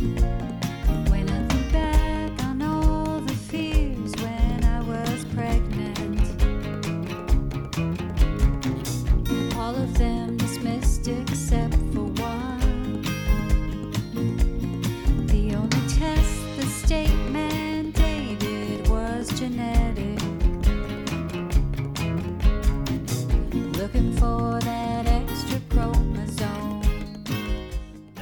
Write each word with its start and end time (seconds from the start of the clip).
When 0.00 0.43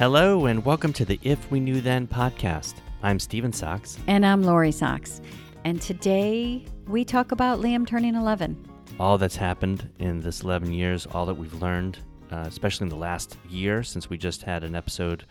Hello, 0.03 0.47
and 0.47 0.65
welcome 0.65 0.91
to 0.91 1.05
the 1.05 1.17
If 1.23 1.49
We 1.49 1.61
Knew 1.61 1.79
Then 1.79 2.07
podcast. 2.07 2.73
I'm 3.03 3.19
Steven 3.19 3.53
Sachs. 3.53 3.97
And 4.05 4.25
I'm 4.25 4.43
Lori 4.43 4.73
Sachs. 4.73 5.21
And 5.63 5.81
today 5.81 6.65
we 6.89 7.05
talk 7.05 7.31
about 7.31 7.61
Liam 7.61 7.87
turning 7.87 8.13
11. 8.13 8.67
All 8.99 9.17
that's 9.17 9.37
happened 9.37 9.89
in 9.99 10.19
this 10.19 10.41
11 10.41 10.73
years, 10.73 11.05
all 11.05 11.25
that 11.27 11.35
we've 11.35 11.53
learned, 11.53 11.99
uh, 12.33 12.43
especially 12.45 12.83
in 12.83 12.89
the 12.89 12.97
last 12.97 13.37
year 13.49 13.81
since 13.81 14.09
we 14.09 14.17
just 14.17 14.43
had 14.43 14.65
an 14.65 14.75
episode 14.75 15.23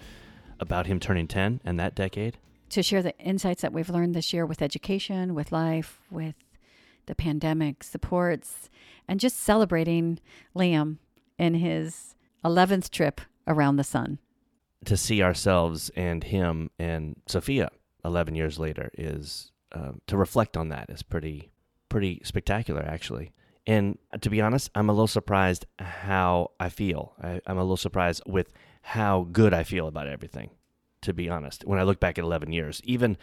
about 0.59 0.87
him 0.87 0.99
turning 0.99 1.29
10 1.29 1.61
and 1.67 1.79
that 1.79 1.95
decade. 1.95 2.39
To 2.71 2.83
share 2.83 3.03
the 3.03 3.15
insights 3.19 3.61
that 3.61 3.75
we've 3.75 3.91
learned 3.91 4.15
this 4.15 4.33
year 4.33 4.47
with 4.47 4.63
education, 4.63 5.35
with 5.35 5.53
life, 5.53 6.01
with 6.11 6.37
the 7.05 7.15
pandemic 7.15 7.85
supports, 7.85 8.71
and 9.07 9.21
just 9.21 9.39
celebrating 9.39 10.19
Liam 10.57 10.97
in 11.39 11.57
his 11.57 12.15
11th 12.43 12.89
trip 12.89 13.21
around 13.47 13.77
the 13.77 13.85
sun. 13.85 14.19
To 14.87 14.97
see 14.97 15.23
ourselves 15.23 15.91
and 15.95 16.25
him 16.25 16.71
and 16.79 17.17
Sophia 17.27 17.71
11 18.05 18.35
years 18.35 18.59
later 18.59 18.91
is 18.99 19.53
uh, 19.71 19.93
to 20.07 20.17
reflect 20.17 20.57
on 20.57 20.69
that 20.71 20.91
is 20.91 21.03
pretty 21.03 21.53
pretty 21.89 22.21
spectacular 22.25 22.83
actually. 22.83 23.33
And 23.67 23.99
to 24.21 24.29
be 24.29 24.41
honest, 24.41 24.71
I'm 24.75 24.89
a 24.89 24.93
little 24.93 25.07
surprised 25.07 25.67
how 25.79 26.51
I 26.59 26.69
feel. 26.69 27.15
I, 27.23 27.41
I'm 27.47 27.59
a 27.59 27.63
little 27.63 27.77
surprised 27.77 28.23
with 28.27 28.53
how 28.83 29.29
good 29.31 29.55
I 29.55 29.63
feel 29.63 29.87
about 29.87 30.09
everything. 30.09 30.51
To 31.03 31.13
be 31.13 31.29
honest, 31.29 31.65
when 31.65 31.79
I 31.79 31.83
look 31.83 32.01
back 32.01 32.19
at 32.19 32.25
11 32.25 32.53
years, 32.53 32.81
even 32.85 33.17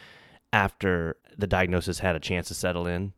after 0.51 1.17
the 1.37 1.47
diagnosis 1.47 1.99
had 1.99 2.15
a 2.15 2.19
chance 2.19 2.47
to 2.49 2.53
settle 2.53 2.87
in, 2.87 3.13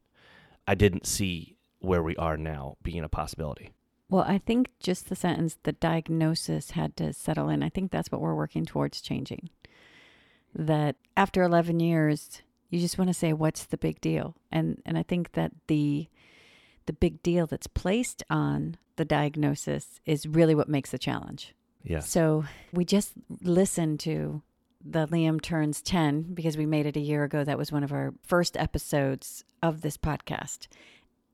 I 0.67 0.75
didn't 0.75 1.05
see 1.05 1.57
where 1.79 2.03
we 2.03 2.15
are 2.15 2.37
now 2.37 2.77
being 2.83 3.03
a 3.03 3.09
possibility. 3.09 3.71
Well, 4.11 4.25
I 4.27 4.39
think 4.39 4.69
just 4.81 5.07
the 5.07 5.15
sentence, 5.15 5.57
the 5.63 5.71
diagnosis 5.71 6.71
had 6.71 6.97
to 6.97 7.13
settle 7.13 7.47
in. 7.47 7.63
I 7.63 7.69
think 7.69 7.91
that's 7.91 8.11
what 8.11 8.19
we're 8.19 8.35
working 8.35 8.65
towards 8.65 8.99
changing. 8.99 9.49
That 10.53 10.97
after 11.15 11.41
11 11.43 11.79
years, 11.79 12.41
you 12.69 12.81
just 12.81 12.97
want 12.97 13.07
to 13.07 13.13
say, 13.13 13.31
what's 13.31 13.63
the 13.63 13.77
big 13.77 14.01
deal? 14.01 14.35
And, 14.51 14.81
and 14.85 14.97
I 14.97 15.03
think 15.03 15.31
that 15.31 15.53
the, 15.67 16.09
the 16.87 16.93
big 16.93 17.23
deal 17.23 17.47
that's 17.47 17.67
placed 17.67 18.21
on 18.29 18.75
the 18.97 19.05
diagnosis 19.05 20.01
is 20.05 20.27
really 20.27 20.55
what 20.55 20.67
makes 20.67 20.91
the 20.91 20.99
challenge. 20.99 21.55
Yes. 21.81 22.09
So 22.09 22.43
we 22.73 22.83
just 22.83 23.13
listened 23.41 24.01
to 24.01 24.41
the 24.83 25.07
Liam 25.07 25.41
Turns 25.41 25.81
10 25.81 26.33
because 26.33 26.57
we 26.57 26.65
made 26.65 26.85
it 26.85 26.97
a 26.97 27.01
year 27.01 27.23
ago. 27.23 27.45
That 27.45 27.57
was 27.57 27.71
one 27.71 27.85
of 27.85 27.93
our 27.93 28.13
first 28.23 28.57
episodes 28.57 29.45
of 29.63 29.79
this 29.79 29.95
podcast. 29.95 30.67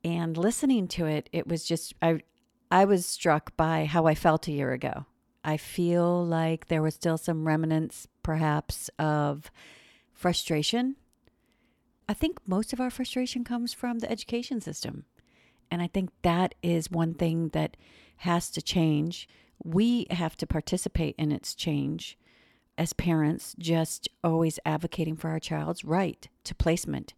And 0.03 0.37
listening 0.37 0.87
to 0.89 1.07
it, 1.07 1.27
it 1.33 1.47
was 1.47 1.63
just, 1.63 1.95
I, 2.03 2.19
I 2.69 2.85
was 2.85 3.05
struck 3.05 3.55
by 3.55 3.85
how 3.85 4.07
I 4.07 4.15
felt 4.15 4.47
a 4.47 4.51
year 4.51 4.73
ago. 4.73 5.05
I 5.43 5.55
feel 5.55 6.25
like 6.25 6.67
there 6.67 6.81
was 6.81 6.95
still 6.95 7.17
some 7.17 7.47
remnants, 7.47 8.07
perhaps, 8.23 8.89
of 8.99 9.49
frustration. 10.13 10.97
I 12.09 12.13
think 12.13 12.39
most 12.45 12.73
of 12.73 12.81
our 12.81 12.89
frustration 12.89 13.45
comes 13.45 13.73
from 13.73 13.99
the 13.99 14.11
education 14.11 14.59
system. 14.59 15.05
And 15.71 15.81
I 15.81 15.87
think 15.87 16.09
that 16.23 16.55
is 16.61 16.91
one 16.91 17.13
thing 17.13 17.49
that 17.49 17.77
has 18.17 18.49
to 18.51 18.61
change. 18.61 19.29
We 19.63 20.07
have 20.09 20.35
to 20.37 20.47
participate 20.47 21.15
in 21.17 21.31
its 21.31 21.55
change 21.55 22.17
as 22.77 22.93
parents, 22.93 23.55
just 23.57 24.09
always 24.23 24.59
advocating 24.65 25.15
for 25.15 25.29
our 25.29 25.39
child's 25.39 25.85
right 25.85 26.27
to 26.43 26.55
placement 26.55 27.13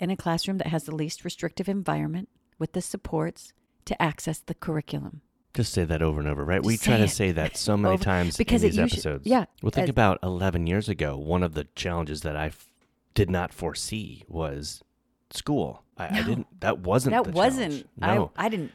in 0.00 0.10
a 0.10 0.16
classroom 0.16 0.58
that 0.58 0.68
has 0.68 0.84
the 0.84 0.94
least 0.94 1.24
restrictive 1.24 1.68
environment 1.68 2.28
with 2.58 2.72
the 2.72 2.82
supports 2.82 3.52
to 3.88 4.00
access 4.02 4.38
the 4.38 4.54
curriculum. 4.54 5.20
Just 5.54 5.72
say 5.72 5.84
that 5.84 6.02
over 6.02 6.20
and 6.20 6.28
over, 6.28 6.44
right? 6.44 6.62
we 6.64 6.76
try 6.76 6.98
to 6.98 7.08
say 7.08 7.32
that 7.32 7.56
so 7.56 7.76
many 7.84 7.94
Over- 7.94 8.04
times 8.04 8.36
because 8.36 8.62
in 8.62 8.68
these 8.70 8.76
usu- 8.78 8.92
episodes. 8.94 9.26
yeah, 9.26 9.46
Well, 9.62 9.70
think 9.70 9.84
as- 9.84 9.90
about 9.90 10.18
11 10.22 10.66
years 10.66 10.88
ago. 10.88 11.16
One 11.16 11.42
of 11.42 11.54
the 11.54 11.64
challenges 11.74 12.20
that 12.22 12.36
I 12.36 12.46
f- 12.46 12.68
did 13.14 13.28
not 13.30 13.52
foresee 13.52 14.24
was 14.28 14.82
school. 15.30 15.82
I, 15.96 16.18
I 16.20 16.22
didn't. 16.22 16.46
That 16.60 16.78
wasn't. 16.80 17.12
that 17.14 17.32
wasn't. 17.34 17.88
No. 17.96 18.30
I, 18.36 18.46
I 18.46 18.48
didn't, 18.48 18.70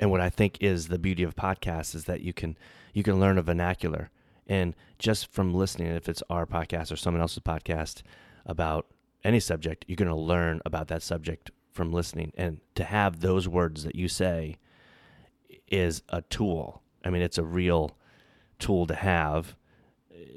and 0.00 0.10
what 0.10 0.20
I 0.22 0.30
think 0.30 0.56
is 0.62 0.88
the 0.88 0.98
beauty 0.98 1.22
of 1.24 1.36
podcasts 1.36 1.94
is 1.94 2.04
that 2.04 2.22
you 2.22 2.32
can 2.32 2.56
you 2.94 3.02
can 3.02 3.20
learn 3.20 3.36
a 3.36 3.42
vernacular, 3.42 4.10
and 4.46 4.74
just 4.98 5.30
from 5.30 5.52
listening, 5.52 5.88
if 5.88 6.08
it's 6.08 6.22
our 6.30 6.46
podcast 6.46 6.90
or 6.90 6.96
someone 6.96 7.20
else's 7.20 7.40
podcast 7.40 8.02
about 8.46 8.86
any 9.24 9.40
subject, 9.40 9.84
you're 9.88 9.96
going 9.96 10.08
to 10.08 10.14
learn 10.14 10.60
about 10.64 10.88
that 10.88 11.02
subject 11.02 11.50
from 11.78 11.92
listening. 11.92 12.32
And 12.36 12.60
to 12.74 12.84
have 12.84 13.20
those 13.20 13.48
words 13.48 13.84
that 13.84 13.94
you 13.94 14.08
say 14.08 14.56
is 15.70 16.02
a 16.10 16.20
tool. 16.22 16.82
I 17.04 17.10
mean, 17.10 17.22
it's 17.22 17.38
a 17.38 17.44
real 17.44 17.96
tool 18.58 18.86
to 18.88 18.94
have, 18.94 19.56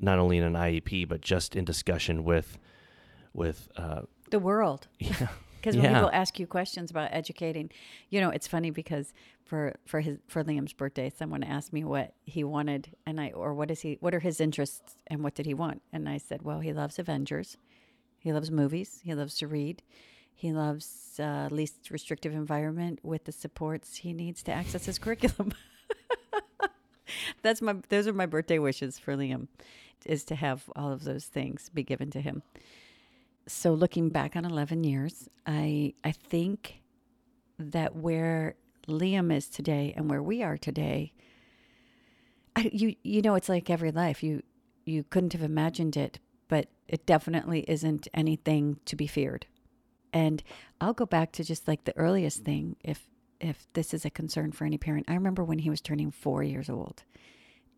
not 0.02 0.20
only 0.20 0.38
in 0.38 0.44
an 0.44 0.54
IEP 0.54 1.08
but 1.10 1.20
just 1.22 1.56
in 1.56 1.66
discussion 1.66 2.24
with 2.24 2.58
with 3.34 3.70
uh, 3.78 4.02
the 4.30 4.40
world. 4.40 4.88
yeah. 5.00 5.28
Because 5.58 5.76
when 5.76 5.86
Yeah. 5.86 5.94
people 5.96 6.10
ask 6.14 6.40
you 6.40 6.48
questions 6.48 6.90
about 6.92 7.10
educating, 7.14 7.70
you 8.10 8.20
know, 8.20 8.30
it's 8.30 8.48
funny 8.48 8.72
because 8.72 9.14
for 9.46 9.74
for 9.86 10.02
his 10.02 10.18
for 10.28 10.44
Liam's 10.44 10.74
birthday, 10.74 11.10
someone 11.10 11.44
asked 11.44 11.72
me 11.74 11.84
what 11.84 12.14
he 12.26 12.44
wanted, 12.44 12.96
and 13.06 13.20
I 13.22 13.30
or 13.32 13.54
what 13.54 13.70
is 13.72 13.82
he 13.82 13.98
what 14.00 14.14
are 14.14 14.20
his 14.20 14.40
interests 14.42 14.96
and 15.08 15.24
what 15.24 15.34
did 15.36 15.46
he 15.46 15.54
want? 15.54 15.82
And 15.94 16.08
I 16.10 16.18
said, 16.18 16.42
well, 16.44 16.60
he 16.60 16.74
loves 16.74 17.00
Avengers, 17.00 17.58
he 18.20 18.32
loves 18.34 18.52
movies, 18.52 19.02
he 19.04 19.14
loves 19.16 19.38
to 19.38 19.48
read, 19.48 19.82
he 20.34 20.52
loves 20.52 21.20
uh, 21.20 21.50
least 21.52 21.90
restrictive 21.92 22.34
environment 22.34 23.00
with 23.04 23.26
the 23.26 23.32
supports 23.32 23.98
he 23.98 24.14
needs 24.14 24.42
to 24.44 24.52
access 24.52 24.86
his 24.86 24.98
curriculum. 24.98 25.54
That's 27.42 27.62
my 27.62 27.76
those 27.90 28.08
are 28.08 28.14
my 28.14 28.26
birthday 28.26 28.60
wishes 28.60 28.98
for 28.98 29.16
Liam, 29.16 29.48
is 30.06 30.24
to 30.26 30.36
have 30.36 30.70
all 30.76 30.92
of 30.92 31.04
those 31.04 31.26
things 31.26 31.70
be 31.74 31.84
given 31.84 32.10
to 32.12 32.22
him. 32.22 32.44
So 33.48 33.74
looking 33.74 34.10
back 34.10 34.36
on 34.36 34.46
11 34.46 34.84
years 34.84 35.28
i 35.48 35.94
i 36.04 36.12
think 36.12 36.82
that 37.58 37.96
where 37.96 38.56
liam 38.88 39.36
is 39.36 39.48
today 39.50 39.94
and 39.98 40.10
where 40.10 40.22
we 40.22 40.44
are 40.44 40.58
today 40.58 41.12
I, 42.56 42.70
you 42.74 42.96
you 43.04 43.22
know 43.22 43.36
it's 43.36 43.50
like 43.50 43.70
every 43.70 43.92
life. 43.92 44.24
You 44.24 44.44
you 44.86 45.04
couldn't 45.04 45.34
have 45.34 45.42
imagined 45.42 45.96
it 45.96 46.20
but 46.48 46.68
it 46.88 47.06
definitely 47.06 47.64
isn't 47.68 48.08
anything 48.14 48.78
to 48.86 48.96
be 48.96 49.08
feared 49.08 49.46
and 50.14 50.44
i'll 50.80 50.94
go 50.94 51.06
back 51.06 51.32
to 51.32 51.44
just 51.44 51.68
like 51.68 51.84
the 51.84 51.98
earliest 51.98 52.44
thing 52.44 52.76
if 52.84 53.08
if 53.40 53.68
this 53.74 53.94
is 53.94 54.06
a 54.06 54.10
concern 54.10 54.52
for 54.52 54.66
any 54.66 54.78
parent 54.78 55.06
i 55.08 55.14
remember 55.14 55.44
when 55.44 55.60
he 55.60 55.70
was 55.70 55.82
turning 55.82 56.12
4 56.12 56.44
years 56.44 56.70
old 56.70 57.04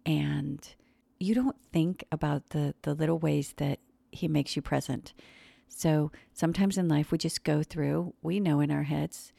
and 0.05 0.75
you 1.19 1.33
don't 1.33 1.55
think 1.71 2.03
about 2.11 2.49
the 2.49 2.75
the 2.81 2.93
little 2.93 3.19
ways 3.19 3.53
that 3.57 3.79
he 4.11 4.27
makes 4.27 4.55
you 4.55 4.61
present 4.61 5.13
so 5.75 6.11
sometimes 6.33 6.77
in 6.77 6.87
life 6.87 7.11
we 7.11 7.17
just 7.17 7.43
go 7.43 7.63
through, 7.63 8.13
we 8.21 8.39
know 8.39 8.59
in 8.59 8.71
our 8.71 8.83
heads, 8.83 9.33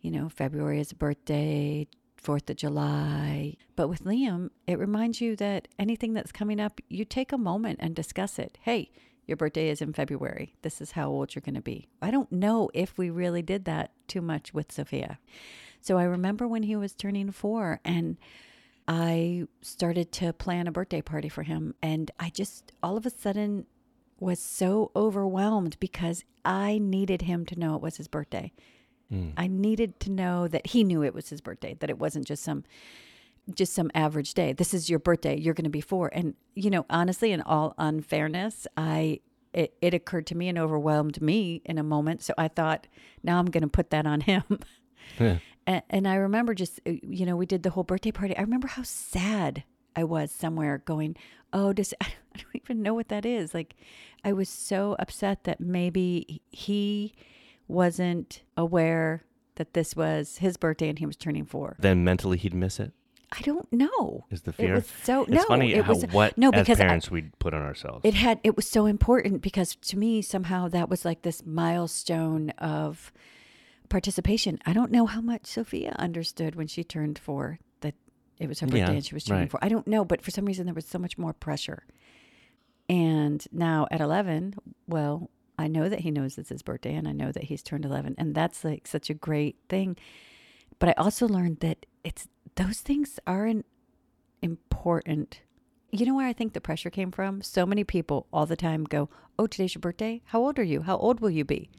you 0.00 0.10
know, 0.10 0.28
February 0.28 0.80
is 0.80 0.92
a 0.92 0.96
birthday, 0.96 1.88
4th 2.22 2.50
of 2.50 2.56
July. 2.56 3.56
But 3.74 3.88
with 3.88 4.04
Liam, 4.04 4.50
it 4.66 4.78
reminds 4.78 5.20
you 5.20 5.36
that 5.36 5.68
anything 5.78 6.14
that's 6.14 6.32
coming 6.32 6.60
up, 6.60 6.80
you 6.88 7.04
take 7.04 7.32
a 7.32 7.38
moment 7.38 7.80
and 7.82 7.94
discuss 7.94 8.38
it. 8.38 8.58
Hey, 8.62 8.90
your 9.26 9.36
birthday 9.36 9.68
is 9.68 9.80
in 9.80 9.92
February. 9.92 10.54
This 10.62 10.80
is 10.80 10.92
how 10.92 11.08
old 11.08 11.34
you're 11.34 11.42
going 11.42 11.54
to 11.54 11.60
be. 11.60 11.88
I 12.00 12.10
don't 12.10 12.30
know 12.30 12.70
if 12.74 12.96
we 12.96 13.10
really 13.10 13.42
did 13.42 13.64
that 13.64 13.90
too 14.06 14.20
much 14.20 14.54
with 14.54 14.72
Sophia. 14.72 15.18
So 15.80 15.98
I 15.98 16.04
remember 16.04 16.46
when 16.46 16.62
he 16.62 16.76
was 16.76 16.94
turning 16.94 17.30
four 17.32 17.80
and 17.84 18.16
I 18.88 19.46
started 19.62 20.12
to 20.12 20.32
plan 20.32 20.66
a 20.66 20.72
birthday 20.72 21.02
party 21.02 21.28
for 21.28 21.42
him. 21.42 21.74
And 21.82 22.10
I 22.20 22.30
just 22.30 22.72
all 22.82 22.96
of 22.96 23.06
a 23.06 23.10
sudden 23.10 23.66
was 24.18 24.38
so 24.38 24.90
overwhelmed 24.96 25.76
because 25.80 26.24
I 26.44 26.78
needed 26.78 27.22
him 27.22 27.44
to 27.46 27.58
know 27.58 27.74
it 27.74 27.82
was 27.82 27.96
his 27.96 28.08
birthday. 28.08 28.52
Hmm. 29.10 29.30
I 29.36 29.46
needed 29.46 30.00
to 30.00 30.10
know 30.10 30.48
that 30.48 30.68
he 30.68 30.84
knew 30.84 31.02
it 31.02 31.14
was 31.14 31.28
his 31.28 31.40
birthday, 31.40 31.74
that 31.80 31.90
it 31.90 31.98
wasn't 31.98 32.26
just 32.26 32.42
some 32.42 32.64
just 33.54 33.74
some 33.74 33.90
average 33.94 34.34
day. 34.34 34.52
This 34.52 34.74
is 34.74 34.90
your 34.90 34.98
birthday. 34.98 35.38
You're 35.38 35.54
going 35.54 35.64
to 35.64 35.70
be 35.70 35.80
four. 35.80 36.10
And 36.12 36.34
you 36.54 36.70
know, 36.70 36.86
honestly, 36.90 37.32
in 37.32 37.42
all 37.42 37.74
unfairness, 37.78 38.66
I 38.76 39.20
it, 39.56 39.74
it 39.80 39.94
occurred 39.94 40.26
to 40.28 40.36
me 40.36 40.48
and 40.48 40.58
overwhelmed 40.58 41.20
me 41.22 41.62
in 41.64 41.78
a 41.78 41.82
moment. 41.82 42.22
So 42.22 42.34
I 42.36 42.48
thought, 42.48 42.86
now 43.22 43.38
I'm 43.38 43.46
going 43.46 43.62
to 43.62 43.68
put 43.68 43.90
that 43.90 44.06
on 44.06 44.20
him. 44.20 44.44
Yeah. 45.20 45.38
And, 45.68 45.82
and 45.88 46.08
I 46.08 46.16
remember 46.16 46.52
just, 46.52 46.80
uh, 46.84 46.90
you 47.00 47.26
know, 47.26 47.36
we 47.36 47.46
did 47.46 47.62
the 47.62 47.70
whole 47.70 47.84
birthday 47.84 48.10
party. 48.10 48.36
I 48.36 48.40
remember 48.40 48.66
how 48.66 48.82
sad 48.82 49.62
I 49.94 50.02
was 50.02 50.32
somewhere 50.32 50.78
going, 50.78 51.16
oh, 51.52 51.72
does 51.72 51.94
I 52.00 52.08
don't 52.34 52.62
even 52.64 52.82
know 52.82 52.92
what 52.92 53.08
that 53.08 53.24
is. 53.24 53.54
Like, 53.54 53.76
I 54.24 54.32
was 54.32 54.48
so 54.48 54.96
upset 54.98 55.44
that 55.44 55.60
maybe 55.60 56.42
he 56.50 57.14
wasn't 57.68 58.42
aware 58.56 59.24
that 59.54 59.74
this 59.74 59.94
was 59.94 60.38
his 60.38 60.56
birthday 60.56 60.88
and 60.88 60.98
he 60.98 61.06
was 61.06 61.16
turning 61.16 61.46
four. 61.46 61.76
Then 61.78 62.04
mentally 62.04 62.36
he'd 62.36 62.52
miss 62.52 62.78
it. 62.80 62.92
I 63.32 63.40
don't 63.42 63.70
know. 63.72 64.24
Is 64.30 64.42
the 64.42 64.50
It 64.50 64.54
fear? 64.54 64.74
was 64.76 64.86
so 65.02 65.22
it's 65.22 65.30
no. 65.32 65.44
funny 65.44 65.74
it 65.74 65.84
how 65.84 65.92
was 65.92 66.04
what 66.12 66.38
no 66.38 66.50
because 66.52 66.80
I- 66.80 66.84
parents 66.84 67.10
we 67.10 67.22
put 67.40 67.54
on 67.54 67.62
ourselves. 67.62 68.00
it 68.04 68.14
had 68.14 68.40
it 68.44 68.54
was 68.56 68.68
so 68.68 68.86
important 68.86 69.42
because 69.42 69.74
to 69.76 69.98
me 69.98 70.22
somehow 70.22 70.68
that 70.68 70.88
was 70.88 71.04
like 71.04 71.22
this 71.22 71.44
milestone 71.44 72.50
of 72.50 73.12
participation. 73.88 74.58
I 74.66 74.72
don't 74.72 74.90
know 74.90 75.06
how 75.06 75.20
much 75.20 75.46
Sophia 75.46 75.94
understood 75.98 76.54
when 76.54 76.66
she 76.68 76.84
turned 76.84 77.18
four 77.18 77.58
that 77.80 77.94
it 78.38 78.48
was 78.48 78.60
her 78.60 78.66
birthday 78.66 78.78
Yeah, 78.80 78.90
and 78.90 79.04
she 79.04 79.14
was 79.14 79.24
turning 79.24 79.42
right. 79.42 79.50
four. 79.50 79.60
I 79.62 79.68
don't 79.68 79.86
know, 79.86 80.04
but 80.04 80.22
for 80.22 80.30
some 80.30 80.44
reason 80.44 80.66
there 80.66 80.74
was 80.74 80.86
so 80.86 80.98
much 80.98 81.18
more 81.18 81.32
pressure. 81.32 81.84
And 82.88 83.44
now 83.50 83.88
at 83.90 84.00
eleven, 84.00 84.54
well, 84.86 85.30
I 85.58 85.66
know 85.68 85.88
that 85.88 86.00
he 86.00 86.10
knows 86.10 86.38
it's 86.38 86.50
his 86.50 86.62
birthday 86.62 86.94
and 86.94 87.08
I 87.08 87.12
know 87.12 87.32
that 87.32 87.44
he's 87.44 87.62
turned 87.62 87.84
eleven, 87.84 88.14
and 88.18 88.34
that's 88.34 88.64
like 88.64 88.86
such 88.86 89.10
a 89.10 89.14
great 89.14 89.56
thing. 89.68 89.96
But 90.78 90.90
I 90.90 90.92
also 90.92 91.26
learned 91.26 91.60
that 91.60 91.86
it's 92.04 92.28
those 92.56 92.80
things 92.80 93.18
aren't 93.26 93.64
important. 94.42 95.40
You 95.92 96.04
know 96.06 96.14
where 96.14 96.26
I 96.26 96.32
think 96.32 96.52
the 96.52 96.60
pressure 96.60 96.90
came 96.90 97.10
from? 97.10 97.42
So 97.42 97.64
many 97.64 97.84
people 97.84 98.26
all 98.32 98.46
the 98.46 98.56
time 98.56 98.84
go, 98.84 99.08
Oh, 99.38 99.46
today's 99.46 99.74
your 99.74 99.80
birthday? 99.80 100.22
How 100.26 100.40
old 100.40 100.58
are 100.58 100.64
you? 100.64 100.82
How 100.82 100.96
old 100.96 101.20
will 101.20 101.30
you 101.30 101.44
be? 101.44 101.70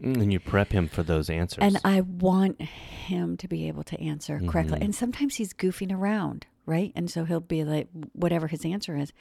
Mm, 0.00 0.22
and 0.22 0.32
you 0.32 0.40
prep 0.40 0.72
him 0.72 0.88
for 0.88 1.02
those 1.02 1.28
answers. 1.28 1.62
And 1.62 1.78
I 1.84 2.00
want 2.00 2.60
him 2.62 3.36
to 3.36 3.48
be 3.48 3.68
able 3.68 3.82
to 3.84 4.00
answer 4.00 4.40
correctly. 4.46 4.78
Mhm. 4.78 4.84
And 4.84 4.94
sometimes 4.94 5.36
he's 5.36 5.52
goofing 5.52 5.92
around, 5.92 6.46
right? 6.64 6.92
And 6.94 7.10
so 7.10 7.24
he'll 7.24 7.40
be 7.40 7.64
like, 7.64 7.88
whatever 8.12 8.46
his 8.46 8.64
answer 8.64 8.96
is. 8.96 9.12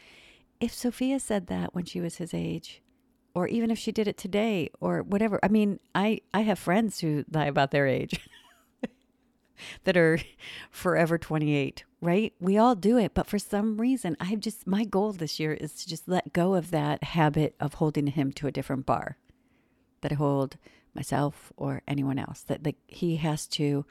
If 0.60 0.74
Sophia 0.74 1.20
said 1.20 1.48
that 1.48 1.74
when 1.74 1.86
she 1.86 2.00
was 2.00 2.18
his 2.18 2.34
age, 2.34 2.82
or 3.34 3.48
even 3.48 3.72
if 3.72 3.78
she 3.78 3.92
did 3.92 4.08
it 4.08 4.18
today, 4.18 4.70
or 4.80 5.02
whatever, 5.04 5.40
I 5.44 5.48
mean, 5.48 5.80
I, 5.96 6.22
I 6.34 6.42
have 6.42 6.60
friends 6.60 7.00
who 7.00 7.26
lie 7.32 7.46
about 7.46 7.72
their 7.72 7.88
age 7.88 8.20
that 9.84 9.98
are 9.98 10.20
forever 10.72 11.18
28, 11.18 11.84
right? 12.02 12.34
We 12.40 12.58
all 12.58 12.76
do 12.76 12.98
it. 12.98 13.14
But 13.14 13.28
for 13.28 13.40
some 13.40 13.78
reason, 13.80 14.16
I've 14.20 14.40
just, 14.40 14.68
my 14.68 14.84
goal 14.84 15.12
this 15.14 15.40
year 15.40 15.54
is 15.54 15.74
to 15.76 15.88
just 15.90 16.08
let 16.08 16.34
go 16.34 16.56
of 16.56 16.72
that 16.72 17.04
habit 17.04 17.56
of 17.60 17.76
holding 17.76 18.08
him 18.08 18.32
to 18.34 18.48
a 18.48 18.52
different 18.52 18.86
bar 18.86 19.18
that 20.02 20.12
I 20.12 20.16
hold 20.16 20.58
myself 20.96 21.52
or 21.58 21.82
anyone 21.88 22.18
else. 22.20 22.42
That 22.42 22.66
like 22.66 22.78
he 22.88 23.18
has 23.18 23.48
to 23.48 23.86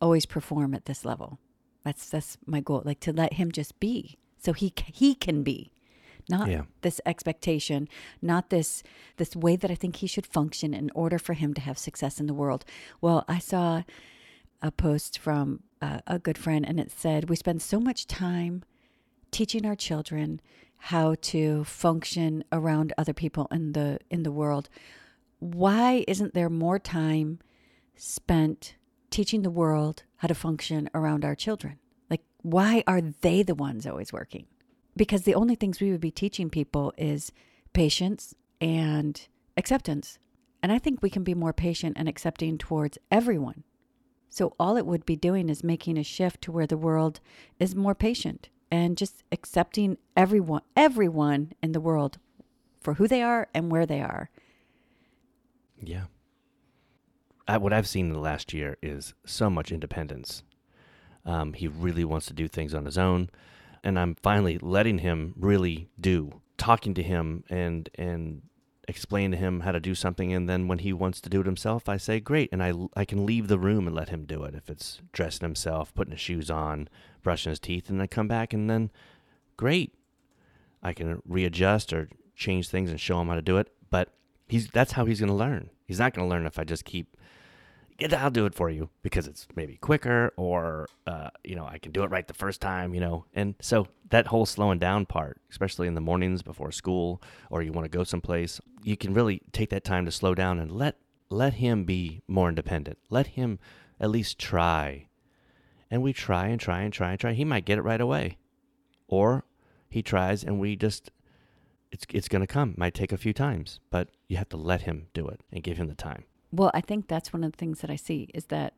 always 0.00 0.26
perform 0.26 0.74
at 0.74 0.84
this 0.84 1.04
level. 1.04 1.38
That's 1.84 2.08
that's 2.10 2.36
my 2.46 2.60
goal. 2.60 2.82
Like 2.84 3.00
to 3.00 3.12
let 3.12 3.34
him 3.34 3.50
just 3.52 3.78
be, 3.80 4.18
so 4.38 4.52
he 4.52 4.72
he 4.86 5.14
can 5.14 5.42
be, 5.42 5.70
not 6.28 6.48
Yeah. 6.48 6.62
this 6.82 7.00
expectation, 7.06 7.88
not 8.20 8.50
this 8.50 8.82
this 9.16 9.34
way 9.36 9.56
that 9.56 9.70
I 9.70 9.74
think 9.76 9.96
he 9.96 10.06
should 10.06 10.26
function 10.26 10.74
in 10.74 10.90
order 10.94 11.18
for 11.18 11.34
him 11.34 11.54
to 11.54 11.60
have 11.60 11.78
success 11.78 12.20
in 12.20 12.26
the 12.26 12.34
world. 12.34 12.64
Well, 13.00 13.24
I 13.28 13.38
saw 13.38 13.82
a 14.62 14.70
post 14.70 15.18
from 15.18 15.62
uh, 15.80 16.00
a 16.06 16.18
good 16.18 16.38
friend, 16.38 16.66
and 16.66 16.80
it 16.80 16.90
said 16.90 17.28
we 17.28 17.36
spend 17.36 17.62
so 17.62 17.80
much 17.80 18.06
time 18.06 18.64
teaching 19.30 19.66
our 19.66 19.76
children 19.76 20.40
how 20.78 21.14
to 21.20 21.64
function 21.64 22.44
around 22.52 22.92
other 22.96 23.12
people 23.12 23.48
in 23.50 23.72
the 23.72 23.98
in 24.10 24.22
the 24.22 24.32
world. 24.32 24.68
Why 25.38 26.04
isn't 26.08 26.34
there 26.34 26.50
more 26.50 26.78
time 26.78 27.40
spent 27.94 28.76
teaching 29.10 29.42
the 29.42 29.50
world 29.50 30.04
how 30.16 30.28
to 30.28 30.34
function 30.34 30.88
around 30.94 31.24
our 31.24 31.34
children? 31.34 31.78
Like 32.10 32.22
why 32.42 32.82
are 32.86 33.00
they 33.00 33.42
the 33.42 33.54
ones 33.54 33.86
always 33.86 34.12
working? 34.12 34.46
Because 34.96 35.22
the 35.22 35.34
only 35.34 35.54
things 35.54 35.80
we 35.80 35.90
would 35.90 36.00
be 36.00 36.10
teaching 36.10 36.48
people 36.50 36.92
is 36.96 37.32
patience 37.72 38.34
and 38.60 39.28
acceptance. 39.56 40.18
And 40.62 40.72
i 40.72 40.78
think 40.78 41.02
we 41.02 41.10
can 41.10 41.22
be 41.22 41.34
more 41.34 41.52
patient 41.52 41.96
and 41.98 42.08
accepting 42.08 42.58
towards 42.58 42.98
everyone 43.10 43.62
so 44.28 44.54
all 44.58 44.76
it 44.76 44.86
would 44.86 45.06
be 45.06 45.16
doing 45.16 45.48
is 45.48 45.64
making 45.64 45.96
a 45.96 46.02
shift 46.02 46.42
to 46.42 46.52
where 46.52 46.66
the 46.66 46.76
world 46.76 47.20
is 47.58 47.74
more 47.74 47.94
patient 47.94 48.48
and 48.70 48.96
just 48.96 49.22
accepting 49.30 49.96
everyone 50.16 50.62
everyone 50.76 51.52
in 51.62 51.72
the 51.72 51.80
world 51.80 52.18
for 52.80 52.94
who 52.94 53.08
they 53.08 53.22
are 53.22 53.48
and 53.54 53.70
where 53.70 53.86
they 53.86 54.00
are. 54.00 54.30
Yeah. 55.82 56.04
I, 57.48 57.58
what 57.58 57.72
I've 57.72 57.88
seen 57.88 58.06
in 58.06 58.12
the 58.12 58.18
last 58.18 58.52
year 58.52 58.76
is 58.82 59.14
so 59.24 59.48
much 59.48 59.70
independence. 59.70 60.42
Um, 61.24 61.52
he 61.52 61.68
really 61.68 62.04
wants 62.04 62.26
to 62.26 62.32
do 62.32 62.48
things 62.48 62.74
on 62.74 62.84
his 62.84 62.98
own, 62.98 63.30
and 63.82 63.98
I'm 63.98 64.14
finally 64.14 64.58
letting 64.58 64.98
him 64.98 65.34
really 65.36 65.88
do. 66.00 66.40
Talking 66.56 66.94
to 66.94 67.02
him 67.02 67.44
and 67.50 67.88
and 67.96 68.42
explain 68.88 69.30
to 69.32 69.36
him 69.36 69.60
how 69.60 69.72
to 69.72 69.80
do 69.80 69.94
something, 69.94 70.32
and 70.32 70.48
then 70.48 70.68
when 70.68 70.78
he 70.78 70.92
wants 70.92 71.20
to 71.20 71.30
do 71.30 71.40
it 71.40 71.46
himself, 71.46 71.88
I 71.88 71.96
say 71.96 72.20
great, 72.20 72.50
and 72.52 72.62
I 72.62 72.72
I 72.94 73.04
can 73.04 73.26
leave 73.26 73.48
the 73.48 73.58
room 73.58 73.86
and 73.86 73.96
let 73.96 74.10
him 74.10 74.24
do 74.24 74.44
it. 74.44 74.54
If 74.54 74.70
it's 74.70 75.00
dressing 75.12 75.44
himself, 75.44 75.94
putting 75.94 76.12
his 76.12 76.20
shoes 76.20 76.50
on, 76.50 76.88
brushing 77.22 77.50
his 77.50 77.58
teeth, 77.58 77.88
and 77.90 78.00
I 78.00 78.06
come 78.06 78.28
back 78.28 78.52
and 78.52 78.70
then 78.70 78.90
great, 79.56 79.94
I 80.82 80.92
can 80.92 81.20
readjust 81.26 81.92
or 81.92 82.08
change 82.34 82.68
things 82.68 82.90
and 82.90 83.00
show 83.00 83.20
him 83.20 83.28
how 83.28 83.34
to 83.34 83.42
do 83.42 83.58
it. 83.58 83.72
But 83.90 84.10
he's 84.48 84.68
that's 84.68 84.92
how 84.92 85.04
he's 85.04 85.20
going 85.20 85.30
to 85.30 85.34
learn. 85.34 85.70
He's 85.86 85.98
not 85.98 86.14
going 86.14 86.28
to 86.28 86.30
learn 86.34 86.46
if 86.46 86.58
I 86.58 86.64
just 86.64 86.84
keep. 86.84 87.16
I'll 88.16 88.30
do 88.30 88.46
it 88.46 88.54
for 88.54 88.68
you 88.68 88.90
because 89.02 89.26
it's 89.26 89.46
maybe 89.54 89.76
quicker, 89.76 90.32
or 90.36 90.86
uh, 91.06 91.30
you 91.44 91.56
know, 91.56 91.66
I 91.66 91.78
can 91.78 91.92
do 91.92 92.02
it 92.02 92.10
right 92.10 92.26
the 92.26 92.34
first 92.34 92.60
time. 92.60 92.94
You 92.94 93.00
know, 93.00 93.24
and 93.34 93.54
so 93.60 93.88
that 94.10 94.26
whole 94.26 94.46
slowing 94.46 94.78
down 94.78 95.06
part, 95.06 95.40
especially 95.50 95.88
in 95.88 95.94
the 95.94 96.00
mornings 96.00 96.42
before 96.42 96.72
school, 96.72 97.22
or 97.50 97.62
you 97.62 97.72
want 97.72 97.84
to 97.90 97.96
go 97.96 98.04
someplace, 98.04 98.60
you 98.82 98.96
can 98.96 99.14
really 99.14 99.40
take 99.52 99.70
that 99.70 99.84
time 99.84 100.04
to 100.04 100.12
slow 100.12 100.34
down 100.34 100.58
and 100.58 100.70
let 100.70 100.96
let 101.30 101.54
him 101.54 101.84
be 101.84 102.22
more 102.28 102.48
independent. 102.48 102.98
Let 103.10 103.28
him 103.28 103.58
at 103.98 104.10
least 104.10 104.38
try, 104.38 105.08
and 105.90 106.02
we 106.02 106.12
try 106.12 106.48
and 106.48 106.60
try 106.60 106.82
and 106.82 106.92
try 106.92 107.10
and 107.12 107.20
try. 107.20 107.32
He 107.32 107.44
might 107.44 107.64
get 107.64 107.78
it 107.78 107.82
right 107.82 108.00
away, 108.00 108.36
or 109.08 109.44
he 109.88 110.02
tries 110.02 110.44
and 110.44 110.60
we 110.60 110.76
just 110.76 111.10
it's 111.90 112.04
it's 112.12 112.28
going 112.28 112.40
to 112.40 112.46
come. 112.46 112.74
Might 112.76 112.94
take 112.94 113.12
a 113.12 113.16
few 113.16 113.32
times, 113.32 113.80
but 113.90 114.08
you 114.28 114.36
have 114.36 114.48
to 114.50 114.56
let 114.56 114.82
him 114.82 115.06
do 115.14 115.26
it 115.26 115.40
and 115.50 115.62
give 115.62 115.78
him 115.78 115.88
the 115.88 115.94
time. 115.94 116.24
Well, 116.52 116.70
I 116.74 116.80
think 116.80 117.08
that's 117.08 117.32
one 117.32 117.44
of 117.44 117.52
the 117.52 117.56
things 117.58 117.80
that 117.80 117.90
I 117.90 117.96
see 117.96 118.28
is 118.34 118.46
that 118.46 118.74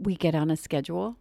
we 0.00 0.14
get 0.14 0.34
on 0.34 0.50
a 0.50 0.56
schedule 0.56 1.16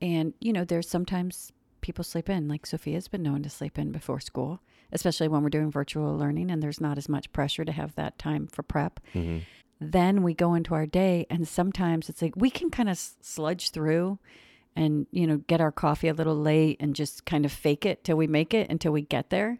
and 0.00 0.34
you 0.40 0.52
know, 0.52 0.64
there's 0.64 0.88
sometimes 0.88 1.52
people 1.80 2.04
sleep 2.04 2.28
in. 2.28 2.48
Like 2.48 2.66
Sophia's 2.66 3.08
been 3.08 3.22
known 3.22 3.42
to 3.42 3.50
sleep 3.50 3.78
in 3.78 3.92
before 3.92 4.20
school, 4.20 4.60
especially 4.92 5.28
when 5.28 5.42
we're 5.42 5.48
doing 5.48 5.70
virtual 5.70 6.16
learning 6.16 6.50
and 6.50 6.62
there's 6.62 6.80
not 6.80 6.98
as 6.98 7.08
much 7.08 7.32
pressure 7.32 7.64
to 7.64 7.72
have 7.72 7.94
that 7.94 8.18
time 8.18 8.46
for 8.46 8.62
prep. 8.62 9.00
hmm 9.12 9.38
then 9.80 10.22
we 10.22 10.34
go 10.34 10.54
into 10.54 10.74
our 10.74 10.86
day 10.86 11.26
and 11.28 11.46
sometimes 11.46 12.08
it's 12.08 12.22
like 12.22 12.34
we 12.36 12.50
can 12.50 12.70
kind 12.70 12.88
of 12.88 12.98
sludge 13.20 13.70
through 13.70 14.18
and 14.74 15.06
you 15.10 15.26
know 15.26 15.38
get 15.38 15.60
our 15.60 15.72
coffee 15.72 16.08
a 16.08 16.14
little 16.14 16.36
late 16.36 16.76
and 16.80 16.94
just 16.96 17.24
kind 17.26 17.44
of 17.44 17.52
fake 17.52 17.84
it 17.84 18.02
till 18.04 18.16
we 18.16 18.26
make 18.26 18.54
it 18.54 18.70
until 18.70 18.92
we 18.92 19.02
get 19.02 19.30
there 19.30 19.58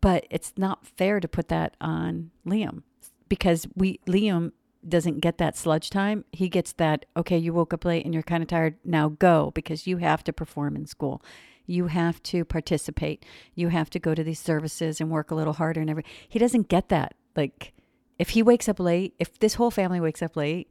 but 0.00 0.26
it's 0.30 0.52
not 0.56 0.86
fair 0.86 1.20
to 1.20 1.28
put 1.28 1.48
that 1.48 1.76
on 1.80 2.30
liam 2.46 2.82
because 3.28 3.66
we 3.76 4.00
liam 4.06 4.52
doesn't 4.88 5.20
get 5.20 5.38
that 5.38 5.56
sludge 5.56 5.90
time 5.90 6.24
he 6.32 6.48
gets 6.48 6.72
that 6.74 7.06
okay 7.16 7.38
you 7.38 7.52
woke 7.52 7.74
up 7.74 7.84
late 7.84 8.04
and 8.04 8.14
you're 8.14 8.22
kind 8.22 8.42
of 8.42 8.48
tired 8.48 8.76
now 8.84 9.08
go 9.08 9.50
because 9.54 9.86
you 9.86 9.98
have 9.98 10.22
to 10.22 10.32
perform 10.32 10.76
in 10.76 10.86
school 10.86 11.22
you 11.66 11.88
have 11.88 12.22
to 12.22 12.44
participate 12.44 13.24
you 13.54 13.68
have 13.68 13.90
to 13.90 13.98
go 13.98 14.14
to 14.14 14.22
these 14.22 14.40
services 14.40 15.00
and 15.00 15.10
work 15.10 15.30
a 15.30 15.34
little 15.34 15.54
harder 15.54 15.80
and 15.80 15.90
every 15.90 16.04
he 16.28 16.38
doesn't 16.38 16.68
get 16.68 16.88
that 16.88 17.14
like 17.34 17.72
if 18.18 18.30
he 18.30 18.42
wakes 18.42 18.68
up 18.68 18.80
late, 18.80 19.14
if 19.18 19.38
this 19.38 19.54
whole 19.54 19.70
family 19.70 20.00
wakes 20.00 20.22
up 20.22 20.36
late, 20.36 20.70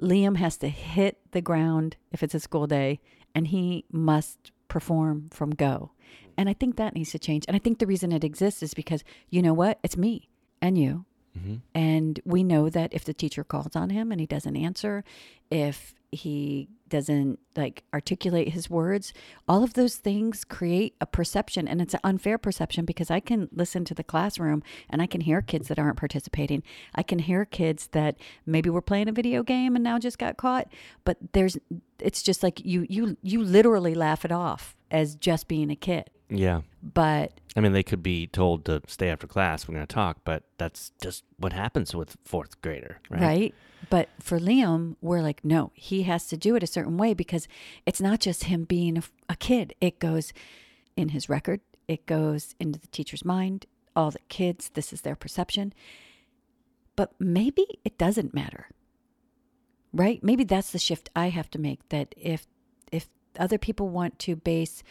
Liam 0.00 0.36
has 0.36 0.56
to 0.58 0.68
hit 0.68 1.18
the 1.30 1.40
ground 1.40 1.96
if 2.10 2.22
it's 2.22 2.34
a 2.34 2.40
school 2.40 2.66
day 2.66 3.00
and 3.34 3.48
he 3.48 3.84
must 3.92 4.50
perform 4.68 5.28
from 5.30 5.50
go. 5.50 5.92
And 6.36 6.48
I 6.48 6.52
think 6.52 6.76
that 6.76 6.94
needs 6.94 7.12
to 7.12 7.18
change. 7.18 7.44
And 7.46 7.54
I 7.54 7.60
think 7.60 7.78
the 7.78 7.86
reason 7.86 8.10
it 8.10 8.24
exists 8.24 8.62
is 8.62 8.74
because 8.74 9.04
you 9.30 9.40
know 9.40 9.54
what? 9.54 9.78
It's 9.84 9.96
me 9.96 10.28
and 10.60 10.76
you. 10.76 11.04
Hmm 11.36 11.56
And 11.74 12.20
we 12.24 12.42
know 12.42 12.68
that 12.70 12.92
if 12.92 13.04
the 13.04 13.14
teacher 13.14 13.44
calls 13.44 13.74
on 13.74 13.90
him 13.90 14.12
and 14.12 14.20
he 14.20 14.26
doesn't 14.26 14.56
answer, 14.56 15.04
if 15.50 15.94
he 16.12 16.68
doesn't 16.88 17.40
like 17.56 17.82
articulate 17.92 18.50
his 18.50 18.70
words, 18.70 19.12
all 19.48 19.64
of 19.64 19.74
those 19.74 19.96
things 19.96 20.44
create 20.44 20.94
a 21.00 21.06
perception 21.06 21.66
and 21.66 21.80
it's 21.80 21.94
an 21.94 22.00
unfair 22.04 22.38
perception 22.38 22.84
because 22.84 23.10
I 23.10 23.20
can 23.20 23.48
listen 23.52 23.84
to 23.86 23.94
the 23.94 24.04
classroom 24.04 24.62
and 24.88 25.02
I 25.02 25.06
can 25.06 25.22
hear 25.22 25.42
kids 25.42 25.68
that 25.68 25.78
aren't 25.78 25.96
participating. 25.96 26.62
I 26.94 27.02
can 27.02 27.18
hear 27.18 27.44
kids 27.44 27.88
that 27.88 28.16
maybe 28.46 28.70
were 28.70 28.82
playing 28.82 29.08
a 29.08 29.12
video 29.12 29.42
game 29.42 29.74
and 29.74 29.82
now 29.82 29.98
just 29.98 30.18
got 30.18 30.36
caught, 30.36 30.68
but 31.04 31.16
there's 31.32 31.58
it's 31.98 32.22
just 32.22 32.42
like 32.42 32.64
you 32.64 32.86
you 32.88 33.16
you 33.22 33.42
literally 33.42 33.94
laugh 33.94 34.24
it 34.24 34.32
off 34.32 34.76
as 34.90 35.16
just 35.16 35.48
being 35.48 35.70
a 35.70 35.76
kid. 35.76 36.10
Yeah. 36.28 36.62
But 36.82 37.32
I 37.56 37.60
mean, 37.60 37.72
they 37.72 37.82
could 37.82 38.02
be 38.02 38.26
told 38.26 38.64
to 38.64 38.82
stay 38.86 39.08
after 39.08 39.26
class. 39.26 39.68
We're 39.68 39.74
going 39.74 39.86
to 39.86 39.94
talk, 39.94 40.18
but 40.24 40.44
that's 40.58 40.92
just 41.00 41.24
what 41.38 41.52
happens 41.52 41.94
with 41.94 42.16
fourth 42.24 42.60
grader, 42.62 43.00
right? 43.10 43.20
right? 43.20 43.54
But 43.90 44.08
for 44.20 44.38
Liam, 44.38 44.96
we're 45.00 45.22
like, 45.22 45.44
no, 45.44 45.70
he 45.74 46.04
has 46.04 46.26
to 46.28 46.36
do 46.36 46.56
it 46.56 46.62
a 46.62 46.66
certain 46.66 46.96
way 46.96 47.14
because 47.14 47.46
it's 47.86 48.00
not 48.00 48.20
just 48.20 48.44
him 48.44 48.64
being 48.64 48.98
a, 48.98 49.02
a 49.28 49.36
kid. 49.36 49.74
It 49.80 49.98
goes, 49.98 50.32
in 50.96 51.10
his 51.10 51.28
record, 51.28 51.60
it 51.86 52.06
goes 52.06 52.54
into 52.58 52.78
the 52.78 52.86
teacher's 52.88 53.24
mind. 53.24 53.66
All 53.94 54.10
the 54.10 54.18
kids, 54.28 54.70
this 54.74 54.92
is 54.92 55.02
their 55.02 55.14
perception. 55.14 55.72
But 56.96 57.12
maybe 57.18 57.66
it 57.84 57.98
doesn't 57.98 58.34
matter. 58.34 58.68
Right? 59.92 60.22
Maybe 60.24 60.42
that's 60.42 60.72
the 60.72 60.78
shift 60.78 61.10
I 61.14 61.28
have 61.28 61.50
to 61.50 61.60
make 61.60 61.88
that 61.90 62.14
if 62.16 62.46
if 62.90 63.08
other 63.38 63.58
people 63.58 63.88
want 63.88 64.18
to 64.20 64.34
base 64.34 64.82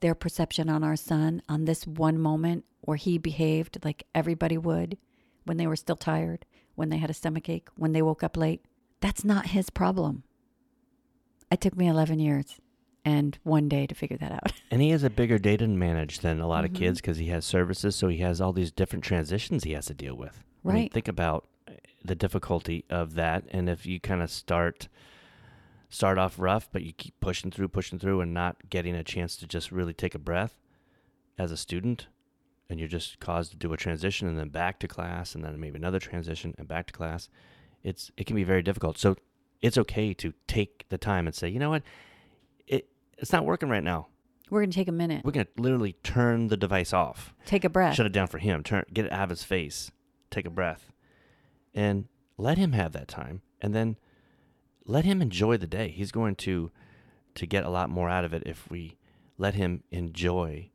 their 0.00 0.14
perception 0.14 0.68
on 0.68 0.82
our 0.82 0.96
son 0.96 1.42
on 1.48 1.64
this 1.64 1.86
one 1.86 2.18
moment 2.18 2.64
where 2.80 2.96
he 2.96 3.18
behaved 3.18 3.78
like 3.84 4.06
everybody 4.14 4.56
would 4.58 4.96
when 5.44 5.56
they 5.56 5.66
were 5.66 5.76
still 5.76 5.96
tired, 5.96 6.44
when 6.74 6.88
they 6.88 6.98
had 6.98 7.10
a 7.10 7.14
stomach 7.14 7.48
ache, 7.48 7.68
when 7.76 7.92
they 7.92 8.02
woke 8.02 8.22
up 8.22 8.36
late, 8.36 8.64
that's 9.00 9.24
not 9.24 9.48
his 9.48 9.70
problem. 9.70 10.22
It 11.50 11.60
took 11.60 11.76
me 11.76 11.88
11 11.88 12.18
years 12.18 12.58
and 13.04 13.38
one 13.42 13.68
day 13.68 13.86
to 13.86 13.94
figure 13.94 14.18
that 14.18 14.32
out. 14.32 14.52
And 14.70 14.80
he 14.82 14.90
has 14.90 15.02
a 15.02 15.10
bigger 15.10 15.38
day 15.38 15.56
to 15.56 15.66
manage 15.66 16.20
than 16.20 16.38
a 16.40 16.46
lot 16.46 16.64
of 16.64 16.70
Mhm. 16.72 16.76
kids 16.76 17.00
because 17.00 17.16
he 17.18 17.26
has 17.26 17.44
services, 17.44 17.96
so 17.96 18.08
he 18.08 18.18
has 18.18 18.40
all 18.40 18.52
these 18.52 18.70
different 18.70 19.04
transitions 19.04 19.64
he 19.64 19.72
has 19.72 19.86
to 19.86 19.94
deal 19.94 20.14
with. 20.14 20.44
I 20.64 20.68
mean, 20.68 20.76
Right. 20.76 20.92
think 20.92 21.08
about 21.08 21.48
the 22.04 22.14
difficulty 22.14 22.84
of 22.88 23.14
that, 23.14 23.44
and 23.50 23.68
if 23.68 23.84
you 23.86 23.98
kind 24.00 24.22
of 24.22 24.30
start 24.30 24.88
start 25.90 26.16
off 26.16 26.38
rough, 26.38 26.70
but 26.72 26.82
you 26.82 26.92
keep 26.92 27.18
pushing 27.20 27.50
through, 27.50 27.68
pushing 27.68 27.98
through, 27.98 28.20
and 28.20 28.32
not 28.32 28.70
getting 28.70 28.94
a 28.94 29.04
chance 29.04 29.36
to 29.36 29.46
just 29.46 29.70
really 29.70 29.92
take 29.92 30.14
a 30.14 30.18
breath 30.18 30.56
as 31.36 31.50
a 31.50 31.56
student, 31.56 32.06
and 32.70 32.78
you're 32.78 32.88
just 32.88 33.18
caused 33.18 33.50
to 33.50 33.56
do 33.56 33.72
a 33.72 33.76
transition 33.76 34.28
and 34.28 34.38
then 34.38 34.48
back 34.48 34.78
to 34.78 34.88
class, 34.88 35.34
and 35.34 35.44
then 35.44 35.58
maybe 35.60 35.76
another 35.76 35.98
transition 35.98 36.54
and 36.56 36.68
back 36.68 36.86
to 36.86 36.92
class. 36.92 37.28
It's 37.82 38.10
it 38.16 38.26
can 38.26 38.36
be 38.36 38.44
very 38.44 38.62
difficult. 38.62 38.98
So 38.98 39.16
it's 39.60 39.76
okay 39.76 40.14
to 40.14 40.32
take 40.46 40.86
the 40.88 40.98
time 40.98 41.26
and 41.26 41.34
say, 41.34 41.48
you 41.48 41.58
know 41.58 41.70
what, 41.70 41.82
it 42.66 42.88
it's 43.18 43.32
not 43.32 43.44
working 43.44 43.68
right 43.68 43.84
now. 43.84 44.06
We're 44.48 44.60
going 44.60 44.70
to 44.70 44.74
take 44.74 44.88
a 44.88 44.92
minute, 44.92 45.24
We're 45.24 45.30
gonna 45.30 45.46
literally 45.56 45.92
turn 46.02 46.48
the 46.48 46.56
device 46.56 46.92
off, 46.92 47.34
take 47.46 47.64
a 47.64 47.68
breath. 47.68 47.94
shut 47.94 48.06
it 48.06 48.12
down 48.12 48.26
for 48.26 48.38
him, 48.38 48.62
turn, 48.64 48.84
get 48.92 49.04
it 49.06 49.12
out 49.12 49.24
of 49.24 49.30
his 49.30 49.44
face, 49.44 49.92
take 50.28 50.44
a 50.44 50.50
breath, 50.50 50.92
and 51.72 52.06
let 52.36 52.58
him 52.58 52.72
have 52.72 52.92
that 52.92 53.06
time, 53.06 53.42
and 53.60 53.74
then 53.74 53.96
let 54.90 55.04
him 55.04 55.22
enjoy 55.22 55.56
the 55.56 55.66
day. 55.66 55.88
He's 55.88 56.12
going 56.12 56.36
to 56.36 56.70
to 57.36 57.46
get 57.46 57.64
a 57.64 57.70
lot 57.70 57.88
more 57.88 58.08
out 58.08 58.24
of 58.24 58.34
it 58.34 58.42
if 58.44 58.68
we 58.68 58.96
let 59.38 59.54
him 59.54 59.84
enjoy 59.90 60.70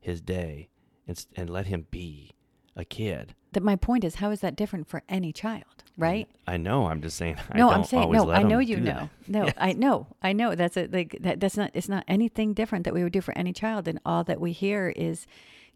his 0.00 0.20
day 0.20 0.68
and 1.06 1.24
and 1.36 1.48
let 1.48 1.66
him 1.66 1.86
be 1.90 2.32
a 2.76 2.84
kid. 2.84 3.34
That 3.52 3.62
my 3.62 3.76
point 3.76 4.04
is, 4.04 4.16
how 4.16 4.30
is 4.30 4.40
that 4.40 4.56
different 4.56 4.88
for 4.88 5.02
any 5.08 5.32
child, 5.32 5.84
right? 5.96 6.28
I 6.46 6.56
know. 6.56 6.86
I'm 6.86 7.00
just 7.00 7.16
saying. 7.16 7.36
I 7.50 7.58
no, 7.58 7.70
I'm 7.70 7.84
saying 7.84 8.10
no. 8.12 8.30
I 8.30 8.42
know 8.42 8.58
you 8.58 8.78
know. 8.78 9.08
that. 9.26 9.28
No, 9.28 9.44
Yeah. 9.46 9.52
I 9.58 9.72
know. 9.72 10.08
I 10.22 10.32
know. 10.32 10.54
That's 10.54 10.76
a, 10.76 10.86
like 10.86 11.16
that. 11.20 11.40
That's 11.40 11.56
not. 11.56 11.70
It's 11.74 11.88
not 11.88 12.04
anything 12.06 12.54
different 12.54 12.84
that 12.84 12.94
we 12.94 13.02
would 13.02 13.12
do 13.12 13.20
for 13.20 13.36
any 13.36 13.52
child. 13.52 13.88
And 13.88 14.00
all 14.04 14.24
that 14.24 14.40
we 14.40 14.52
hear 14.52 14.92
is, 14.96 15.26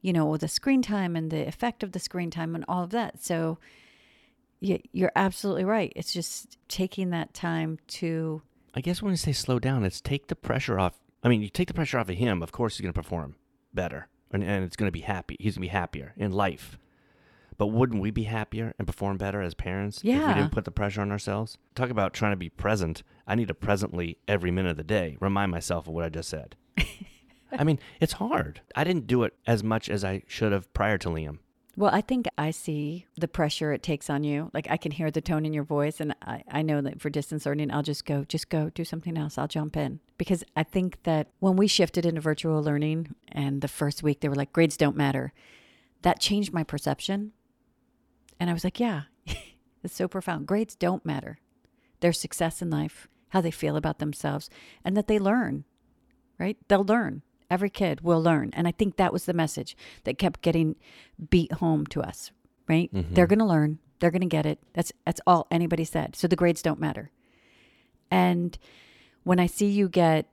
you 0.02 0.12
know, 0.12 0.36
the 0.36 0.48
screen 0.48 0.82
time 0.82 1.16
and 1.16 1.30
the 1.30 1.46
effect 1.46 1.82
of 1.82 1.92
the 1.92 1.98
screen 1.98 2.30
time 2.30 2.54
and 2.54 2.64
all 2.68 2.84
of 2.84 2.90
that. 2.90 3.22
So, 3.22 3.58
you're 4.64 5.12
absolutely 5.14 5.64
right. 5.64 5.92
It's 5.94 6.12
just 6.12 6.58
taking 6.68 7.10
that 7.10 7.34
time 7.34 7.78
to. 7.88 8.42
I 8.74 8.80
guess 8.80 9.02
when 9.02 9.12
you 9.12 9.16
say 9.16 9.32
slow 9.32 9.58
down, 9.58 9.84
it's 9.84 10.00
take 10.00 10.28
the 10.28 10.36
pressure 10.36 10.78
off. 10.78 10.98
I 11.22 11.28
mean, 11.28 11.42
you 11.42 11.48
take 11.48 11.68
the 11.68 11.74
pressure 11.74 11.98
off 11.98 12.08
of 12.08 12.16
him. 12.16 12.42
Of 12.42 12.52
course, 12.52 12.76
he's 12.76 12.82
going 12.82 12.92
to 12.92 13.00
perform 13.00 13.36
better, 13.72 14.08
and, 14.32 14.42
and 14.42 14.64
it's 14.64 14.76
going 14.76 14.88
to 14.88 14.92
be 14.92 15.00
happy. 15.00 15.36
He's 15.38 15.54
going 15.54 15.66
to 15.66 15.72
be 15.72 15.78
happier 15.78 16.12
in 16.16 16.32
life. 16.32 16.78
But 17.56 17.68
wouldn't 17.68 18.02
we 18.02 18.10
be 18.10 18.24
happier 18.24 18.74
and 18.78 18.86
perform 18.86 19.16
better 19.16 19.40
as 19.40 19.54
parents 19.54 19.98
if 19.98 20.04
we 20.04 20.34
didn't 20.34 20.50
put 20.50 20.64
the 20.64 20.72
pressure 20.72 21.00
on 21.00 21.12
ourselves? 21.12 21.56
Talk 21.74 21.90
about 21.90 22.12
trying 22.12 22.32
to 22.32 22.36
be 22.36 22.48
present. 22.48 23.04
I 23.26 23.36
need 23.36 23.48
to 23.48 23.54
presently 23.54 24.18
every 24.26 24.50
minute 24.50 24.70
of 24.70 24.76
the 24.76 24.82
day 24.82 25.16
remind 25.20 25.52
myself 25.52 25.86
of 25.86 25.94
what 25.94 26.04
I 26.04 26.08
just 26.08 26.28
said. 26.28 26.56
I 27.52 27.62
mean, 27.62 27.78
it's 28.00 28.14
hard. 28.14 28.60
I 28.74 28.82
didn't 28.82 29.06
do 29.06 29.22
it 29.22 29.34
as 29.46 29.62
much 29.62 29.88
as 29.88 30.04
I 30.04 30.22
should 30.26 30.50
have 30.50 30.72
prior 30.74 30.98
to 30.98 31.08
Liam. 31.08 31.38
Well, 31.76 31.92
I 31.92 32.02
think 32.02 32.26
I 32.38 32.52
see 32.52 33.06
the 33.16 33.26
pressure 33.26 33.72
it 33.72 33.82
takes 33.82 34.08
on 34.08 34.22
you. 34.22 34.50
Like 34.54 34.68
I 34.70 34.76
can 34.76 34.92
hear 34.92 35.10
the 35.10 35.20
tone 35.20 35.44
in 35.44 35.52
your 35.52 35.64
voice, 35.64 36.00
and 36.00 36.14
I, 36.22 36.44
I 36.48 36.62
know 36.62 36.80
that 36.80 37.00
for 37.00 37.10
distance 37.10 37.46
learning, 37.46 37.72
I'll 37.72 37.82
just 37.82 38.04
go, 38.04 38.24
just 38.24 38.48
go, 38.48 38.70
do 38.70 38.84
something 38.84 39.18
else. 39.18 39.38
I'll 39.38 39.48
jump 39.48 39.76
in 39.76 39.98
because 40.16 40.44
I 40.54 40.62
think 40.62 41.02
that 41.02 41.28
when 41.40 41.56
we 41.56 41.66
shifted 41.66 42.06
into 42.06 42.20
virtual 42.20 42.62
learning, 42.62 43.14
and 43.28 43.60
the 43.60 43.68
first 43.68 44.02
week 44.02 44.20
they 44.20 44.28
were 44.28 44.36
like, 44.36 44.52
grades 44.52 44.76
don't 44.76 44.96
matter, 44.96 45.32
that 46.02 46.20
changed 46.20 46.52
my 46.52 46.62
perception. 46.62 47.32
And 48.38 48.50
I 48.50 48.52
was 48.52 48.62
like, 48.62 48.78
yeah, 48.78 49.02
it's 49.82 49.96
so 49.96 50.06
profound. 50.06 50.46
Grades 50.46 50.76
don't 50.76 51.04
matter. 51.04 51.38
Their 52.00 52.12
success 52.12 52.62
in 52.62 52.70
life, 52.70 53.08
how 53.30 53.40
they 53.40 53.50
feel 53.50 53.76
about 53.76 53.98
themselves, 53.98 54.48
and 54.84 54.96
that 54.96 55.08
they 55.08 55.18
learn, 55.18 55.64
right? 56.38 56.56
They'll 56.68 56.84
learn. 56.84 57.22
Every 57.50 57.70
kid 57.70 58.00
will 58.00 58.22
learn. 58.22 58.50
And 58.54 58.66
I 58.66 58.72
think 58.72 58.96
that 58.96 59.12
was 59.12 59.24
the 59.24 59.34
message 59.34 59.76
that 60.04 60.18
kept 60.18 60.42
getting 60.42 60.76
beat 61.30 61.52
home 61.52 61.86
to 61.88 62.00
us, 62.00 62.30
right? 62.68 62.92
Mm-hmm. 62.92 63.14
They're 63.14 63.26
going 63.26 63.38
to 63.38 63.44
learn. 63.44 63.78
They're 63.98 64.10
going 64.10 64.20
to 64.22 64.26
get 64.26 64.46
it. 64.46 64.58
That's 64.72 64.92
that's 65.04 65.20
all 65.26 65.46
anybody 65.50 65.84
said. 65.84 66.16
So 66.16 66.26
the 66.26 66.36
grades 66.36 66.62
don't 66.62 66.80
matter. 66.80 67.10
And 68.10 68.58
when 69.22 69.40
I 69.40 69.46
see 69.46 69.66
you 69.66 69.88
get 69.88 70.28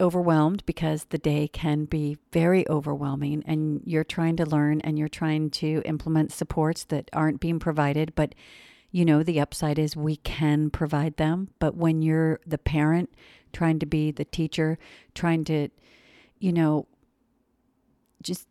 overwhelmed 0.00 0.64
because 0.66 1.04
the 1.06 1.18
day 1.18 1.48
can 1.48 1.84
be 1.84 2.18
very 2.32 2.68
overwhelming 2.68 3.42
and 3.46 3.80
you're 3.84 4.04
trying 4.04 4.36
to 4.36 4.46
learn 4.46 4.80
and 4.80 4.98
you're 4.98 5.08
trying 5.08 5.50
to 5.50 5.82
implement 5.84 6.32
supports 6.32 6.84
that 6.84 7.08
aren't 7.12 7.40
being 7.40 7.58
provided 7.58 8.12
but 8.14 8.34
you 8.90 9.04
know 9.04 9.22
the 9.22 9.40
upside 9.40 9.78
is 9.78 9.96
we 9.96 10.16
can 10.16 10.70
provide 10.70 11.16
them 11.16 11.48
but 11.58 11.76
when 11.76 12.02
you're 12.02 12.40
the 12.46 12.58
parent 12.58 13.08
trying 13.52 13.78
to 13.78 13.86
be 13.86 14.10
the 14.10 14.24
teacher 14.24 14.78
trying 15.14 15.44
to 15.44 15.68
you 16.38 16.52
know 16.52 16.86
just 18.22 18.48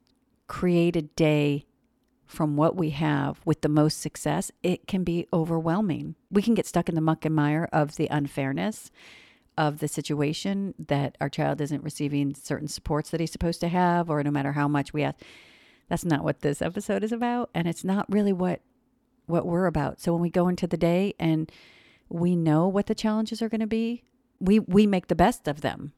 create 0.47 0.95
a 0.95 1.01
day 1.01 1.65
from 2.25 2.55
what 2.55 2.75
we 2.75 2.89
have 2.91 3.39
with 3.45 3.61
the 3.61 3.69
most 3.69 4.01
success, 4.01 4.51
it 4.63 4.87
can 4.87 5.03
be 5.03 5.27
overwhelming. 5.31 6.15
We 6.31 6.41
can 6.41 6.55
get 6.55 6.65
stuck 6.65 6.89
in 6.89 6.95
the 6.95 7.01
muck 7.01 7.25
and 7.25 7.35
mire 7.35 7.69
of 7.71 7.95
the 7.95 8.07
unfairness 8.09 8.89
of 9.55 9.79
the 9.79 9.87
situation 9.87 10.73
that 10.79 11.15
our 11.21 11.29
child 11.29 11.61
isn't 11.61 11.83
receiving 11.83 12.33
certain 12.33 12.67
supports 12.67 13.11
that 13.11 13.19
he's 13.19 13.31
supposed 13.31 13.59
to 13.61 13.67
have, 13.67 14.09
or 14.09 14.23
no 14.23 14.31
matter 14.31 14.53
how 14.53 14.67
much 14.67 14.93
we 14.93 15.03
ask. 15.03 15.19
That's 15.89 16.05
not 16.05 16.23
what 16.23 16.41
this 16.41 16.61
episode 16.61 17.03
is 17.03 17.11
about, 17.11 17.51
and 17.53 17.67
it's 17.67 17.83
not 17.83 18.11
really 18.11 18.33
what 18.33 18.61
what 19.25 19.45
we're 19.45 19.67
about. 19.67 20.01
So 20.01 20.11
when 20.11 20.21
we 20.21 20.29
go 20.29 20.47
into 20.47 20.67
the 20.67 20.75
day 20.75 21.13
and 21.19 21.51
we 22.09 22.35
know 22.35 22.67
what 22.67 22.87
the 22.87 22.95
challenges 22.95 23.41
are 23.41 23.49
going 23.49 23.61
to 23.61 23.67
be, 23.67 24.03
we 24.39 24.59
we 24.59 24.87
make 24.87 25.07
the 25.07 25.15
best 25.15 25.47
of 25.47 25.61
them 25.61 25.93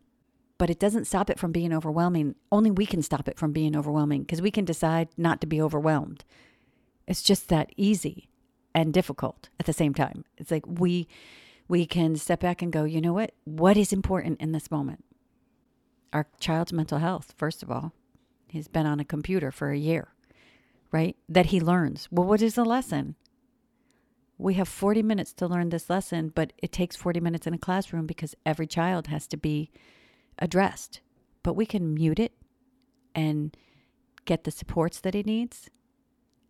but 0.57 0.69
it 0.69 0.79
doesn't 0.79 1.05
stop 1.05 1.29
it 1.29 1.39
from 1.39 1.51
being 1.51 1.73
overwhelming. 1.73 2.35
Only 2.51 2.71
we 2.71 2.85
can 2.85 3.01
stop 3.01 3.27
it 3.27 3.37
from 3.37 3.51
being 3.51 3.75
overwhelming 3.75 4.21
because 4.21 4.41
we 4.41 4.51
can 4.51 4.65
decide 4.65 5.09
not 5.17 5.41
to 5.41 5.47
be 5.47 5.61
overwhelmed. 5.61 6.23
It's 7.07 7.21
just 7.21 7.49
that 7.49 7.71
easy 7.75 8.29
and 8.73 8.93
difficult 8.93 9.49
at 9.59 9.65
the 9.65 9.73
same 9.73 9.93
time. 9.93 10.25
It's 10.37 10.51
like 10.51 10.63
we 10.67 11.07
we 11.67 11.85
can 11.85 12.15
step 12.15 12.41
back 12.41 12.61
and 12.61 12.71
go, 12.71 12.83
you 12.83 13.01
know 13.01 13.13
what? 13.13 13.31
What 13.43 13.75
is 13.75 13.91
important 13.91 14.39
in 14.39 14.51
this 14.51 14.69
moment? 14.69 15.03
Our 16.13 16.27
child's 16.39 16.71
mental 16.71 16.99
health, 16.99 17.33
first 17.37 17.63
of 17.63 17.71
all. 17.71 17.91
He's 18.47 18.67
been 18.67 18.85
on 18.85 18.99
a 18.99 19.05
computer 19.05 19.51
for 19.51 19.71
a 19.71 19.77
year, 19.77 20.09
right? 20.91 21.17
That 21.27 21.47
he 21.47 21.59
learns. 21.59 22.07
Well, 22.11 22.27
what 22.27 22.41
is 22.41 22.55
the 22.55 22.63
lesson? 22.63 23.15
We 24.37 24.53
have 24.55 24.67
40 24.67 25.01
minutes 25.01 25.33
to 25.33 25.47
learn 25.47 25.69
this 25.69 25.89
lesson, 25.89 26.31
but 26.33 26.53
it 26.57 26.71
takes 26.71 26.95
40 26.95 27.19
minutes 27.19 27.47
in 27.47 27.53
a 27.53 27.57
classroom 27.57 28.05
because 28.05 28.35
every 28.45 28.67
child 28.67 29.07
has 29.07 29.27
to 29.27 29.37
be 29.37 29.71
addressed. 30.39 31.01
But 31.43 31.55
we 31.55 31.65
can 31.65 31.93
mute 31.93 32.19
it 32.19 32.33
and 33.13 33.55
get 34.25 34.43
the 34.43 34.51
supports 34.51 34.99
that 34.99 35.13
he 35.13 35.23
needs, 35.23 35.69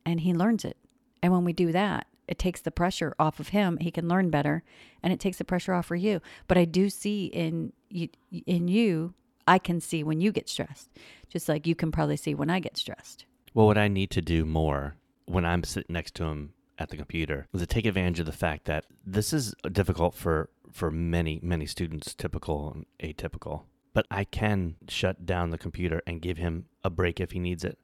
and 0.05 0.21
he 0.21 0.33
learns 0.33 0.63
it. 0.63 0.77
And 1.21 1.33
when 1.33 1.43
we 1.43 1.53
do 1.53 1.71
that, 1.71 2.07
it 2.27 2.39
takes 2.39 2.61
the 2.61 2.71
pressure 2.71 3.13
off 3.19 3.39
of 3.39 3.49
him. 3.49 3.77
He 3.77 3.91
can 3.91 4.07
learn 4.07 4.29
better, 4.29 4.63
and 5.03 5.13
it 5.13 5.19
takes 5.19 5.37
the 5.37 5.45
pressure 5.45 5.73
off 5.73 5.85
for 5.85 5.95
you. 5.95 6.21
But 6.47 6.57
I 6.57 6.65
do 6.65 6.89
see 6.89 7.25
in 7.25 7.73
you, 7.89 8.09
in 8.45 8.67
you, 8.67 9.13
I 9.47 9.59
can 9.59 9.79
see 9.79 10.03
when 10.03 10.21
you 10.21 10.31
get 10.31 10.49
stressed, 10.49 10.89
just 11.29 11.47
like 11.47 11.67
you 11.67 11.75
can 11.75 11.91
probably 11.91 12.17
see 12.17 12.33
when 12.33 12.49
I 12.49 12.59
get 12.59 12.77
stressed. 12.77 13.25
Well, 13.53 13.67
what 13.67 13.77
I 13.77 13.87
need 13.87 14.09
to 14.11 14.21
do 14.21 14.45
more 14.45 14.95
when 15.25 15.45
I'm 15.45 15.63
sitting 15.63 15.93
next 15.93 16.15
to 16.15 16.25
him 16.25 16.53
at 16.77 16.89
the 16.89 16.97
computer 16.97 17.47
is 17.53 17.61
to 17.61 17.67
take 17.67 17.85
advantage 17.85 18.19
of 18.19 18.25
the 18.25 18.31
fact 18.31 18.65
that 18.65 18.85
this 19.05 19.31
is 19.31 19.53
difficult 19.71 20.13
for 20.13 20.49
for 20.71 20.91
many 20.91 21.39
many 21.41 21.65
students, 21.65 22.13
typical 22.13 22.71
and 22.73 22.85
atypical. 23.15 23.63
But 23.95 24.05
I 24.11 24.25
can 24.25 24.75
shut 24.89 25.25
down 25.25 25.49
the 25.51 25.57
computer 25.57 26.03
and 26.05 26.21
give 26.21 26.37
him 26.37 26.65
a 26.83 26.89
break 26.89 27.19
if 27.21 27.31
he 27.31 27.39
needs 27.39 27.63
it. 27.63 27.79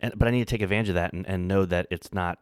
And 0.00 0.12
but 0.18 0.26
I 0.26 0.32
need 0.32 0.40
to 0.40 0.44
take 0.54 0.60
advantage 0.60 0.88
of 0.90 0.96
that 0.96 1.12
and, 1.14 1.24
and 1.26 1.46
know 1.48 1.64
that 1.64 1.86
it's 1.88 2.12
not 2.12 2.38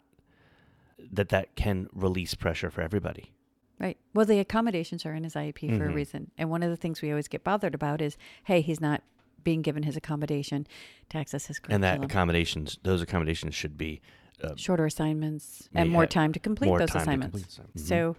that 1.13 1.29
that 1.29 1.55
can 1.55 1.87
release 1.93 2.35
pressure 2.35 2.71
for 2.71 2.81
everybody. 2.81 3.33
Right. 3.79 3.99
Well, 4.15 4.25
the 4.27 4.39
accommodations 4.39 5.05
are 5.05 5.15
in 5.15 5.25
his 5.25 5.35
IEP 5.35 5.77
for 5.77 5.87
a 5.87 5.91
Mhm. 5.91 5.95
reason. 5.95 6.31
And 6.39 6.49
one 6.51 6.63
of 6.63 6.71
the 6.71 6.77
things 6.77 7.01
we 7.03 7.11
always 7.11 7.29
get 7.29 7.45
bothered 7.45 7.75
about 7.75 8.01
is, 8.03 8.17
hey, 8.45 8.63
he's 8.63 8.81
not 8.81 9.03
being 9.45 9.61
given 9.63 9.83
his 9.83 9.97
accommodation 9.97 10.67
to 11.11 11.19
access 11.19 11.47
his 11.47 11.59
curriculum. 11.59 11.85
And 11.85 12.01
that 12.03 12.05
accommodations, 12.05 12.79
those 12.83 13.01
accommodations 13.03 13.55
should 13.55 13.77
be 13.79 14.01
uh, 14.43 14.55
shorter 14.57 14.87
assignments 14.87 15.69
and 15.75 15.91
more 15.91 16.07
time 16.07 16.33
to 16.33 16.39
complete 16.41 16.69
more 16.69 16.79
those 16.79 16.89
time 16.91 17.05
to 17.05 17.11
assignments. 17.11 17.57
complete. 17.57 17.77
Mhm. 17.77 17.87
So 17.87 18.17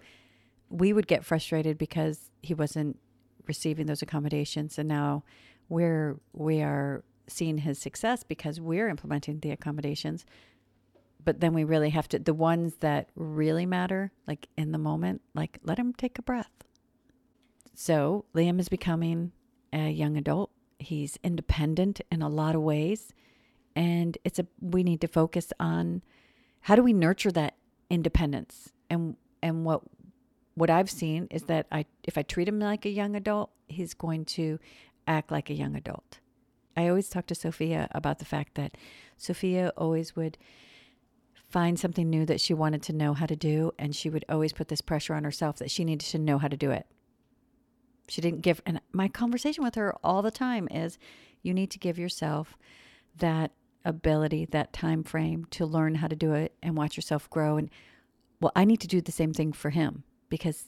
we 0.68 0.92
would 0.92 1.08
get 1.08 1.24
frustrated 1.24 1.76
because 1.78 2.30
he 2.42 2.54
wasn't 2.54 2.98
receiving 3.46 3.86
those 3.86 4.02
accommodations 4.02 4.78
and 4.78 4.88
now 4.88 5.22
we're 5.68 6.18
we 6.32 6.60
are 6.60 7.02
seeing 7.28 7.58
his 7.58 7.78
success 7.78 8.22
because 8.22 8.60
we're 8.60 8.88
implementing 8.88 9.40
the 9.40 9.50
accommodations. 9.50 10.24
But 11.24 11.40
then 11.40 11.54
we 11.54 11.64
really 11.64 11.90
have 11.90 12.08
to, 12.08 12.18
the 12.18 12.34
ones 12.34 12.76
that 12.80 13.08
really 13.14 13.64
matter, 13.64 14.10
like 14.26 14.48
in 14.56 14.72
the 14.72 14.78
moment, 14.78 15.22
like 15.34 15.58
let 15.62 15.78
him 15.78 15.92
take 15.92 16.18
a 16.18 16.22
breath. 16.22 16.50
So 17.74 18.24
Liam 18.34 18.58
is 18.58 18.68
becoming 18.68 19.32
a 19.72 19.88
young 19.88 20.16
adult. 20.16 20.50
He's 20.78 21.18
independent 21.22 22.00
in 22.10 22.22
a 22.22 22.28
lot 22.28 22.54
of 22.54 22.62
ways. 22.62 23.12
And 23.76 24.18
it's 24.24 24.38
a, 24.38 24.46
we 24.60 24.82
need 24.82 25.00
to 25.00 25.08
focus 25.08 25.52
on 25.60 26.02
how 26.62 26.76
do 26.76 26.82
we 26.82 26.92
nurture 26.92 27.32
that 27.32 27.54
independence 27.88 28.72
and, 28.90 29.16
and 29.42 29.64
what, 29.64 29.82
what 30.54 30.70
I've 30.70 30.90
seen 30.90 31.28
is 31.30 31.44
that 31.44 31.66
I, 31.72 31.86
if 32.04 32.18
I 32.18 32.22
treat 32.22 32.48
him 32.48 32.60
like 32.60 32.84
a 32.84 32.90
young 32.90 33.16
adult, 33.16 33.50
he's 33.68 33.94
going 33.94 34.24
to 34.26 34.58
act 35.06 35.30
like 35.30 35.50
a 35.50 35.54
young 35.54 35.74
adult. 35.74 36.18
I 36.76 36.88
always 36.88 37.08
talk 37.08 37.26
to 37.26 37.34
Sophia 37.34 37.88
about 37.92 38.18
the 38.18 38.24
fact 38.24 38.54
that 38.54 38.76
Sophia 39.16 39.72
always 39.76 40.16
would 40.16 40.38
find 41.50 41.78
something 41.78 42.08
new 42.08 42.24
that 42.26 42.40
she 42.40 42.54
wanted 42.54 42.82
to 42.82 42.92
know 42.92 43.12
how 43.12 43.26
to 43.26 43.36
do, 43.36 43.72
and 43.78 43.94
she 43.94 44.08
would 44.08 44.24
always 44.28 44.52
put 44.52 44.68
this 44.68 44.80
pressure 44.80 45.14
on 45.14 45.24
herself 45.24 45.56
that 45.56 45.70
she 45.70 45.84
needed 45.84 46.06
to 46.06 46.18
know 46.18 46.38
how 46.38 46.48
to 46.48 46.56
do 46.56 46.70
it. 46.70 46.86
She 48.08 48.20
didn't 48.20 48.40
give, 48.40 48.62
and 48.64 48.80
my 48.92 49.08
conversation 49.08 49.62
with 49.62 49.74
her 49.74 49.94
all 50.02 50.22
the 50.22 50.30
time 50.30 50.66
is 50.70 50.98
you 51.42 51.52
need 51.52 51.70
to 51.72 51.78
give 51.78 51.98
yourself 51.98 52.56
that 53.18 53.52
ability, 53.84 54.46
that 54.46 54.72
time 54.72 55.02
frame 55.02 55.44
to 55.50 55.66
learn 55.66 55.96
how 55.96 56.08
to 56.08 56.16
do 56.16 56.32
it 56.32 56.54
and 56.62 56.76
watch 56.76 56.96
yourself 56.96 57.28
grow. 57.28 57.56
And 57.56 57.70
well, 58.40 58.52
I 58.56 58.64
need 58.64 58.80
to 58.80 58.86
do 58.86 59.00
the 59.00 59.12
same 59.12 59.32
thing 59.32 59.52
for 59.52 59.70
him 59.70 60.04
because 60.32 60.64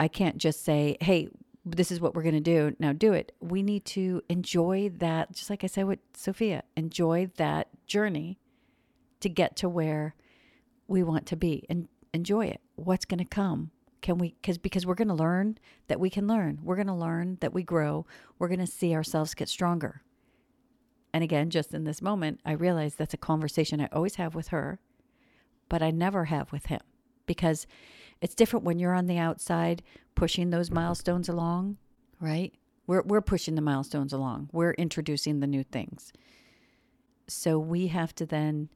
I 0.00 0.08
can't 0.08 0.36
just 0.36 0.64
say, 0.64 0.96
hey, 1.00 1.28
this 1.64 1.92
is 1.92 2.00
what 2.00 2.16
we're 2.16 2.24
going 2.24 2.34
to 2.34 2.40
do. 2.40 2.74
Now 2.80 2.92
do 2.92 3.12
it. 3.12 3.30
We 3.38 3.62
need 3.62 3.84
to 3.84 4.20
enjoy 4.28 4.90
that, 4.96 5.30
just 5.32 5.48
like 5.48 5.62
I 5.62 5.68
said 5.68 5.86
with 5.86 6.00
Sophia, 6.16 6.64
enjoy 6.76 7.30
that 7.36 7.68
journey 7.86 8.40
to 9.20 9.28
get 9.28 9.54
to 9.58 9.68
where 9.68 10.16
we 10.88 11.04
want 11.04 11.26
to 11.26 11.36
be 11.36 11.64
and 11.70 11.86
enjoy 12.12 12.46
it. 12.46 12.60
What's 12.74 13.04
going 13.04 13.18
to 13.18 13.24
come? 13.24 13.70
Can 14.02 14.18
we, 14.18 14.34
because 14.42 14.58
because 14.58 14.84
we're 14.84 14.96
going 14.96 15.06
to 15.06 15.14
learn 15.14 15.58
that 15.86 16.00
we 16.00 16.10
can 16.10 16.26
learn. 16.26 16.58
We're 16.60 16.74
going 16.74 16.88
to 16.88 16.92
learn 16.92 17.38
that 17.42 17.52
we 17.52 17.62
grow. 17.62 18.06
We're 18.40 18.48
going 18.48 18.58
to 18.58 18.66
see 18.66 18.92
ourselves 18.92 19.34
get 19.34 19.48
stronger. 19.48 20.02
And 21.14 21.22
again, 21.22 21.50
just 21.50 21.74
in 21.74 21.84
this 21.84 22.02
moment, 22.02 22.40
I 22.44 22.52
realize 22.52 22.96
that's 22.96 23.14
a 23.14 23.18
conversation 23.18 23.80
I 23.80 23.88
always 23.92 24.16
have 24.16 24.34
with 24.34 24.48
her, 24.48 24.80
but 25.68 25.80
I 25.80 25.92
never 25.92 26.24
have 26.24 26.50
with 26.50 26.66
him 26.66 26.80
because 27.26 27.68
it's 28.20 28.34
different 28.34 28.64
when 28.64 28.78
you're 28.78 28.94
on 28.94 29.06
the 29.06 29.18
outside 29.18 29.82
pushing 30.14 30.50
those 30.50 30.70
milestones 30.70 31.28
along, 31.28 31.76
right? 32.20 32.52
We're, 32.86 33.02
we're 33.02 33.20
pushing 33.20 33.54
the 33.54 33.62
milestones 33.62 34.12
along, 34.12 34.50
we're 34.52 34.72
introducing 34.72 35.40
the 35.40 35.46
new 35.46 35.64
things. 35.64 36.12
So 37.28 37.58
we 37.58 37.86
have 37.86 38.14
to 38.16 38.26
then 38.26 38.68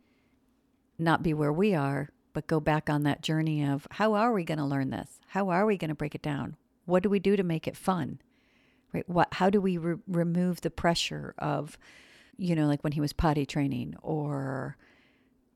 not 0.99 1.23
be 1.23 1.35
where 1.35 1.53
we 1.53 1.75
are, 1.75 2.11
but 2.33 2.47
go 2.47 2.61
back 2.61 2.89
on 2.89 3.03
that 3.03 3.23
journey 3.23 3.65
of 3.65 3.87
how 3.93 4.15
are 4.15 4.33
we 4.33 4.45
going 4.45 4.59
to 4.59 4.65
learn 4.65 4.91
this? 4.91 5.19
How 5.29 5.49
are 5.49 5.67
we 5.67 5.77
going 5.77 5.89
to 5.89 5.95
break 5.95 6.15
it 6.15 6.23
down? 6.23 6.57
What 6.85 7.03
do 7.03 7.09
we 7.09 7.19
do 7.19 7.37
to 7.37 7.43
make 7.43 7.67
it 7.67 7.77
fun? 7.77 8.21
Right? 8.93 9.09
What 9.09 9.35
how 9.35 9.51
do 9.51 9.61
we 9.61 9.77
re- 9.77 9.97
remove 10.07 10.61
the 10.61 10.71
pressure 10.71 11.35
of 11.39 11.77
you 12.37 12.55
know 12.55 12.67
like 12.67 12.85
when 12.85 12.93
he 12.93 13.01
was 13.01 13.13
potty 13.13 13.45
training 13.45 13.97
or 14.03 14.77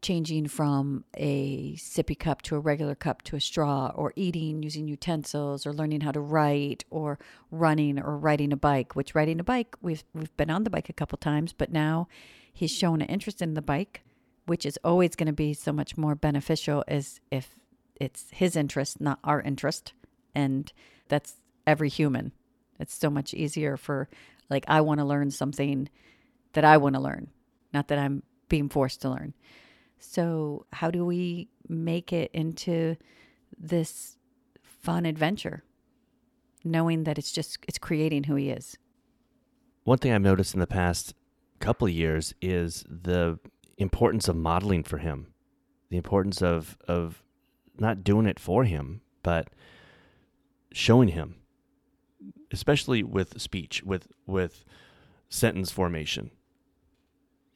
changing 0.02 0.46
from 0.46 1.04
a 1.16 1.74
sippy 1.74 2.18
cup 2.18 2.42
to 2.42 2.56
a 2.56 2.60
regular 2.60 2.94
cup 2.94 3.22
to 3.22 3.36
a 3.36 3.40
straw 3.40 3.90
or 3.94 4.12
eating 4.16 4.62
using 4.62 4.86
utensils 4.88 5.66
or 5.66 5.72
learning 5.72 6.00
how 6.00 6.12
to 6.12 6.20
write 6.20 6.84
or 6.90 7.18
running 7.50 8.00
or 8.00 8.16
riding 8.16 8.52
a 8.52 8.56
bike 8.56 8.94
which 8.94 9.14
riding 9.14 9.40
a 9.40 9.44
bike 9.44 9.76
we've 9.82 10.04
we've 10.14 10.36
been 10.36 10.50
on 10.50 10.64
the 10.64 10.70
bike 10.70 10.88
a 10.88 10.92
couple 10.92 11.18
times 11.18 11.52
but 11.52 11.72
now 11.72 12.06
he's 12.52 12.70
shown 12.70 13.00
an 13.00 13.08
interest 13.08 13.42
in 13.42 13.54
the 13.54 13.62
bike 13.62 14.02
which 14.46 14.64
is 14.64 14.78
always 14.84 15.14
going 15.14 15.26
to 15.26 15.32
be 15.32 15.52
so 15.52 15.72
much 15.72 15.96
more 15.96 16.14
beneficial 16.14 16.84
as 16.88 17.20
if 17.30 17.56
it's 18.00 18.26
his 18.30 18.56
interest 18.56 19.00
not 19.00 19.18
our 19.24 19.40
interest 19.42 19.92
and 20.34 20.72
that's 21.08 21.36
every 21.66 21.88
human. 21.88 22.32
It's 22.78 22.94
so 22.94 23.10
much 23.10 23.34
easier 23.34 23.76
for 23.76 24.08
like 24.50 24.64
i 24.68 24.80
want 24.80 24.98
to 24.98 25.04
learn 25.04 25.30
something 25.30 25.88
that 26.52 26.64
i 26.64 26.76
want 26.76 26.94
to 26.94 27.00
learn 27.00 27.28
not 27.72 27.88
that 27.88 27.98
i'm 27.98 28.22
being 28.48 28.68
forced 28.68 29.02
to 29.02 29.10
learn 29.10 29.34
so, 29.98 30.66
how 30.72 30.90
do 30.90 31.04
we 31.04 31.48
make 31.68 32.12
it 32.12 32.30
into 32.32 32.96
this 33.58 34.16
fun 34.62 35.04
adventure, 35.06 35.64
knowing 36.64 37.04
that 37.04 37.18
it's 37.18 37.32
just 37.32 37.58
it's 37.66 37.78
creating 37.78 38.24
who 38.24 38.36
he 38.36 38.50
is? 38.50 38.78
One 39.84 39.98
thing 39.98 40.12
I've 40.12 40.22
noticed 40.22 40.54
in 40.54 40.60
the 40.60 40.66
past 40.66 41.14
couple 41.60 41.88
years 41.88 42.34
is 42.40 42.84
the 42.88 43.38
importance 43.76 44.28
of 44.28 44.36
modeling 44.36 44.84
for 44.84 44.98
him, 44.98 45.28
the 45.90 45.96
importance 45.96 46.42
of 46.42 46.78
of 46.86 47.22
not 47.78 48.04
doing 48.04 48.26
it 48.26 48.38
for 48.38 48.64
him, 48.64 49.00
but 49.22 49.48
showing 50.72 51.08
him, 51.08 51.36
especially 52.52 53.02
with 53.02 53.40
speech, 53.40 53.82
with 53.82 54.08
with 54.26 54.64
sentence 55.28 55.70
formation. 55.70 56.30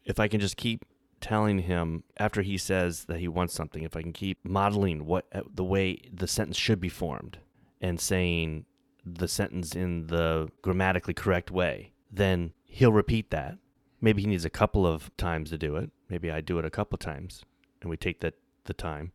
If 0.05 0.19
I 0.19 0.27
can 0.27 0.41
just 0.41 0.57
keep 0.57 0.85
telling 1.23 1.61
him 1.61 2.03
after 2.19 2.43
he 2.43 2.59
says 2.59 3.05
that 3.05 3.21
he 3.21 3.29
wants 3.29 3.55
something, 3.55 3.83
if 3.83 3.97
I 3.97 4.03
can 4.03 4.13
keep 4.13 4.39
modeling 4.45 5.07
what 5.07 5.27
uh, 5.33 5.43
the 5.55 5.65
way 5.65 6.03
the 6.13 6.27
sentence 6.27 6.59
should 6.59 6.81
be 6.81 6.89
formed 6.89 7.39
and 7.81 8.01
saying 8.01 8.67
the 9.05 9.29
sentence 9.29 9.75
in 9.75 10.09
the 10.09 10.51
grammatically 10.61 11.15
correct 11.15 11.51
way, 11.51 11.93
then 12.11 12.53
he'll 12.65 12.93
repeat 12.93 13.31
that. 13.31 13.57
Maybe 14.01 14.23
he 14.23 14.29
needs 14.29 14.45
a 14.45 14.51
couple 14.51 14.87
of 14.87 15.17
times 15.17 15.51
to 15.51 15.59
do 15.59 15.77
it. 15.77 15.91
Maybe 16.09 16.31
I 16.31 16.41
do 16.41 16.59
it 16.59 16.65
a 16.65 16.71
couple 16.71 16.97
of 16.97 17.01
times 17.01 17.45
and 17.81 17.89
we 17.89 17.97
take 17.97 18.21
the, 18.21 18.35
the 18.65 18.75
time. 18.75 19.13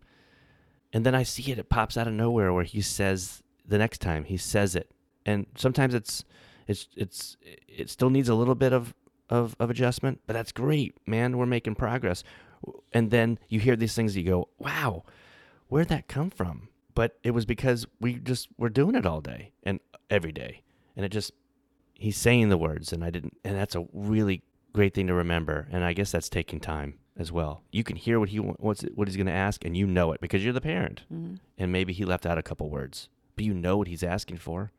And 0.94 1.06
then 1.06 1.14
I 1.14 1.24
see 1.24 1.52
it, 1.52 1.60
it 1.60 1.70
pops 1.70 1.98
out 1.98 2.08
of 2.08 2.14
nowhere 2.14 2.54
where 2.54 2.64
he 2.64 2.82
says 2.82 3.44
the 3.66 3.78
next 3.78 4.00
time 4.00 4.24
he 4.24 4.38
says 4.38 4.76
it. 4.76 4.90
And 5.26 5.46
sometimes 5.56 5.94
it's 5.94 6.24
it's 6.68 6.88
it's 6.96 7.38
it 7.68 7.90
still 7.90 8.10
needs 8.10 8.30
a 8.30 8.36
little 8.36 8.56
bit 8.56 8.74
of 8.74 8.94
of, 9.30 9.56
of 9.60 9.70
adjustment, 9.70 10.22
but 10.26 10.34
that's 10.34 10.52
great, 10.52 10.96
man. 11.06 11.38
We're 11.38 11.46
making 11.46 11.76
progress. 11.76 12.24
And 12.94 13.12
then 13.12 13.40
you 13.50 13.60
hear 13.60 13.76
these 13.76 13.94
things, 13.94 14.16
you 14.16 14.24
go, 14.24 14.50
wow, 14.58 15.04
where'd 15.68 15.90
that 15.90 16.08
come 16.08 16.30
from? 16.30 16.70
But 16.96 17.18
it 17.24 17.32
was 17.32 17.46
because 17.46 17.86
we 18.00 18.16
just 18.16 18.48
were 18.58 18.70
doing 18.70 18.96
it 18.96 19.06
all 19.06 19.22
day 19.22 19.52
and 19.64 19.80
every 20.10 20.32
day. 20.32 20.64
And 20.96 21.06
it 21.06 21.10
just, 21.10 21.32
he's 21.94 22.18
saying 22.18 22.50
the 22.50 22.58
words, 22.58 22.92
and 22.92 23.04
I 23.04 23.10
didn't, 23.12 23.38
and 23.44 23.56
that's 23.56 23.76
a 23.76 23.86
really 23.94 24.42
great 24.74 24.94
thing 24.94 25.08
to 25.08 25.14
remember. 25.14 25.68
And 25.72 25.84
I 25.84 25.94
guess 25.94 26.12
that's 26.12 26.30
taking 26.30 26.60
time 26.60 26.96
as 27.16 27.32
well. 27.32 27.64
You 27.72 27.84
can 27.84 27.98
hear 27.98 28.20
what 28.20 28.30
he 28.30 28.40
wants, 28.40 28.84
what 28.96 29.08
he's 29.08 29.18
going 29.18 29.28
to 29.28 29.34
ask, 29.34 29.64
and 29.66 29.76
you 29.78 29.86
know 29.86 30.12
it 30.12 30.22
because 30.22 30.44
you're 30.44 30.54
the 30.54 30.62
parent. 30.62 31.04
Mm-hmm. 31.14 31.36
And 31.58 31.72
maybe 31.72 31.94
he 31.94 32.06
left 32.06 32.26
out 32.26 32.38
a 32.38 32.44
couple 32.44 32.70
words, 32.70 33.10
but 33.36 33.46
you 33.46 33.54
know 33.54 33.78
what 33.78 33.88
he's 33.88 34.04
asking 34.04 34.38
for. 34.38 34.72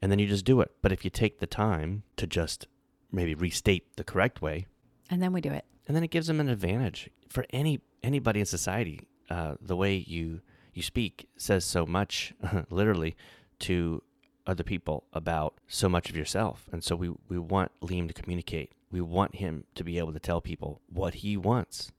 And 0.00 0.10
then 0.10 0.18
you 0.18 0.26
just 0.26 0.44
do 0.44 0.60
it. 0.60 0.72
But 0.82 0.92
if 0.92 1.04
you 1.04 1.10
take 1.10 1.38
the 1.38 1.46
time 1.46 2.02
to 2.16 2.26
just 2.26 2.66
maybe 3.12 3.34
restate 3.34 3.96
the 3.96 4.04
correct 4.04 4.42
way, 4.42 4.66
And 5.10 5.22
then 5.22 5.32
we 5.32 5.40
do 5.40 5.52
it. 5.52 5.64
and 5.86 5.94
then 5.96 6.02
it 6.04 6.10
gives 6.10 6.26
them 6.26 6.40
an 6.40 6.48
advantage 6.48 7.10
for 7.28 7.44
any 7.50 7.80
anybody 8.02 8.40
in 8.40 8.46
society. 8.46 9.06
Uh, 9.30 9.54
the 9.60 9.76
way 9.76 9.94
you 9.96 10.40
you 10.74 10.82
speak 10.82 11.28
says 11.36 11.64
so 11.64 11.84
much, 11.86 12.32
literally, 12.70 13.16
to 13.60 14.02
other 14.46 14.64
people 14.64 15.04
about 15.12 15.54
so 15.68 15.88
much 15.88 16.10
of 16.10 16.16
yourself. 16.16 16.68
And 16.72 16.82
so 16.82 16.96
we 16.96 17.10
we 17.28 17.38
want 17.38 17.70
Liam 17.80 18.08
to 18.08 18.14
communicate. 18.14 18.72
We 18.90 19.00
want 19.00 19.36
him 19.36 19.64
to 19.74 19.84
be 19.84 19.98
able 19.98 20.12
to 20.12 20.18
tell 20.20 20.40
people 20.40 20.80
what 20.88 21.14
he 21.16 21.36
wants. 21.36 21.92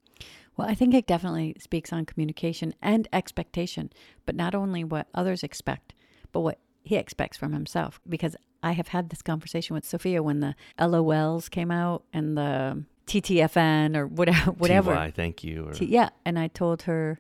Well, 0.55 0.67
I 0.69 0.75
think 0.75 0.93
it 0.93 1.07
definitely 1.07 1.55
speaks 1.59 1.91
on 1.91 2.05
communication 2.05 2.75
and 2.81 3.07
expectation, 3.11 3.91
but 4.25 4.35
not 4.35 4.53
only 4.53 4.83
what 4.83 5.07
others 5.15 5.41
expect, 5.43 5.93
but 6.31 6.41
what 6.41 6.59
he 6.83 6.95
expects 6.95 7.37
from 7.37 7.53
himself. 7.53 7.99
Because 8.07 8.35
I 8.63 8.71
have 8.71 8.87
had 8.87 9.09
this 9.09 9.21
conversation 9.21 9.73
with 9.75 9.85
Sophia 9.85 10.23
when 10.23 10.39
the 10.39 10.55
LOLs 10.79 11.49
came 11.49 11.69
out 11.69 12.05
and 12.13 12.37
the 12.37 12.83
TTFN 13.05 13.95
or 13.95 14.07
whatever. 14.19 14.51
whatever. 14.51 14.93
TY, 14.95 15.11
thank 15.11 15.43
you. 15.43 15.67
Or, 15.67 15.73
T- 15.73 15.85
yeah, 15.85 16.09
and 16.25 16.39
I 16.39 16.47
told 16.47 16.83
her 16.83 17.19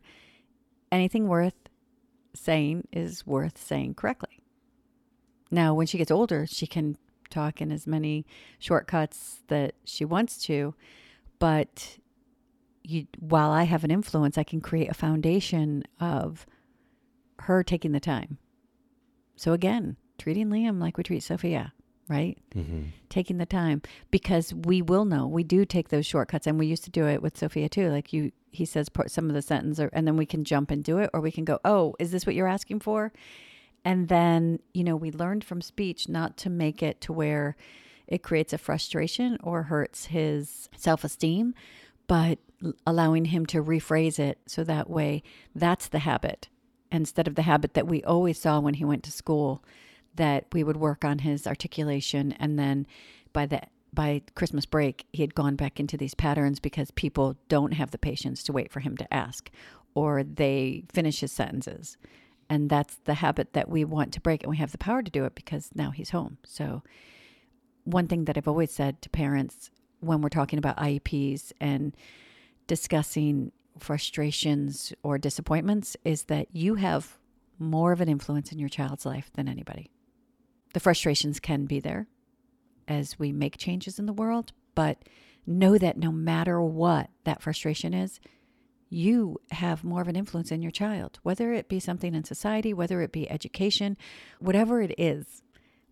anything 0.91 1.27
worth 1.27 1.55
saying 2.33 2.87
is 2.91 3.27
worth 3.27 3.57
saying 3.57 3.95
correctly. 3.95 4.39
Now, 5.51 5.73
when 5.73 5.85
she 5.85 5.97
gets 5.97 6.09
older, 6.09 6.47
she 6.47 6.65
can 6.65 6.97
talk 7.29 7.61
in 7.61 7.71
as 7.71 7.85
many 7.85 8.25
shortcuts 8.57 9.43
that 9.47 9.75
she 9.85 10.05
wants 10.05 10.37
to, 10.45 10.73
but 11.39 11.97
you, 12.83 13.07
while 13.19 13.51
I 13.51 13.63
have 13.63 13.83
an 13.83 13.91
influence, 13.91 14.37
I 14.37 14.43
can 14.43 14.61
create 14.61 14.89
a 14.89 14.93
foundation 14.93 15.83
of 15.99 16.45
her 17.39 17.63
taking 17.63 17.91
the 17.91 17.99
time. 17.99 18.37
So 19.35 19.53
again, 19.53 19.97
treating 20.17 20.49
Liam 20.49 20.79
like 20.79 20.97
we 20.97 21.03
treat 21.03 21.23
Sophia, 21.23 21.73
right? 22.07 22.37
Mhm. 22.55 22.87
taking 23.09 23.37
the 23.37 23.45
time 23.45 23.81
because 24.09 24.53
we 24.53 24.81
will 24.81 25.05
know 25.05 25.27
we 25.27 25.43
do 25.43 25.65
take 25.65 25.89
those 25.89 26.05
shortcuts 26.05 26.47
and 26.47 26.57
we 26.57 26.65
used 26.65 26.83
to 26.83 26.89
do 26.89 27.05
it 27.05 27.21
with 27.21 27.37
sophia 27.37 27.69
too 27.69 27.89
like 27.91 28.11
you 28.11 28.31
he 28.51 28.65
says 28.65 28.89
part 28.89 29.11
some 29.11 29.29
of 29.29 29.35
the 29.35 29.41
sentence 29.41 29.79
or, 29.79 29.87
and 29.93 30.07
then 30.07 30.17
we 30.17 30.25
can 30.25 30.43
jump 30.43 30.71
and 30.71 30.83
do 30.83 30.97
it 30.97 31.09
or 31.13 31.21
we 31.21 31.31
can 31.31 31.45
go 31.45 31.59
oh 31.63 31.93
is 31.99 32.09
this 32.11 32.25
what 32.25 32.33
you're 32.33 32.47
asking 32.47 32.79
for 32.79 33.13
and 33.85 34.07
then 34.07 34.57
you 34.73 34.83
know 34.83 34.95
we 34.95 35.11
learned 35.11 35.43
from 35.43 35.61
speech 35.61 36.09
not 36.09 36.35
to 36.37 36.49
make 36.49 36.81
it 36.81 36.99
to 37.01 37.13
where 37.13 37.55
it 38.07 38.23
creates 38.23 38.51
a 38.51 38.57
frustration 38.57 39.37
or 39.43 39.63
hurts 39.63 40.05
his 40.05 40.69
self 40.75 41.03
esteem, 41.03 41.53
but 42.07 42.37
allowing 42.85 43.25
him 43.25 43.45
to 43.45 43.63
rephrase 43.63 44.17
it 44.19 44.39
so 44.47 44.63
that 44.63 44.89
way 44.89 45.21
that's 45.55 45.87
the 45.87 45.99
habit 45.99 46.49
instead 46.91 47.27
of 47.27 47.35
the 47.35 47.43
habit 47.43 47.75
that 47.75 47.87
we 47.87 48.03
always 48.03 48.39
saw 48.39 48.59
when 48.59 48.73
he 48.73 48.85
went 48.85 49.03
to 49.03 49.11
school 49.11 49.63
that 50.15 50.45
we 50.53 50.63
would 50.63 50.77
work 50.77 51.03
on 51.03 51.19
his 51.19 51.47
articulation. 51.47 52.33
And 52.33 52.57
then 52.57 52.87
by 53.31 53.45
the 53.45 53.61
by 53.93 54.23
Christmas 54.33 54.65
break 54.65 55.05
he 55.13 55.21
had 55.21 55.35
gone 55.35 55.55
back 55.55 55.79
into 55.79 55.97
these 55.97 56.15
patterns 56.15 56.59
because 56.59 56.89
people 56.91 57.37
don't 57.47 57.73
have 57.73 57.91
the 57.91 57.97
patience 57.97 58.41
to 58.43 58.51
wait 58.51 58.71
for 58.71 58.79
him 58.79 58.97
to 58.97 59.13
ask 59.13 59.51
or 59.93 60.23
they 60.23 60.83
finish 60.91 61.19
his 61.19 61.31
sentences. 61.31 61.97
And 62.49 62.69
that's 62.69 62.95
the 63.05 63.15
habit 63.15 63.53
that 63.53 63.69
we 63.69 63.85
want 63.85 64.11
to 64.13 64.21
break 64.21 64.43
and 64.43 64.49
we 64.49 64.57
have 64.57 64.71
the 64.71 64.77
power 64.77 65.01
to 65.01 65.11
do 65.11 65.25
it 65.25 65.35
because 65.35 65.69
now 65.75 65.91
he's 65.91 66.09
home. 66.09 66.37
So 66.43 66.83
one 67.83 68.07
thing 68.07 68.25
that 68.25 68.37
I've 68.37 68.47
always 68.47 68.71
said 68.71 69.01
to 69.01 69.09
parents 69.09 69.69
when 69.99 70.21
we're 70.21 70.29
talking 70.29 70.59
about 70.59 70.77
IEPs 70.77 71.51
and 71.61 71.95
discussing 72.67 73.51
frustrations 73.79 74.93
or 75.03 75.17
disappointments 75.17 75.97
is 76.03 76.23
that 76.23 76.47
you 76.53 76.75
have 76.75 77.17
more 77.59 77.91
of 77.91 78.01
an 78.01 78.09
influence 78.09 78.51
in 78.51 78.59
your 78.59 78.69
child's 78.69 79.05
life 79.05 79.31
than 79.33 79.47
anybody. 79.47 79.89
The 80.73 80.79
frustrations 80.79 81.39
can 81.39 81.65
be 81.65 81.79
there 81.79 82.07
as 82.87 83.17
we 83.17 83.31
make 83.31 83.57
changes 83.57 83.99
in 83.99 84.05
the 84.05 84.13
world, 84.13 84.51
but 84.75 85.03
know 85.45 85.77
that 85.77 85.97
no 85.97 86.11
matter 86.11 86.61
what 86.61 87.09
that 87.23 87.41
frustration 87.41 87.93
is, 87.93 88.19
you 88.89 89.39
have 89.51 89.83
more 89.83 90.01
of 90.01 90.07
an 90.07 90.15
influence 90.15 90.51
in 90.51 90.61
your 90.61 90.71
child, 90.71 91.19
whether 91.23 91.51
it 91.51 91.67
be 91.67 91.79
something 91.79 92.13
in 92.13 92.23
society, 92.23 92.73
whether 92.73 93.01
it 93.01 93.11
be 93.11 93.29
education, 93.29 93.97
whatever 94.39 94.81
it 94.81 94.93
is, 94.97 95.41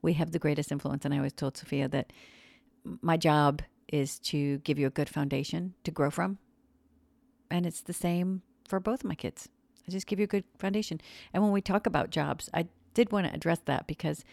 we 0.02 0.13
have 0.13 0.32
the 0.32 0.39
greatest 0.39 0.72
influence. 0.72 1.06
And 1.06 1.13
I 1.13 1.17
always 1.17 1.34
told 1.34 1.58
Sophia 1.58 1.88
that 1.88 2.13
my 2.84 3.17
job 3.17 3.62
is 3.88 4.20
to 4.20 4.60
give 4.60 4.80
you 4.80 4.88
a 4.88 4.91
good 4.91 5.10
foundation 5.10 5.74
to 5.84 5.91
grow 5.91 6.10
from. 6.10 6.38
And 7.50 7.65
it's 7.65 7.82
the 7.82 7.94
same 7.94 8.44
for 8.67 8.80
both 8.80 9.04
my 9.04 9.15
kids. 9.15 9.50
I 9.88 9.91
just 9.91 10.08
give 10.08 10.20
you 10.20 10.26
a 10.26 10.28
good 10.28 10.46
foundation. 10.58 11.02
And 11.34 11.44
when 11.44 11.52
we 11.52 11.62
talk 11.62 11.86
about 11.86 12.12
jobs, 12.12 12.50
I 12.54 12.67
did 12.94 13.12
want 13.12 13.28
to 13.28 13.34
address 13.34 13.60
that 13.65 13.88
because 13.88 14.24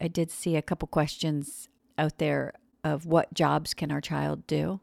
I 0.00 0.08
did 0.08 0.30
see 0.30 0.56
a 0.56 0.62
couple 0.62 0.88
questions 0.88 1.68
out 1.98 2.18
there 2.18 2.54
of 2.82 3.06
what 3.06 3.32
jobs 3.34 3.74
can 3.74 3.90
our 3.90 4.00
child 4.00 4.46
do? 4.46 4.80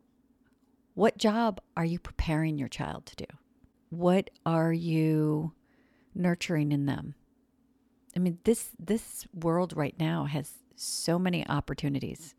What 0.93 1.17
job 1.17 1.61
are 1.77 1.85
you 1.85 1.99
preparing 1.99 2.57
your 2.57 2.67
child 2.67 3.05
to 3.07 3.15
do? 3.15 3.25
What 3.89 4.29
are 4.45 4.73
you 4.73 5.53
nurturing 6.15 6.71
in 6.71 6.85
them? 6.85 7.15
I 8.15 8.19
mean, 8.19 8.39
this 8.43 8.71
this 8.77 9.25
world 9.33 9.73
right 9.75 9.95
now 9.97 10.25
has 10.25 10.51
so 10.75 11.17
many 11.17 11.47
opportunities 11.47 12.35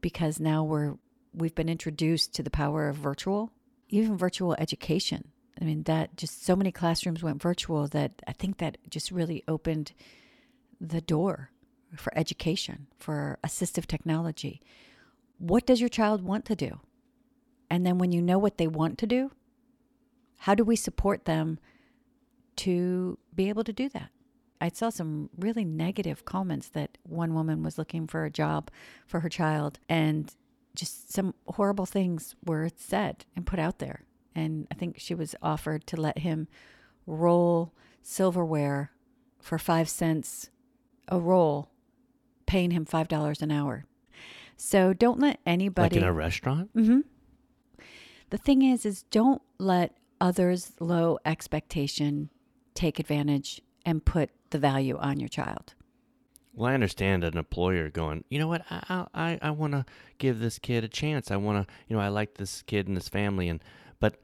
because 0.00 0.40
now 0.40 0.64
we're 0.64 0.96
we've 1.32 1.54
been 1.54 1.68
introduced 1.68 2.34
to 2.34 2.42
the 2.42 2.50
power 2.50 2.88
of 2.88 2.96
virtual, 2.96 3.52
even 3.88 4.16
virtual 4.16 4.54
education. 4.58 5.28
I 5.60 5.64
mean, 5.64 5.84
that 5.84 6.16
just 6.16 6.44
so 6.44 6.56
many 6.56 6.72
classrooms 6.72 7.22
went 7.22 7.40
virtual 7.40 7.86
that 7.88 8.22
I 8.26 8.32
think 8.32 8.58
that 8.58 8.78
just 8.88 9.10
really 9.10 9.44
opened 9.46 9.92
the 10.80 11.00
door 11.00 11.50
for 11.96 12.16
education, 12.16 12.86
for 12.98 13.38
assistive 13.44 13.86
technology. 13.86 14.60
What 15.38 15.66
does 15.66 15.80
your 15.80 15.88
child 15.88 16.22
want 16.22 16.44
to 16.46 16.56
do? 16.56 16.80
And 17.70 17.86
then 17.86 17.98
when 17.98 18.12
you 18.12 18.22
know 18.22 18.38
what 18.38 18.58
they 18.58 18.66
want 18.66 18.98
to 18.98 19.06
do, 19.06 19.32
how 20.40 20.54
do 20.54 20.64
we 20.64 20.76
support 20.76 21.24
them 21.24 21.58
to 22.56 23.18
be 23.34 23.48
able 23.48 23.64
to 23.64 23.72
do 23.72 23.88
that? 23.90 24.10
I 24.60 24.68
saw 24.68 24.90
some 24.90 25.28
really 25.36 25.64
negative 25.64 26.24
comments 26.24 26.68
that 26.68 26.96
one 27.02 27.34
woman 27.34 27.62
was 27.62 27.78
looking 27.78 28.06
for 28.06 28.24
a 28.24 28.30
job 28.30 28.70
for 29.06 29.20
her 29.20 29.28
child 29.28 29.80
and 29.88 30.32
just 30.76 31.12
some 31.12 31.34
horrible 31.48 31.86
things 31.86 32.36
were 32.44 32.68
said 32.76 33.24
and 33.34 33.44
put 33.44 33.58
out 33.58 33.80
there. 33.80 34.04
And 34.34 34.68
I 34.70 34.74
think 34.74 34.98
she 34.98 35.14
was 35.14 35.34
offered 35.42 35.86
to 35.88 36.00
let 36.00 36.18
him 36.18 36.46
roll 37.06 37.72
silverware 38.02 38.92
for 39.40 39.58
five 39.58 39.88
cents 39.88 40.50
a 41.08 41.18
roll, 41.18 41.71
paying 42.52 42.70
him 42.72 42.84
$5 42.84 43.40
an 43.40 43.50
hour. 43.50 43.86
So 44.58 44.92
don't 44.92 45.18
let 45.18 45.40
anybody. 45.46 45.96
Like 45.96 46.02
in 46.02 46.08
a 46.08 46.12
restaurant? 46.12 46.68
Mm 46.76 46.86
hmm. 46.86 47.00
The 48.28 48.36
thing 48.36 48.60
is, 48.60 48.84
is 48.84 49.04
don't 49.04 49.40
let 49.58 49.96
others' 50.20 50.72
low 50.78 51.18
expectation 51.24 52.28
take 52.74 52.98
advantage 52.98 53.62
and 53.86 54.04
put 54.04 54.28
the 54.50 54.58
value 54.58 54.98
on 54.98 55.18
your 55.18 55.30
child. 55.30 55.74
Well, 56.52 56.70
I 56.70 56.74
understand 56.74 57.24
an 57.24 57.38
employer 57.38 57.88
going, 57.88 58.24
you 58.28 58.38
know 58.38 58.48
what, 58.48 58.62
I 58.70 59.06
I 59.14 59.38
I 59.40 59.50
want 59.50 59.72
to 59.72 59.86
give 60.18 60.38
this 60.38 60.58
kid 60.58 60.84
a 60.84 60.88
chance. 60.88 61.30
I 61.30 61.36
want 61.36 61.66
to, 61.66 61.74
you 61.88 61.96
know, 61.96 62.02
I 62.02 62.08
like 62.08 62.34
this 62.34 62.60
kid 62.62 62.86
and 62.86 62.96
this 62.96 63.08
family, 63.08 63.48
and 63.48 63.64
but 63.98 64.16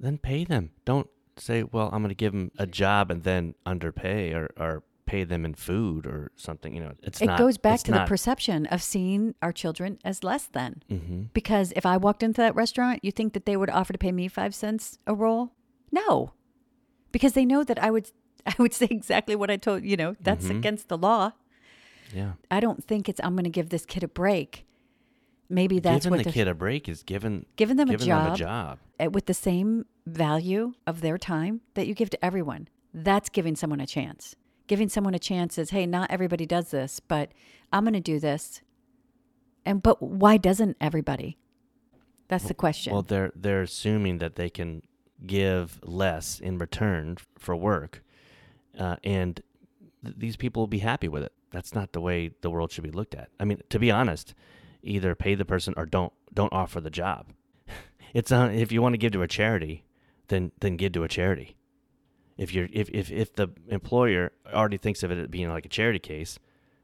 then 0.00 0.16
pay 0.16 0.44
them. 0.44 0.70
Don't 0.86 1.08
say, 1.36 1.62
well, 1.62 1.90
I'm 1.92 2.00
going 2.00 2.08
to 2.08 2.14
give 2.14 2.32
them 2.32 2.50
a 2.58 2.66
job 2.66 3.10
and 3.10 3.22
then 3.24 3.54
underpay 3.66 4.32
or 4.32 4.48
or 4.58 4.82
pay 5.14 5.24
them 5.24 5.44
in 5.44 5.54
food 5.54 6.06
or 6.06 6.30
something. 6.36 6.74
You 6.74 6.80
know, 6.80 6.92
it's 7.02 7.20
it 7.22 7.26
not. 7.26 7.38
goes 7.38 7.56
back 7.58 7.80
to 7.84 7.90
not, 7.92 8.06
the 8.06 8.08
perception 8.08 8.66
of 8.66 8.82
seeing 8.82 9.34
our 9.42 9.52
children 9.52 9.98
as 10.04 10.24
less 10.24 10.46
than. 10.46 10.82
hmm 10.88 11.22
Because 11.32 11.72
if 11.76 11.86
I 11.86 11.96
walked 11.96 12.22
into 12.22 12.40
that 12.40 12.54
restaurant, 12.54 13.00
you 13.02 13.12
think 13.12 13.32
that 13.34 13.46
they 13.46 13.56
would 13.56 13.70
offer 13.70 13.92
to 13.92 13.98
pay 13.98 14.12
me 14.12 14.26
five 14.28 14.54
cents 14.54 14.98
a 15.06 15.14
roll? 15.14 15.52
No, 15.92 16.32
because 17.12 17.34
they 17.34 17.44
know 17.44 17.62
that 17.64 17.78
I 17.82 17.90
would. 17.90 18.06
I 18.46 18.54
would 18.58 18.74
say 18.74 18.88
exactly 18.90 19.34
what 19.36 19.50
I 19.50 19.56
told 19.56 19.84
you. 19.84 19.96
Know 19.96 20.16
that's 20.20 20.46
Mhm. 20.46 20.58
against 20.58 20.88
the 20.88 20.98
law. 20.98 21.32
Yeah, 22.12 22.32
I 22.50 22.58
don't 22.60 22.82
think 22.84 23.08
it's. 23.08 23.20
I'm 23.24 23.34
going 23.38 23.44
to 23.52 23.56
give 23.58 23.68
this 23.70 23.86
kid 23.86 24.02
a 24.02 24.08
break. 24.08 24.66
Maybe 25.48 25.78
that's 25.78 26.04
giving 26.04 26.18
what 26.18 26.24
the 26.26 26.32
kid 26.32 26.48
a 26.48 26.54
break 26.54 26.88
is 26.88 27.02
giving 27.02 27.46
giving 27.56 27.76
them 27.76 27.88
a 27.90 27.96
job. 27.96 28.24
them 28.24 28.32
a 28.32 28.36
job. 28.36 28.78
with 29.14 29.26
the 29.26 29.34
same 29.34 29.86
value 30.06 30.72
of 30.86 31.00
their 31.00 31.18
time 31.18 31.60
that 31.74 31.86
you 31.86 31.94
give 31.94 32.10
to 32.10 32.24
everyone. 32.24 32.68
That's 32.92 33.28
giving 33.28 33.56
someone 33.56 33.80
a 33.80 33.86
chance. 33.86 34.34
Giving 34.66 34.88
someone 34.88 35.14
a 35.14 35.18
chance 35.18 35.58
is, 35.58 35.70
hey, 35.70 35.86
not 35.86 36.10
everybody 36.10 36.46
does 36.46 36.70
this, 36.70 37.00
but 37.00 37.32
I'm 37.72 37.84
going 37.84 37.94
to 37.94 38.00
do 38.00 38.18
this. 38.18 38.62
And 39.66 39.82
but 39.82 40.02
why 40.02 40.36
doesn't 40.36 40.76
everybody? 40.80 41.38
That's 42.28 42.44
the 42.44 42.54
question. 42.54 42.92
Well, 42.92 43.02
they're 43.02 43.32
they're 43.34 43.62
assuming 43.62 44.18
that 44.18 44.36
they 44.36 44.50
can 44.50 44.82
give 45.26 45.80
less 45.82 46.40
in 46.40 46.58
return 46.58 47.16
for 47.38 47.54
work, 47.54 48.02
uh, 48.78 48.96
and 49.04 49.40
th- 50.04 50.16
these 50.18 50.36
people 50.36 50.62
will 50.62 50.66
be 50.66 50.78
happy 50.78 51.08
with 51.08 51.22
it. 51.22 51.32
That's 51.50 51.74
not 51.74 51.92
the 51.92 52.00
way 52.00 52.32
the 52.40 52.50
world 52.50 52.72
should 52.72 52.84
be 52.84 52.90
looked 52.90 53.14
at. 53.14 53.28
I 53.38 53.44
mean, 53.44 53.60
to 53.68 53.78
be 53.78 53.90
honest, 53.90 54.34
either 54.82 55.14
pay 55.14 55.34
the 55.34 55.44
person 55.44 55.74
or 55.76 55.86
don't 55.86 56.12
don't 56.32 56.52
offer 56.52 56.80
the 56.80 56.90
job. 56.90 57.32
It's 58.14 58.30
uh, 58.30 58.48
if 58.54 58.70
you 58.70 58.80
want 58.80 58.92
to 58.92 58.98
give 58.98 59.10
to 59.12 59.22
a 59.22 59.28
charity, 59.28 59.84
then 60.28 60.52
then 60.60 60.76
give 60.76 60.92
to 60.92 61.02
a 61.02 61.08
charity. 61.08 61.56
If 62.36 62.52
you're 62.52 62.68
if, 62.72 62.88
if 62.90 63.10
if 63.10 63.32
the 63.34 63.48
employer 63.68 64.32
already 64.52 64.76
thinks 64.76 65.02
of 65.02 65.10
it 65.10 65.18
as 65.18 65.28
being 65.28 65.48
like 65.50 65.66
a 65.66 65.68
charity 65.68 65.98
case, 66.00 66.38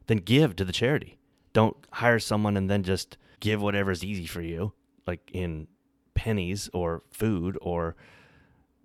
then 0.06 0.18
give 0.18 0.56
to 0.56 0.64
the 0.64 0.72
charity. 0.72 1.18
Don't 1.52 1.76
hire 1.92 2.18
someone 2.20 2.56
and 2.56 2.70
then 2.70 2.82
just 2.82 3.16
give 3.40 3.60
whatever's 3.60 4.04
easy 4.04 4.26
for 4.26 4.42
you, 4.42 4.72
like 5.06 5.28
in 5.32 5.66
pennies 6.14 6.70
or 6.72 7.02
food 7.10 7.58
or 7.60 7.96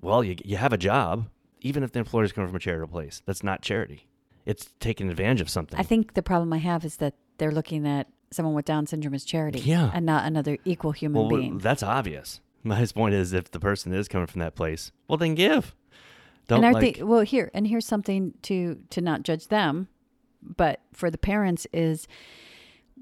well, 0.01 0.23
you 0.23 0.35
you 0.43 0.57
have 0.57 0.73
a 0.73 0.77
job, 0.77 1.27
even 1.61 1.83
if 1.83 1.91
the 1.91 1.99
employer's 1.99 2.31
coming 2.31 2.47
from 2.49 2.55
a 2.55 2.59
charitable 2.59 2.91
place. 2.91 3.21
That's 3.25 3.43
not 3.43 3.61
charity. 3.61 4.07
It's 4.45 4.69
taking 4.79 5.09
advantage 5.09 5.41
of 5.41 5.49
something. 5.49 5.79
I 5.79 5.83
think 5.83 6.13
the 6.13 6.21
problem 6.21 6.53
I 6.53 6.57
have 6.59 6.85
is 6.85 6.97
that 6.97 7.15
they're 7.37 7.51
looking 7.51 7.87
at 7.87 8.07
someone 8.31 8.53
with 8.53 8.65
Down 8.65 8.85
syndrome 8.85 9.13
as 9.13 9.23
charity 9.23 9.59
Yeah. 9.59 9.91
and 9.93 10.05
not 10.05 10.25
another 10.25 10.57
equal 10.65 10.91
human 10.91 11.21
well, 11.27 11.29
being. 11.39 11.57
that's 11.57 11.83
obvious. 11.83 12.41
My 12.63 12.85
point 12.85 13.15
is, 13.15 13.33
if 13.33 13.51
the 13.51 13.59
person 13.59 13.93
is 13.93 14.07
coming 14.07 14.27
from 14.27 14.39
that 14.39 14.55
place, 14.55 14.91
well, 15.07 15.17
then 15.17 15.35
give. 15.35 15.75
Don't 16.47 16.57
and 16.57 16.65
I 16.65 16.71
like, 16.71 16.97
think 16.97 17.09
well 17.09 17.21
here 17.21 17.49
and 17.53 17.67
here's 17.67 17.85
something 17.85 18.33
to 18.43 18.79
to 18.91 19.01
not 19.01 19.23
judge 19.23 19.47
them, 19.47 19.87
but 20.41 20.81
for 20.93 21.09
the 21.09 21.17
parents 21.17 21.65
is 21.73 22.07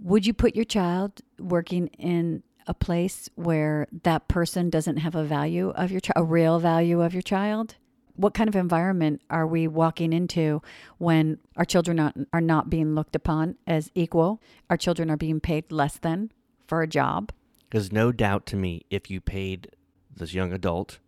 would 0.02 0.26
you 0.26 0.34
put 0.34 0.56
your 0.56 0.66
child 0.66 1.22
working 1.40 1.88
in 2.00 2.44
a 2.68 2.74
place 2.74 3.30
where 3.36 3.88
that 4.04 4.28
person 4.28 4.70
doesn't 4.70 4.98
have 4.98 5.16
a 5.16 5.24
value 5.24 5.70
of 5.70 5.92
your 5.92 6.00
child, 6.00 6.16
a 6.18 6.24
real 6.24 6.60
value 6.60 7.02
of 7.02 7.14
your 7.14 7.22
child? 7.22 7.76
What 8.16 8.34
kind 8.34 8.48
of 8.48 8.56
environment 8.56 9.22
are 9.30 9.48
we 9.48 9.68
walking 9.68 10.14
into 10.14 10.62
when 11.00 11.40
our 11.58 11.66
children 11.66 11.98
not, 11.98 12.16
are 12.32 12.42
not 12.42 12.70
being 12.70 12.94
looked 12.94 13.16
upon 13.16 13.56
as 13.66 13.90
equal? 13.96 14.42
Our 14.70 14.78
children 14.78 15.10
are 15.10 15.18
being 15.18 15.40
paid 15.40 15.72
less 15.72 15.98
than 15.98 16.32
for 16.68 16.82
a 16.82 16.88
job. 16.88 17.32
There's 17.72 17.92
no 17.92 18.12
doubt 18.12 18.46
to 18.48 18.56
me 18.56 18.86
if 18.92 19.10
you 19.10 19.20
paid 19.20 19.70
this 20.16 20.34
young 20.34 20.54
adult 20.54 21.00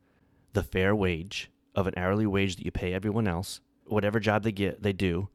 the 0.53 0.63
fair 0.63 0.95
wage 0.95 1.51
of 1.75 1.87
an 1.87 1.93
hourly 1.97 2.25
wage 2.25 2.55
that 2.55 2.65
you 2.65 2.71
pay 2.71 2.93
everyone 2.93 3.27
else, 3.27 3.61
whatever 3.85 4.19
job 4.19 4.43
they 4.43 4.51
get, 4.51 4.81
they 4.81 4.93
do. 4.93 5.29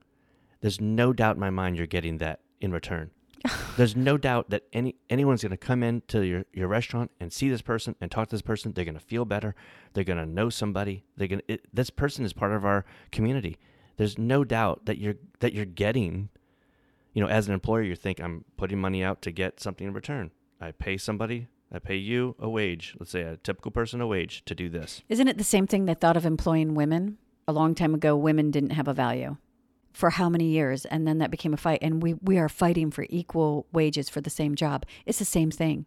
There's 0.61 0.81
no 0.81 1.12
doubt 1.12 1.37
in 1.37 1.40
my 1.40 1.50
mind 1.50 1.76
you're 1.76 1.87
getting 1.87 2.18
that 2.18 2.40
in 2.61 2.72
return. 2.72 3.11
There's 3.76 3.96
no 3.96 4.18
doubt 4.18 4.50
that 4.50 4.64
any 4.72 4.96
anyone's 5.09 5.42
going 5.42 5.50
to 5.50 5.57
come 5.57 5.83
into 5.83 6.26
your, 6.26 6.44
your 6.53 6.68
restaurant 6.68 7.11
and 7.18 7.33
see 7.33 7.48
this 7.48 7.62
person 7.62 7.94
and 7.98 8.11
talk 8.11 8.29
to 8.29 8.35
this 8.35 8.42
person. 8.42 8.72
They're 8.72 8.85
going 8.85 8.98
to 8.98 9.00
feel 9.00 9.24
better. 9.24 9.55
They're 9.94 10.05
going 10.05 10.18
to 10.18 10.26
know 10.26 10.50
somebody. 10.50 11.05
They're 11.16 11.29
going 11.29 11.40
to, 11.48 11.59
this 11.72 11.88
person 11.88 12.26
is 12.26 12.35
part 12.35 12.53
of 12.53 12.66
our 12.66 12.85
community. 13.11 13.57
There's 13.96 14.18
no 14.18 14.44
doubt 14.44 14.85
that 14.85 14.98
you're 14.98 15.14
that 15.38 15.55
you're 15.55 15.64
getting 15.64 16.29
you 17.12 17.22
know, 17.22 17.29
as 17.29 17.48
an 17.48 17.55
employer, 17.55 17.83
you 17.83 17.96
think 17.96 18.20
I'm 18.20 18.44
putting 18.57 18.81
money 18.81 19.03
out 19.03 19.22
to 19.22 19.31
get 19.31 19.61
something 19.61 19.87
in 19.87 19.92
return. 19.92 20.31
I 20.61 20.72
pay 20.72 20.96
somebody, 20.96 21.48
I 21.72 21.78
pay 21.78 21.96
you 21.96 22.35
a 22.38 22.48
wage, 22.48 22.96
let's 22.98 23.12
say 23.12 23.22
a 23.22 23.37
typical 23.37 23.70
person 23.70 24.00
a 24.00 24.06
wage 24.06 24.44
to 24.46 24.54
do 24.54 24.68
this. 24.68 25.02
Isn't 25.09 25.28
it 25.28 25.38
the 25.38 25.44
same 25.44 25.66
thing 25.66 25.85
they 25.85 25.94
thought 25.94 26.16
of 26.16 26.26
employing 26.26 26.74
women? 26.74 27.18
A 27.46 27.52
long 27.52 27.74
time 27.74 27.94
ago, 27.94 28.16
women 28.16 28.50
didn't 28.50 28.70
have 28.70 28.88
a 28.88 28.94
value. 28.94 29.37
For 29.92 30.11
how 30.11 30.28
many 30.28 30.46
years? 30.46 30.85
And 30.85 31.06
then 31.06 31.18
that 31.18 31.30
became 31.30 31.54
a 31.54 31.56
fight. 31.56 31.80
And 31.83 32.02
we, 32.02 32.14
we 32.14 32.38
are 32.38 32.48
fighting 32.48 32.90
for 32.90 33.06
equal 33.09 33.66
wages 33.72 34.09
for 34.09 34.20
the 34.20 34.30
same 34.30 34.54
job. 34.54 34.85
It's 35.04 35.18
the 35.18 35.24
same 35.24 35.50
thing. 35.50 35.87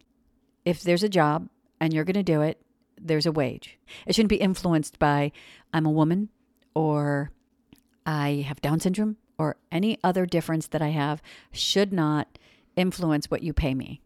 If 0.65 0.81
there's 0.81 1.03
a 1.03 1.09
job 1.09 1.49
and 1.79 1.93
you're 1.93 2.03
going 2.03 2.13
to 2.15 2.23
do 2.23 2.41
it, 2.41 2.61
there's 2.99 3.25
a 3.25 3.31
wage. 3.31 3.77
It 4.05 4.15
shouldn't 4.15 4.29
be 4.29 4.37
influenced 4.37 4.99
by 4.99 5.31
I'm 5.73 5.85
a 5.85 5.91
woman 5.91 6.29
or 6.75 7.31
I 8.05 8.45
have 8.47 8.61
Down 8.61 8.79
syndrome 8.79 9.17
or 9.37 9.57
any 9.71 9.97
other 10.03 10.25
difference 10.25 10.67
that 10.67 10.81
I 10.81 10.89
have 10.89 11.21
should 11.51 11.91
not 11.91 12.37
influence 12.75 13.29
what 13.29 13.43
you 13.43 13.53
pay 13.53 13.73
me. 13.73 14.01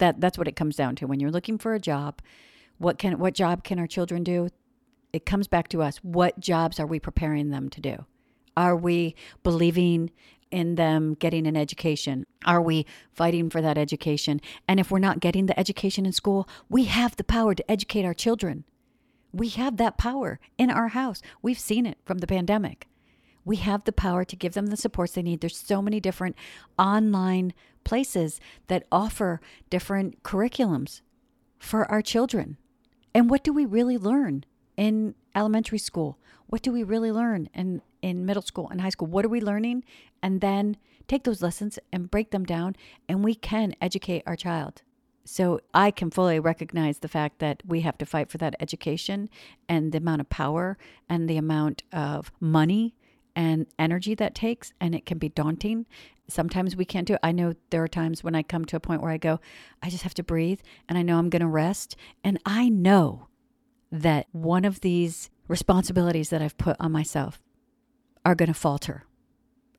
That 0.00 0.20
that's 0.20 0.36
what 0.36 0.48
it 0.48 0.56
comes 0.56 0.76
down 0.76 0.96
to. 0.96 1.06
When 1.06 1.20
you're 1.20 1.30
looking 1.30 1.58
for 1.58 1.74
a 1.74 1.78
job, 1.78 2.20
what 2.78 2.98
can 2.98 3.18
what 3.18 3.34
job 3.34 3.62
can 3.64 3.78
our 3.78 3.86
children 3.86 4.24
do? 4.24 4.48
It 5.12 5.26
comes 5.26 5.46
back 5.46 5.68
to 5.68 5.82
us. 5.82 5.98
What 5.98 6.40
jobs 6.40 6.80
are 6.80 6.86
we 6.86 6.98
preparing 6.98 7.50
them 7.50 7.68
to 7.70 7.80
do? 7.80 8.06
Are 8.56 8.76
we 8.76 9.14
believing 9.42 10.10
in 10.50 10.74
them 10.74 11.14
getting 11.14 11.46
an 11.46 11.56
education? 11.56 12.24
Are 12.44 12.62
we 12.62 12.86
fighting 13.12 13.50
for 13.50 13.60
that 13.60 13.78
education? 13.78 14.40
And 14.66 14.80
if 14.80 14.90
we're 14.90 14.98
not 14.98 15.20
getting 15.20 15.46
the 15.46 15.58
education 15.58 16.06
in 16.06 16.12
school, 16.12 16.48
we 16.68 16.84
have 16.84 17.16
the 17.16 17.24
power 17.24 17.54
to 17.54 17.70
educate 17.70 18.04
our 18.04 18.14
children. 18.14 18.64
We 19.32 19.48
have 19.50 19.76
that 19.76 19.98
power 19.98 20.40
in 20.58 20.70
our 20.70 20.88
house. 20.88 21.22
We've 21.42 21.58
seen 21.58 21.86
it 21.86 21.98
from 22.04 22.18
the 22.18 22.26
pandemic. 22.26 22.88
We 23.44 23.56
have 23.56 23.84
the 23.84 23.92
power 23.92 24.24
to 24.24 24.36
give 24.36 24.54
them 24.54 24.66
the 24.66 24.76
supports 24.76 25.12
they 25.12 25.22
need. 25.22 25.40
There's 25.40 25.56
so 25.56 25.80
many 25.80 26.00
different 26.00 26.36
online 26.78 27.52
places 27.84 28.40
that 28.66 28.86
offer 28.92 29.40
different 29.70 30.22
curriculums 30.22 31.00
for 31.58 31.90
our 31.90 32.02
children. 32.02 32.56
And 33.14 33.30
what 33.30 33.42
do 33.42 33.52
we 33.52 33.64
really 33.64 33.98
learn 33.98 34.44
in 34.76 35.14
elementary 35.34 35.78
school? 35.78 36.18
What 36.46 36.62
do 36.62 36.72
we 36.72 36.82
really 36.82 37.12
learn 37.12 37.48
in, 37.54 37.82
in 38.02 38.26
middle 38.26 38.42
school 38.42 38.68
and 38.70 38.80
high 38.80 38.90
school? 38.90 39.08
What 39.08 39.24
are 39.24 39.30
we 39.30 39.40
learning? 39.40 39.84
And 40.22 40.40
then 40.40 40.76
take 41.08 41.24
those 41.24 41.42
lessons 41.42 41.78
and 41.92 42.10
break 42.10 42.30
them 42.30 42.44
down, 42.44 42.76
and 43.08 43.24
we 43.24 43.34
can 43.34 43.74
educate 43.80 44.22
our 44.26 44.36
child. 44.36 44.82
So 45.24 45.60
I 45.74 45.90
can 45.90 46.10
fully 46.10 46.40
recognize 46.40 46.98
the 46.98 47.08
fact 47.08 47.40
that 47.40 47.62
we 47.66 47.82
have 47.82 47.98
to 47.98 48.06
fight 48.06 48.30
for 48.30 48.38
that 48.38 48.56
education 48.58 49.28
and 49.68 49.92
the 49.92 49.98
amount 49.98 50.20
of 50.20 50.30
power 50.30 50.78
and 51.08 51.28
the 51.28 51.36
amount 51.36 51.82
of 51.92 52.32
money 52.40 52.94
and 53.40 53.66
energy 53.78 54.14
that 54.14 54.34
takes, 54.34 54.74
and 54.82 54.94
it 54.94 55.06
can 55.06 55.16
be 55.16 55.30
daunting. 55.30 55.86
Sometimes 56.28 56.76
we 56.76 56.84
can't 56.84 57.06
do 57.06 57.14
it. 57.14 57.20
I 57.22 57.32
know 57.32 57.54
there 57.70 57.82
are 57.82 57.88
times 57.88 58.22
when 58.22 58.34
I 58.34 58.42
come 58.42 58.66
to 58.66 58.76
a 58.76 58.80
point 58.80 59.00
where 59.00 59.10
I 59.10 59.16
go, 59.16 59.40
I 59.82 59.88
just 59.88 60.02
have 60.02 60.12
to 60.14 60.22
breathe, 60.22 60.60
and 60.86 60.98
I 60.98 61.02
know 61.02 61.16
I'm 61.16 61.30
going 61.30 61.40
to 61.40 61.48
rest. 61.48 61.96
And 62.22 62.38
I 62.44 62.68
know 62.68 63.28
that 63.90 64.26
one 64.32 64.66
of 64.66 64.80
these 64.80 65.30
responsibilities 65.48 66.28
that 66.28 66.42
I've 66.42 66.58
put 66.58 66.76
on 66.78 66.92
myself 66.92 67.40
are 68.26 68.34
going 68.34 68.48
to 68.48 68.54
falter. 68.54 69.06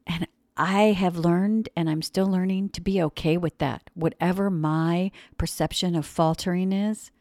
And 0.08 0.28
I 0.58 0.86
have 0.86 1.16
learned, 1.16 1.70
and 1.76 1.88
I'm 1.88 2.02
still 2.02 2.26
learning 2.26 2.70
to 2.70 2.82
be 2.82 3.00
okay 3.04 3.38
with 3.38 3.60
that, 3.60 3.92
whatever 3.94 4.50
my 4.50 5.12
perception 5.38 5.94
of 5.94 6.08
faltering 6.08 6.74
is. 6.74 7.12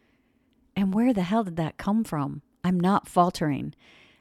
And 0.75 0.95
where 0.95 1.13
the 1.13 1.23
hell 1.23 1.45
did 1.45 1.57
that 1.57 1.77
come 1.77 2.03
from? 2.03 2.41
I'm 2.65 2.81
not 2.81 3.07
faltering. 3.07 3.75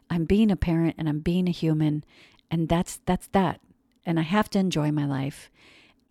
I'm 0.09 0.25
being 0.25 0.51
a 0.51 0.55
parent 0.55 0.95
and 0.97 1.07
I'm 1.07 1.19
being 1.19 1.47
a 1.47 1.51
human, 1.51 2.03
and 2.49 2.67
that's 2.67 2.99
that's 3.05 3.27
that. 3.29 3.61
And 4.05 4.19
I 4.19 4.23
have 4.23 4.49
to 4.51 4.59
enjoy 4.59 4.91
my 4.91 5.05
life. 5.05 5.51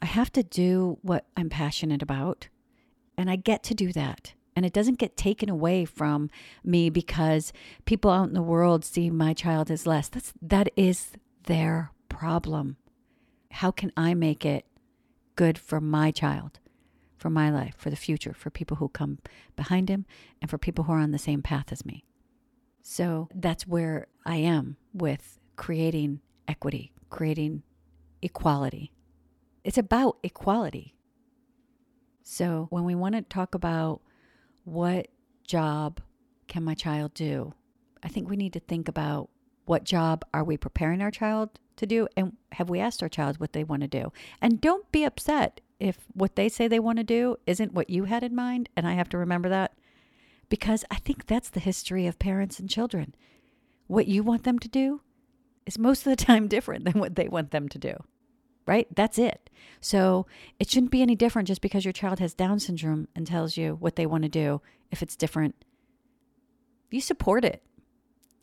I 0.00 0.06
have 0.06 0.30
to 0.32 0.42
do 0.42 0.98
what 1.02 1.26
I'm 1.37 1.50
passionate 1.50 2.02
about, 2.02 2.48
and 3.16 3.30
I 3.30 3.37
get 3.37 3.62
to 3.64 3.74
do 3.74 3.92
that. 3.92 4.34
And 4.54 4.66
it 4.66 4.72
doesn't 4.72 4.98
get 4.98 5.16
taken 5.16 5.48
away 5.48 5.84
from 5.84 6.30
me 6.64 6.90
because 6.90 7.52
people 7.84 8.11
out 8.11 8.28
in 8.28 8.34
the 8.34 8.42
world 8.42 8.84
see 8.84 9.08
my 9.08 9.32
child 9.32 9.70
as 9.70 9.87
less. 9.87 10.08
That's 10.08 10.32
that 10.42 10.68
is 10.76 11.12
their 11.44 11.92
problem. 12.08 12.76
How 13.52 13.70
can 13.70 13.92
I 13.96 14.14
make 14.14 14.44
it 14.44 14.66
good 15.37 15.58
for 15.58 15.80
my 15.80 16.11
child, 16.11 16.58
for 17.16 17.30
my 17.30 17.50
life, 17.50 17.74
for 17.78 17.90
the 17.90 17.96
future, 17.96 18.34
for 18.34 18.50
people 18.50 18.76
who 18.78 18.88
come 18.88 19.18
behind 19.56 19.88
him, 19.88 20.06
and 20.40 20.50
for 20.50 20.58
people 20.58 20.84
who 20.84 20.92
are 20.92 20.98
on 20.98 21.12
the 21.12 21.18
same 21.18 21.42
path 21.42 21.72
as 21.72 21.84
me? 21.87 22.04
So 22.90 23.29
that's 23.35 23.66
where 23.66 24.07
I 24.24 24.37
am 24.37 24.79
with 24.94 25.38
creating 25.57 26.20
equity, 26.48 26.94
creating 27.11 27.62
equality. 28.22 28.92
It's 29.62 29.77
about 29.77 30.16
equality. 30.22 30.94
So 32.22 32.66
when 32.70 32.85
we 32.85 32.94
want 32.94 33.14
to 33.14 33.20
talk 33.20 33.55
about 33.55 34.01
what 34.64 35.09
job 35.46 36.01
can 36.46 36.64
my 36.64 36.72
child 36.72 37.12
do, 37.12 37.53
I 38.03 38.09
think 38.09 38.31
we 38.31 38.37
need 38.37 38.55
to 38.55 38.61
think 38.61 38.88
about 38.88 39.29
what 39.66 39.85
job 39.85 40.24
are 40.33 40.42
we 40.42 40.57
preparing 40.57 41.03
our 41.03 41.11
child 41.11 41.61
to 41.77 41.85
do 41.85 42.09
and 42.16 42.38
have 42.53 42.70
we 42.70 42.81
asked 42.81 43.03
our 43.03 43.11
child 43.11 43.38
what 43.38 43.53
they 43.53 43.64
want 43.64 43.83
to 43.83 43.88
do? 43.88 44.14
And 44.40 44.62
don't 44.62 44.90
be 44.90 45.05
upset 45.05 45.61
if 45.79 46.07
what 46.14 46.37
they 46.37 46.48
say 46.48 46.66
they 46.66 46.81
want 46.81 46.96
to 46.96 47.05
do 47.05 47.37
isn't 47.46 47.74
what 47.74 47.90
you 47.90 48.05
had 48.05 48.24
in 48.24 48.35
mind 48.35 48.70
and 48.74 48.88
I 48.88 48.94
have 48.94 49.11
to 49.11 49.18
remember 49.18 49.51
that 49.51 49.74
because 50.48 50.84
I 50.90 50.96
think 50.96 51.26
that's 51.26 51.50
the 51.50 51.61
history 51.61 52.06
of 52.06 52.18
parents 52.18 52.58
and 52.58 52.68
children. 52.68 53.14
What 53.87 54.06
you 54.06 54.22
want 54.22 54.44
them 54.44 54.58
to 54.58 54.68
do 54.68 55.02
is 55.66 55.78
most 55.78 56.06
of 56.06 56.16
the 56.16 56.24
time 56.24 56.48
different 56.48 56.84
than 56.84 56.94
what 56.94 57.16
they 57.16 57.28
want 57.28 57.50
them 57.50 57.68
to 57.68 57.78
do, 57.78 57.94
right? 58.66 58.87
That's 58.94 59.18
it. 59.18 59.50
So 59.80 60.26
it 60.58 60.70
shouldn't 60.70 60.92
be 60.92 61.02
any 61.02 61.14
different 61.14 61.48
just 61.48 61.61
because 61.61 61.84
your 61.84 61.92
child 61.92 62.18
has 62.18 62.34
Down 62.34 62.58
syndrome 62.58 63.08
and 63.14 63.26
tells 63.26 63.56
you 63.56 63.76
what 63.80 63.96
they 63.96 64.06
want 64.06 64.22
to 64.24 64.28
do 64.28 64.61
if 64.90 65.02
it's 65.02 65.16
different. 65.16 65.54
You 66.90 67.00
support 67.00 67.44
it. 67.44 67.62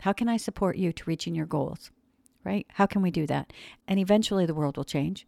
How 0.01 0.13
can 0.13 0.29
I 0.29 0.37
support 0.37 0.77
you 0.77 0.91
to 0.93 1.03
reaching 1.05 1.35
your 1.35 1.45
goals? 1.45 1.91
Right? 2.43 2.67
How 2.73 2.85
can 2.85 3.01
we 3.01 3.09
do 3.09 3.25
that? 3.25 3.51
And 3.87 3.99
eventually 3.99 4.45
the 4.45 4.53
world 4.53 4.77
will 4.77 4.83
change 4.83 5.25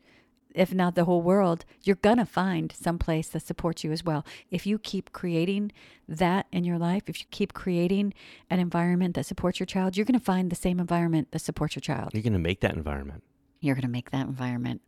if 0.53 0.73
not 0.73 0.95
the 0.95 1.05
whole 1.05 1.21
world, 1.21 1.65
you're 1.83 1.95
going 1.97 2.17
to 2.17 2.25
find 2.25 2.71
some 2.71 2.97
place 2.97 3.27
that 3.29 3.41
supports 3.45 3.83
you 3.83 3.91
as 3.91 4.03
well. 4.03 4.25
If 4.49 4.65
you 4.65 4.79
keep 4.79 5.11
creating 5.11 5.71
that 6.07 6.47
in 6.51 6.63
your 6.63 6.77
life, 6.79 7.03
if 7.07 7.19
you 7.19 7.27
keep 7.31 7.53
creating 7.53 8.13
an 8.49 8.59
environment 8.59 9.15
that 9.15 9.25
supports 9.25 9.59
your 9.59 9.65
child, 9.67 9.95
you're 9.97 10.05
going 10.05 10.19
to 10.19 10.23
find 10.25 10.49
the 10.51 10.55
same 10.55 10.79
environment 10.79 11.31
that 11.31 11.39
supports 11.39 11.75
your 11.75 11.81
child. 11.81 12.11
You're 12.13 12.23
going 12.23 12.33
to 12.33 12.39
make 12.39 12.61
that 12.61 12.75
environment. 12.75 13.23
You're 13.59 13.75
going 13.75 13.81
to 13.83 13.87
make 13.89 14.11
that 14.11 14.25
environment. 14.27 14.81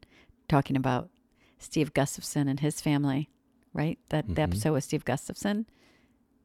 Talking 0.47 0.75
about 0.75 1.09
Steve 1.59 1.93
Gustafson 1.93 2.47
and 2.47 2.59
his 2.59 2.81
family, 2.81 3.29
right? 3.73 3.99
That 4.09 4.27
the 4.27 4.33
Mhm. 4.35 4.43
episode 4.43 4.73
with 4.73 4.83
Steve 4.83 5.05
Gustafson 5.05 5.65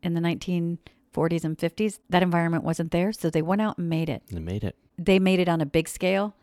in 0.03 0.13
the 0.15 0.21
1940s 0.21 1.45
and 1.45 1.57
50s, 1.57 2.01
that 2.11 2.23
environment 2.23 2.65
wasn't 2.65 2.91
there, 2.91 3.13
so 3.13 3.31
they 3.31 3.41
went 3.43 3.63
out 3.63 3.79
and 3.79 3.89
made 3.89 4.09
it 4.11 4.23
They 4.27 4.41
made 4.41 4.65
it. 4.65 4.77
they 4.99 5.19
made 5.19 5.39
it 5.41 5.49
on 5.49 5.61
a 5.61 5.67
big 5.67 5.89
scale. 5.89 6.35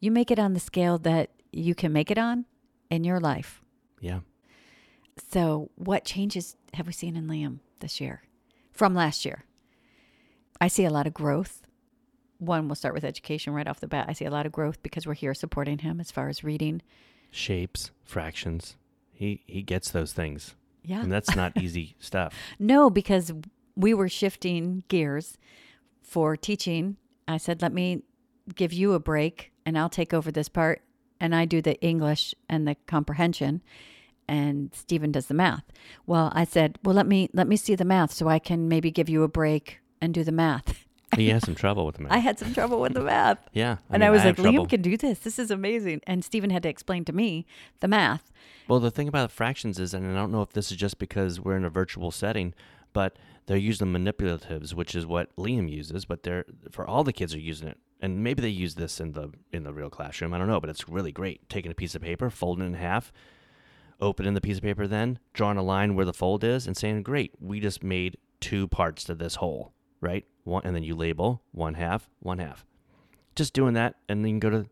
You 0.00 0.10
make 0.10 0.30
it 0.30 0.38
on 0.38 0.52
the 0.54 0.60
scale 0.60 0.98
that 0.98 1.30
you 1.52 1.74
can 1.74 1.92
make 1.92 2.10
it 2.10 2.18
on 2.18 2.46
in 2.90 3.04
your 3.04 3.20
life. 3.20 3.62
Yeah. 4.00 4.20
So, 5.30 5.70
what 5.76 6.04
changes 6.04 6.56
have 6.74 6.86
we 6.86 6.92
seen 6.92 7.16
in 7.16 7.26
Liam 7.26 7.58
this 7.80 8.00
year 8.00 8.22
from 8.72 8.94
last 8.94 9.24
year? 9.24 9.44
I 10.60 10.68
see 10.68 10.84
a 10.84 10.90
lot 10.90 11.06
of 11.06 11.14
growth. 11.14 11.62
One, 12.38 12.66
we'll 12.66 12.74
start 12.74 12.94
with 12.94 13.04
education 13.04 13.52
right 13.52 13.68
off 13.68 13.80
the 13.80 13.86
bat. 13.86 14.06
I 14.08 14.14
see 14.14 14.24
a 14.24 14.30
lot 14.30 14.46
of 14.46 14.52
growth 14.52 14.82
because 14.82 15.06
we're 15.06 15.14
here 15.14 15.34
supporting 15.34 15.78
him 15.78 16.00
as 16.00 16.10
far 16.10 16.28
as 16.28 16.42
reading. 16.42 16.82
Shapes, 17.30 17.90
fractions. 18.04 18.76
He 19.12 19.42
he 19.46 19.62
gets 19.62 19.90
those 19.90 20.12
things. 20.12 20.54
Yeah. 20.82 21.02
And 21.02 21.12
that's 21.12 21.36
not 21.36 21.52
easy 21.60 21.94
stuff. 21.98 22.34
No, 22.58 22.90
because 22.90 23.32
we 23.76 23.94
were 23.94 24.08
shifting 24.08 24.84
gears 24.88 25.38
for 26.02 26.36
teaching. 26.36 26.96
I 27.28 27.36
said, 27.36 27.62
let 27.62 27.72
me 27.72 28.02
give 28.54 28.72
you 28.72 28.92
a 28.92 29.00
break 29.00 29.52
and 29.64 29.78
I'll 29.78 29.88
take 29.88 30.12
over 30.12 30.30
this 30.30 30.48
part. 30.48 30.82
And 31.22 31.36
I 31.36 31.44
do 31.44 31.62
the 31.62 31.80
English 31.80 32.34
and 32.48 32.66
the 32.66 32.74
comprehension 32.86 33.62
and 34.26 34.74
Steven 34.74 35.12
does 35.12 35.26
the 35.26 35.34
math. 35.34 35.64
Well, 36.06 36.32
I 36.34 36.44
said, 36.44 36.78
well, 36.82 36.94
let 36.94 37.06
me, 37.06 37.28
let 37.32 37.46
me 37.46 37.56
see 37.56 37.74
the 37.74 37.84
math 37.84 38.12
so 38.12 38.28
I 38.28 38.38
can 38.38 38.68
maybe 38.68 38.90
give 38.90 39.08
you 39.08 39.22
a 39.22 39.28
break 39.28 39.80
and 40.00 40.12
do 40.12 40.24
the 40.24 40.32
math. 40.32 40.84
He 41.14 41.28
has 41.28 41.44
some 41.44 41.54
trouble 41.54 41.84
with 41.84 41.96
the 41.96 42.04
math. 42.04 42.12
I 42.12 42.18
had 42.20 42.38
some 42.38 42.54
trouble 42.54 42.80
with 42.80 42.94
the 42.94 43.02
math. 43.02 43.38
yeah. 43.52 43.76
and 43.90 44.02
I 44.02 44.08
was 44.08 44.22
have 44.22 44.38
like, 44.38 44.46
Liam 44.46 44.52
trouble. 44.54 44.66
can 44.66 44.80
do 44.80 44.96
this. 44.96 45.18
This 45.18 45.38
is 45.38 45.50
amazing. 45.50 46.00
And 46.06 46.24
Steven 46.24 46.48
had 46.48 46.62
to 46.62 46.70
explain 46.70 47.04
to 47.04 47.12
me 47.12 47.44
the 47.80 47.88
math. 47.88 48.32
Well, 48.66 48.80
the 48.80 48.90
thing 48.90 49.08
about 49.08 49.30
fractions 49.30 49.78
is, 49.78 49.92
and 49.92 50.10
I 50.10 50.14
don't 50.14 50.32
know 50.32 50.40
if 50.40 50.54
this 50.54 50.70
is 50.70 50.78
just 50.78 50.98
because 50.98 51.38
we're 51.38 51.58
in 51.58 51.66
a 51.66 51.68
virtual 51.68 52.12
setting, 52.12 52.54
but 52.94 53.18
they're 53.44 53.58
using 53.58 53.88
manipulatives, 53.88 54.72
which 54.72 54.94
is 54.94 55.04
what 55.04 55.36
Liam 55.36 55.70
uses, 55.70 56.06
but 56.06 56.22
they're 56.22 56.46
for 56.70 56.86
all 56.86 57.04
the 57.04 57.12
kids 57.12 57.34
are 57.34 57.40
using 57.40 57.68
it. 57.68 57.78
And 58.02 58.22
maybe 58.24 58.42
they 58.42 58.48
use 58.48 58.74
this 58.74 59.00
in 59.00 59.12
the 59.12 59.30
in 59.52 59.62
the 59.62 59.72
real 59.72 59.88
classroom. 59.88 60.34
I 60.34 60.38
don't 60.38 60.48
know, 60.48 60.60
but 60.60 60.68
it's 60.68 60.88
really 60.88 61.12
great. 61.12 61.48
Taking 61.48 61.70
a 61.70 61.74
piece 61.74 61.94
of 61.94 62.02
paper, 62.02 62.28
folding 62.28 62.64
it 62.64 62.68
in 62.68 62.74
half, 62.74 63.12
opening 64.00 64.34
the 64.34 64.40
piece 64.40 64.56
of 64.56 64.64
paper, 64.64 64.88
then 64.88 65.20
drawing 65.32 65.56
a 65.56 65.62
line 65.62 65.94
where 65.94 66.04
the 66.04 66.12
fold 66.12 66.42
is, 66.42 66.66
and 66.66 66.76
saying, 66.76 67.04
"Great, 67.04 67.32
we 67.40 67.60
just 67.60 67.84
made 67.84 68.18
two 68.40 68.66
parts 68.66 69.04
to 69.04 69.14
this 69.14 69.36
whole, 69.36 69.72
right? 70.00 70.24
One, 70.42 70.62
and 70.64 70.74
then 70.74 70.82
you 70.82 70.96
label 70.96 71.42
one 71.52 71.74
half, 71.74 72.10
one 72.18 72.38
half. 72.38 72.66
Just 73.36 73.54
doing 73.54 73.74
that, 73.74 73.94
and 74.08 74.24
then 74.24 74.34
you 74.34 74.40
can 74.40 74.50
go 74.50 74.62
to 74.62 74.68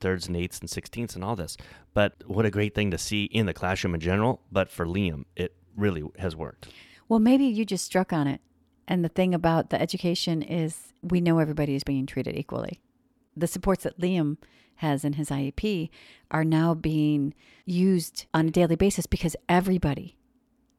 thirds 0.00 0.26
and 0.26 0.36
eighths 0.36 0.58
and 0.58 0.70
sixteenths 0.70 1.14
and 1.14 1.22
all 1.22 1.36
this. 1.36 1.58
But 1.92 2.14
what 2.26 2.46
a 2.46 2.50
great 2.50 2.74
thing 2.74 2.90
to 2.90 2.98
see 2.98 3.24
in 3.24 3.44
the 3.44 3.52
classroom 3.52 3.94
in 3.94 4.00
general. 4.00 4.40
But 4.50 4.70
for 4.70 4.86
Liam, 4.86 5.26
it 5.36 5.54
really 5.76 6.02
has 6.18 6.34
worked. 6.34 6.68
Well, 7.08 7.20
maybe 7.20 7.44
you 7.44 7.66
just 7.66 7.84
struck 7.84 8.10
on 8.12 8.26
it. 8.26 8.40
And 8.86 9.04
the 9.04 9.08
thing 9.08 9.34
about 9.34 9.70
the 9.70 9.80
education 9.80 10.42
is 10.42 10.92
we 11.02 11.20
know 11.20 11.38
everybody 11.38 11.74
is 11.74 11.84
being 11.84 12.06
treated 12.06 12.36
equally. 12.36 12.80
The 13.36 13.46
supports 13.46 13.84
that 13.84 13.98
Liam 13.98 14.36
has 14.76 15.04
in 15.04 15.14
his 15.14 15.30
IEP 15.30 15.90
are 16.30 16.44
now 16.44 16.74
being 16.74 17.34
used 17.64 18.26
on 18.34 18.48
a 18.48 18.50
daily 18.50 18.76
basis 18.76 19.06
because 19.06 19.36
everybody 19.48 20.16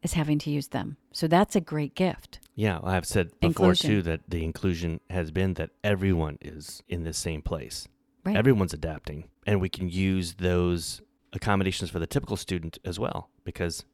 is 0.03 0.13
having 0.13 0.37
to 0.39 0.49
use 0.49 0.67
them. 0.67 0.97
So 1.11 1.27
that's 1.27 1.55
a 1.55 1.61
great 1.61 1.95
gift. 1.95 2.39
Yeah, 2.53 2.79
I've 2.83 3.05
said 3.05 3.31
before 3.39 3.71
Inclusion. 3.71 3.89
too 3.89 4.01
that 4.03 4.21
the 4.27 4.43
inclusion 4.43 4.99
has 5.09 5.31
been 5.31 5.55
that 5.55 5.71
everyone 5.83 6.37
is 6.41 6.83
in 6.87 7.03
the 7.03 7.13
same 7.13 7.41
place. 7.41 7.87
Right. 8.23 8.37
Everyone's 8.37 8.73
adapting, 8.73 9.25
and 9.45 9.61
we 9.61 9.69
can 9.69 9.89
use 9.89 10.35
those 10.35 11.01
accommodations 11.33 11.89
for 11.91 11.99
the 11.99 12.07
typical 12.07 12.37
student 12.37 12.79
as 12.85 12.97
well 12.99 13.29
because 13.43 13.85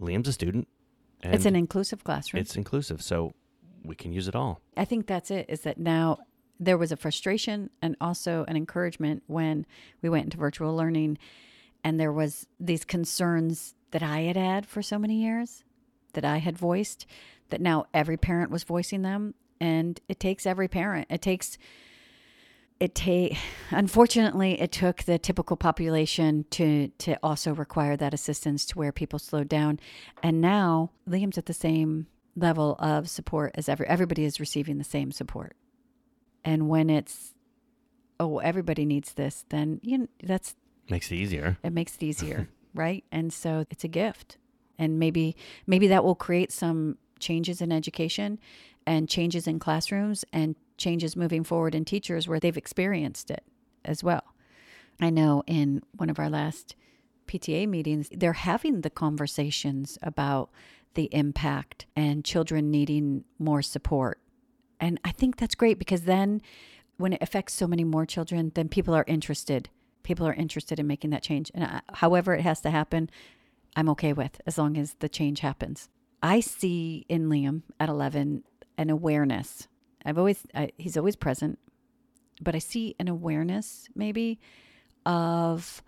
Liam's 0.00 0.28
a 0.28 0.32
student. 0.32 0.66
And 1.22 1.34
it's 1.34 1.46
an 1.46 1.56
inclusive 1.56 2.04
classroom. 2.04 2.40
it's 2.40 2.56
inclusive, 2.56 3.02
so 3.02 3.34
we 3.84 3.94
can 3.94 4.12
use 4.12 4.28
it 4.28 4.34
all. 4.36 4.60
I 4.76 4.84
think 4.84 5.06
that's 5.06 5.30
it. 5.30 5.46
Is 5.48 5.62
that 5.62 5.78
now 5.78 6.18
there 6.60 6.78
was 6.78 6.92
a 6.92 6.96
frustration 6.96 7.70
and 7.82 7.96
also 8.00 8.44
an 8.48 8.56
encouragement 8.56 9.22
when 9.26 9.66
we 10.02 10.08
went 10.08 10.24
into 10.24 10.36
virtual 10.36 10.74
learning, 10.76 11.18
and 11.84 11.98
there 11.98 12.12
was 12.12 12.46
these 12.60 12.84
concerns 12.84 13.74
that 13.90 14.02
I 14.02 14.22
had 14.22 14.36
had 14.36 14.66
for 14.66 14.82
so 14.82 14.98
many 14.98 15.22
years, 15.22 15.64
that 16.12 16.24
I 16.24 16.38
had 16.38 16.58
voiced, 16.58 17.06
that 17.48 17.60
now 17.60 17.86
every 17.94 18.16
parent 18.16 18.50
was 18.50 18.64
voicing 18.64 19.02
them, 19.02 19.34
and 19.60 20.00
it 20.08 20.20
takes 20.20 20.46
every 20.46 20.68
parent. 20.68 21.06
It 21.10 21.22
takes. 21.22 21.58
It 22.80 22.94
take 22.94 23.36
unfortunately 23.70 24.60
it 24.60 24.70
took 24.70 25.02
the 25.02 25.18
typical 25.18 25.56
population 25.56 26.44
to 26.50 26.88
to 26.98 27.18
also 27.22 27.52
require 27.52 27.96
that 27.96 28.14
assistance 28.14 28.64
to 28.66 28.78
where 28.78 28.92
people 28.92 29.18
slowed 29.18 29.48
down 29.48 29.80
and 30.22 30.40
now 30.40 30.92
Liam's 31.08 31.38
at 31.38 31.46
the 31.46 31.52
same 31.52 32.06
level 32.36 32.76
of 32.78 33.08
support 33.10 33.50
as 33.56 33.68
every 33.68 33.86
everybody 33.88 34.24
is 34.24 34.38
receiving 34.38 34.78
the 34.78 34.84
same 34.84 35.10
support. 35.10 35.56
And 36.44 36.68
when 36.68 36.88
it's 36.88 37.34
oh 38.20 38.38
everybody 38.38 38.84
needs 38.84 39.14
this, 39.14 39.44
then 39.48 39.80
you 39.82 39.98
know, 39.98 40.08
that's 40.22 40.54
Makes 40.88 41.10
it 41.10 41.16
easier. 41.16 41.58
it 41.62 41.72
makes 41.72 41.96
it 41.96 42.02
easier, 42.02 42.48
right? 42.74 43.04
And 43.12 43.32
so 43.32 43.64
it's 43.70 43.84
a 43.84 43.88
gift. 43.88 44.38
And 44.78 44.98
maybe 44.98 45.36
maybe 45.66 45.88
that 45.88 46.04
will 46.04 46.14
create 46.14 46.52
some 46.52 46.96
changes 47.18 47.60
in 47.60 47.72
education 47.72 48.38
and 48.86 49.08
changes 49.08 49.46
in 49.48 49.58
classrooms 49.58 50.24
and 50.32 50.54
changes 50.78 51.16
moving 51.16 51.44
forward 51.44 51.74
in 51.74 51.84
teachers 51.84 52.26
where 52.26 52.40
they've 52.40 52.56
experienced 52.56 53.30
it 53.30 53.44
as 53.84 54.02
well. 54.02 54.34
I 55.00 55.10
know 55.10 55.42
in 55.46 55.82
one 55.96 56.10
of 56.10 56.18
our 56.18 56.30
last 56.30 56.74
PTA 57.26 57.68
meetings, 57.68 58.08
they're 58.10 58.32
having 58.32 58.80
the 58.80 58.90
conversations 58.90 59.98
about 60.02 60.50
the 60.94 61.08
impact 61.12 61.86
and 61.94 62.24
children 62.24 62.70
needing 62.70 63.24
more 63.38 63.62
support. 63.62 64.20
And 64.80 64.98
I 65.04 65.12
think 65.12 65.36
that's 65.36 65.54
great 65.54 65.78
because 65.78 66.02
then 66.02 66.40
when 66.96 67.12
it 67.12 67.22
affects 67.22 67.54
so 67.54 67.66
many 67.66 67.84
more 67.84 68.06
children, 68.06 68.52
then 68.54 68.68
people 68.68 68.94
are 68.94 69.04
interested. 69.06 69.68
People 70.02 70.26
are 70.26 70.34
interested 70.34 70.80
in 70.80 70.86
making 70.86 71.10
that 71.10 71.22
change. 71.22 71.50
And 71.54 71.64
I, 71.64 71.80
however 71.94 72.34
it 72.34 72.42
has 72.42 72.60
to 72.62 72.70
happen, 72.70 73.10
I'm 73.76 73.88
okay 73.90 74.12
with 74.12 74.40
as 74.46 74.58
long 74.58 74.76
as 74.76 74.94
the 74.94 75.08
change 75.08 75.40
happens. 75.40 75.88
I 76.22 76.40
see 76.40 77.04
in 77.08 77.28
Liam 77.28 77.62
at 77.78 77.88
11 77.88 78.42
an 78.76 78.90
awareness. 78.90 79.68
I've 80.08 80.16
always, 80.18 80.46
I, 80.54 80.70
he's 80.78 80.96
always 80.96 81.16
present, 81.16 81.58
but 82.40 82.54
I 82.54 82.60
see 82.60 82.94
an 82.98 83.08
awareness 83.08 83.88
maybe 83.94 84.40
of 85.04 85.82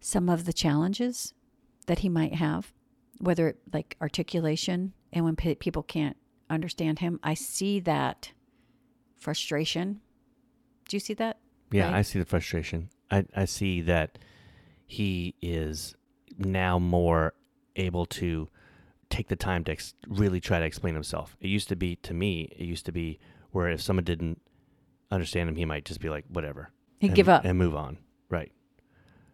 some 0.00 0.30
of 0.30 0.46
the 0.46 0.52
challenges 0.52 1.34
that 1.86 1.98
he 1.98 2.08
might 2.08 2.34
have, 2.34 2.72
whether 3.18 3.48
it, 3.48 3.58
like 3.70 3.96
articulation 4.00 4.94
and 5.12 5.26
when 5.26 5.36
pe- 5.36 5.56
people 5.56 5.82
can't 5.82 6.16
understand 6.48 7.00
him. 7.00 7.20
I 7.22 7.34
see 7.34 7.80
that 7.80 8.32
frustration. 9.18 10.00
Do 10.88 10.96
you 10.96 11.00
see 11.00 11.14
that? 11.14 11.38
Yeah, 11.70 11.90
Right. 11.90 11.98
I 11.98 12.02
see 12.02 12.18
the 12.18 12.24
frustration. 12.24 12.88
I, 13.10 13.26
I 13.36 13.44
see 13.44 13.82
that 13.82 14.18
he 14.86 15.34
is 15.42 15.94
now 16.38 16.78
more 16.78 17.34
able 17.76 18.06
to 18.06 18.48
take 19.10 19.28
the 19.28 19.36
time 19.36 19.64
to 19.64 19.72
ex- 19.72 19.94
really 20.06 20.40
try 20.40 20.58
to 20.58 20.64
explain 20.64 20.94
himself. 20.94 21.36
It 21.40 21.48
used 21.48 21.68
to 21.68 21.76
be, 21.76 21.96
to 21.96 22.14
me, 22.14 22.52
it 22.56 22.64
used 22.64 22.86
to 22.86 22.92
be 22.92 23.18
where 23.50 23.68
if 23.68 23.80
someone 23.80 24.04
didn't 24.04 24.40
understand 25.10 25.48
him, 25.48 25.56
he 25.56 25.64
might 25.64 25.84
just 25.84 26.00
be 26.00 26.08
like, 26.08 26.24
whatever. 26.28 26.70
He'd 26.98 27.08
and- 27.08 27.16
give 27.16 27.28
up. 27.28 27.44
and 27.44 27.58
move 27.58 27.74
on. 27.74 27.98
Right. 28.28 28.52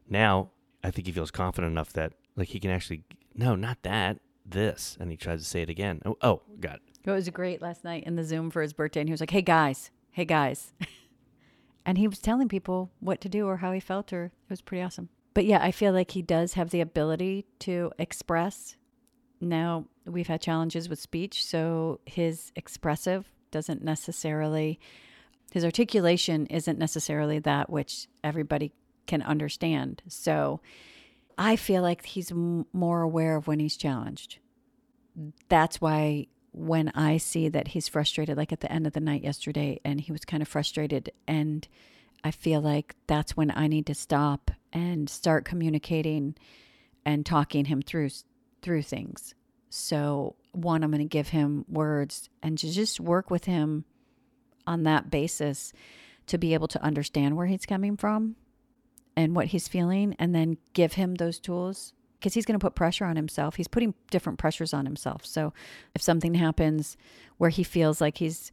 Now, 0.08 0.50
I 0.82 0.90
think 0.90 1.06
he 1.06 1.12
feels 1.12 1.30
confident 1.30 1.72
enough 1.72 1.92
that 1.94 2.12
like 2.36 2.48
he 2.48 2.60
can 2.60 2.70
actually, 2.70 3.04
no, 3.34 3.56
not 3.56 3.82
that, 3.82 4.18
this. 4.44 4.96
And 5.00 5.10
he 5.10 5.16
tries 5.16 5.40
to 5.40 5.48
say 5.48 5.62
it 5.62 5.68
again. 5.70 6.00
Oh, 6.04 6.16
oh 6.22 6.42
got 6.60 6.76
it. 6.76 6.82
It 7.06 7.10
was 7.10 7.28
great 7.30 7.60
last 7.60 7.84
night 7.84 8.04
in 8.04 8.16
the 8.16 8.24
Zoom 8.24 8.50
for 8.50 8.62
his 8.62 8.72
birthday, 8.72 9.00
and 9.00 9.08
he 9.08 9.12
was 9.12 9.20
like, 9.20 9.30
"Hey 9.30 9.42
guys, 9.42 9.90
hey 10.10 10.24
guys," 10.24 10.72
and 11.86 11.98
he 11.98 12.08
was 12.08 12.18
telling 12.18 12.48
people 12.48 12.90
what 13.00 13.20
to 13.20 13.28
do 13.28 13.46
or 13.46 13.58
how 13.58 13.72
he 13.72 13.80
felt, 13.80 14.10
or 14.10 14.26
it 14.26 14.50
was 14.50 14.62
pretty 14.62 14.82
awesome. 14.82 15.10
But 15.34 15.44
yeah, 15.44 15.58
I 15.62 15.70
feel 15.70 15.92
like 15.92 16.12
he 16.12 16.22
does 16.22 16.54
have 16.54 16.70
the 16.70 16.80
ability 16.80 17.44
to 17.60 17.92
express. 17.98 18.76
Now 19.40 19.86
we've 20.04 20.26
had 20.26 20.40
challenges 20.40 20.88
with 20.88 20.98
speech, 20.98 21.44
so 21.44 22.00
his 22.06 22.52
expressive 22.56 23.30
doesn't 23.50 23.82
necessarily, 23.82 24.80
his 25.52 25.64
articulation 25.64 26.46
isn't 26.46 26.78
necessarily 26.78 27.38
that 27.40 27.70
which 27.70 28.08
everybody 28.22 28.72
can 29.06 29.22
understand. 29.22 30.02
So 30.08 30.60
I 31.36 31.56
feel 31.56 31.82
like 31.82 32.04
he's 32.04 32.30
m- 32.30 32.66
more 32.72 33.02
aware 33.02 33.36
of 33.36 33.46
when 33.46 33.60
he's 33.60 33.76
challenged 33.76 34.38
that's 35.48 35.80
why 35.80 36.26
when 36.52 36.90
I 36.94 37.16
see 37.16 37.48
that 37.48 37.68
he's 37.68 37.88
frustrated, 37.88 38.36
like 38.36 38.52
at 38.52 38.60
the 38.60 38.70
end 38.70 38.86
of 38.86 38.92
the 38.92 39.00
night 39.00 39.24
yesterday, 39.24 39.80
and 39.84 40.00
he 40.00 40.12
was 40.12 40.24
kind 40.24 40.42
of 40.42 40.48
frustrated, 40.48 41.10
and 41.26 41.66
I 42.22 42.30
feel 42.30 42.60
like 42.60 42.94
that's 43.06 43.36
when 43.36 43.52
I 43.54 43.66
need 43.66 43.86
to 43.86 43.94
stop 43.94 44.50
and 44.72 45.08
start 45.10 45.44
communicating 45.44 46.36
and 47.04 47.26
talking 47.26 47.66
him 47.66 47.82
through 47.82 48.10
through 48.64 48.82
things. 48.82 49.34
So 49.68 50.34
one, 50.52 50.82
I'm 50.82 50.90
going 50.90 51.00
to 51.00 51.04
give 51.04 51.28
him 51.28 51.64
words 51.68 52.28
and 52.42 52.56
to 52.58 52.70
just 52.70 52.98
work 52.98 53.30
with 53.30 53.44
him 53.44 53.84
on 54.66 54.84
that 54.84 55.10
basis 55.10 55.72
to 56.26 56.38
be 56.38 56.54
able 56.54 56.68
to 56.68 56.82
understand 56.82 57.36
where 57.36 57.46
he's 57.46 57.66
coming 57.66 57.96
from 57.96 58.36
and 59.16 59.36
what 59.36 59.46
he's 59.48 59.68
feeling, 59.68 60.16
and 60.18 60.34
then 60.34 60.56
give 60.72 60.94
him 60.94 61.14
those 61.16 61.38
tools 61.38 61.92
because 62.18 62.34
he's 62.34 62.46
going 62.46 62.58
to 62.58 62.64
put 62.64 62.74
pressure 62.74 63.04
on 63.04 63.14
himself. 63.14 63.56
He's 63.56 63.68
putting 63.68 63.94
different 64.10 64.38
pressures 64.38 64.72
on 64.72 64.86
himself. 64.86 65.26
So 65.26 65.52
if 65.94 66.02
something 66.02 66.34
happens 66.34 66.96
where 67.36 67.50
he 67.50 67.62
feels 67.62 68.00
like 68.00 68.18
he's 68.18 68.50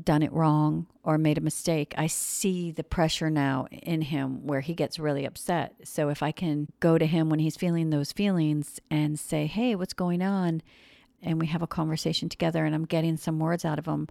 done 0.00 0.22
it 0.22 0.32
wrong 0.32 0.86
or 1.02 1.18
made 1.18 1.38
a 1.38 1.42
mistake, 1.42 1.94
I 1.96 2.06
see 2.06 2.70
the 2.70 2.84
pressure 2.84 3.30
now 3.30 3.66
in 3.70 4.02
him 4.02 4.46
where 4.46 4.60
he 4.60 4.74
gets 4.74 4.98
really 4.98 5.24
upset. 5.24 5.74
So 5.84 6.08
if 6.08 6.22
I 6.22 6.32
can 6.32 6.68
go 6.80 6.98
to 6.98 7.06
him 7.06 7.30
when 7.30 7.40
he's 7.40 7.56
feeling 7.56 7.90
those 7.90 8.12
feelings 8.12 8.80
and 8.90 9.18
say, 9.18 9.46
"Hey, 9.46 9.74
what's 9.74 9.94
going 9.94 10.22
on?" 10.22 10.62
and 11.22 11.40
we 11.40 11.46
have 11.48 11.62
a 11.62 11.66
conversation 11.66 12.28
together 12.28 12.64
and 12.64 12.74
I'm 12.74 12.84
getting 12.84 13.16
some 13.16 13.38
words 13.38 13.64
out 13.64 13.78
of 13.78 13.86
him, 13.86 14.08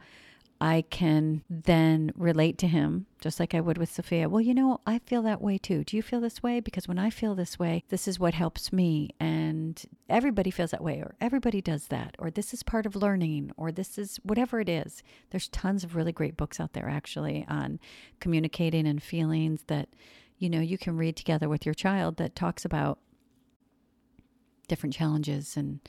I 0.60 0.84
can 0.89 1.43
then 1.50 2.12
relate 2.15 2.58
to 2.60 2.67
him 2.67 3.06
just 3.22 3.39
like 3.39 3.54
I 3.54 3.62
would 3.62 3.78
with 3.78 3.91
Sophia. 3.91 4.30
Well, 4.30 4.41
you 4.41 4.54
know, 4.54 4.82
I 4.86 5.00
feel 5.00 5.22
that 5.24 5.41
way 5.41 5.58
too. 5.58 5.84
Do 5.84 5.96
you 5.96 6.02
feel 6.02 6.22
this 6.22 6.41
way? 6.41 6.60
Because 6.60 6.88
when 6.88 6.98
I 6.98 7.10
feel 7.10 7.36
this 7.36 7.60
way, 7.60 7.84
this 7.89 8.08
is 8.08 8.20
what 8.20 8.34
helps 8.34 8.74
me. 8.74 9.12
And 9.20 9.84
everybody 10.10 10.50
feels 10.50 10.72
that 10.72 10.84
way, 10.84 11.00
or 11.00 11.15
everybody 11.22 11.62
does 11.62 11.88
that, 11.88 12.15
or 12.17 12.32
this 12.32 12.54
is 12.54 12.63
part 12.63 12.86
of 12.86 12.96
learning, 12.96 13.52
or 13.58 13.72
this 13.72 13.98
is 13.98 14.20
whatever 14.24 14.60
it 14.60 14.70
is. 14.70 15.04
There's 15.30 15.48
tons 15.50 15.84
of 15.84 15.96
really 15.96 16.12
great 16.12 16.38
books 16.38 16.60
out 16.60 16.74
there 16.74 16.89
actually 16.89 17.46
on 17.48 17.80
communicating 18.20 18.88
and 18.88 19.02
feelings 19.02 19.63
that, 19.67 19.89
you 20.38 20.50
know, 20.50 20.62
you 20.62 20.78
can 20.78 20.98
read 20.98 21.15
together 21.15 21.50
with 21.50 21.65
your 21.65 21.75
child 21.75 22.17
that 22.17 22.36
talks 22.36 22.65
about 22.65 23.00
different 24.67 24.94
challenges 24.94 25.56
and 25.56 25.79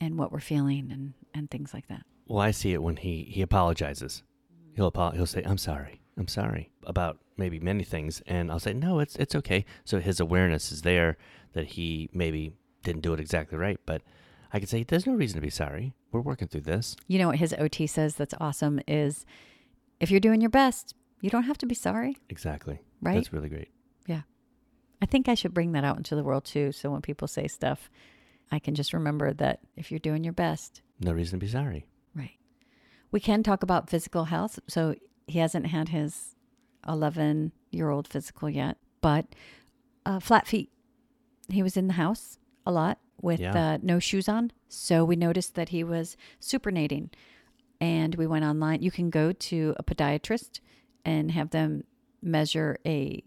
and 0.00 0.18
what 0.18 0.32
we're 0.32 0.40
feeling 0.40 0.90
and 0.90 1.14
and 1.34 1.50
things 1.50 1.72
like 1.72 1.86
that. 1.88 2.04
Well, 2.30 2.38
I 2.40 2.52
see 2.52 2.72
it 2.72 2.80
when 2.82 2.96
he 2.96 3.24
he 3.24 3.42
apologizes. 3.42 4.22
He'll 4.76 4.86
apo- 4.86 5.10
he'll 5.10 5.26
say, 5.26 5.42
"I'm 5.44 5.58
sorry, 5.58 6.00
I'm 6.16 6.28
sorry" 6.28 6.70
about 6.86 7.18
maybe 7.36 7.58
many 7.58 7.82
things, 7.82 8.22
and 8.24 8.52
I'll 8.52 8.60
say, 8.60 8.72
"No, 8.72 9.00
it's 9.00 9.16
it's 9.16 9.34
okay." 9.34 9.64
So 9.84 9.98
his 9.98 10.20
awareness 10.20 10.70
is 10.70 10.82
there 10.82 11.16
that 11.54 11.66
he 11.74 12.08
maybe 12.12 12.52
didn't 12.84 13.02
do 13.02 13.12
it 13.12 13.18
exactly 13.20 13.58
right, 13.58 13.80
but 13.84 14.02
I 14.52 14.60
can 14.60 14.68
say, 14.68 14.84
"There's 14.84 15.06
no 15.08 15.14
reason 15.14 15.34
to 15.36 15.40
be 15.40 15.50
sorry. 15.50 15.92
We're 16.12 16.20
working 16.20 16.46
through 16.46 16.60
this." 16.62 16.94
You 17.08 17.18
know 17.18 17.26
what 17.26 17.38
his 17.38 17.52
OT 17.58 17.88
says 17.88 18.14
that's 18.14 18.34
awesome 18.40 18.80
is 18.86 19.26
if 19.98 20.10
you're 20.12 20.20
doing 20.20 20.40
your 20.40 20.50
best, 20.50 20.94
you 21.20 21.30
don't 21.30 21.42
have 21.50 21.58
to 21.58 21.66
be 21.66 21.74
sorry, 21.74 22.16
Exactly. 22.28 22.78
right? 23.02 23.14
That's 23.16 23.32
really 23.32 23.48
great. 23.48 23.70
yeah. 24.06 24.22
I 25.02 25.06
think 25.06 25.28
I 25.28 25.34
should 25.34 25.52
bring 25.54 25.72
that 25.72 25.82
out 25.84 25.96
into 25.96 26.14
the 26.14 26.22
world 26.22 26.44
too. 26.44 26.70
So 26.72 26.90
when 26.92 27.02
people 27.02 27.26
say 27.26 27.48
stuff, 27.48 27.90
I 28.52 28.58
can 28.60 28.74
just 28.76 28.92
remember 28.92 29.32
that 29.34 29.60
if 29.76 29.90
you're 29.90 29.98
doing 29.98 30.22
your 30.22 30.32
best, 30.32 30.82
No 31.00 31.12
reason 31.12 31.40
to 31.40 31.44
be 31.46 31.50
sorry. 31.50 31.86
We 33.10 33.20
can 33.20 33.42
talk 33.42 33.62
about 33.62 33.90
physical 33.90 34.24
health. 34.26 34.58
So 34.68 34.94
he 35.26 35.38
hasn't 35.38 35.66
had 35.68 35.88
his 35.90 36.34
11 36.88 37.52
year 37.70 37.90
old 37.90 38.08
physical 38.08 38.48
yet, 38.50 38.76
but 39.00 39.26
uh, 40.06 40.20
flat 40.20 40.46
feet. 40.46 40.70
He 41.48 41.62
was 41.62 41.76
in 41.76 41.86
the 41.88 41.94
house 41.94 42.38
a 42.66 42.72
lot 42.72 42.98
with 43.20 43.40
Yeah. 43.40 43.54
uh, 43.74 43.78
no 43.82 43.98
shoes 43.98 44.28
on. 44.28 44.52
So 44.68 45.04
we 45.04 45.16
noticed 45.16 45.54
that 45.56 45.70
he 45.70 45.82
was 45.84 46.16
supinating. 46.40 47.10
And 47.80 48.14
we 48.16 48.26
went 48.26 48.44
online. 48.44 48.82
You 48.82 48.90
can 48.90 49.08
go 49.10 49.32
to 49.32 49.74
a 49.78 49.82
podiatrist 49.82 50.60
and 51.04 51.30
have 51.30 51.50
them 51.50 51.84
measure 52.22 52.78
a 52.84 53.22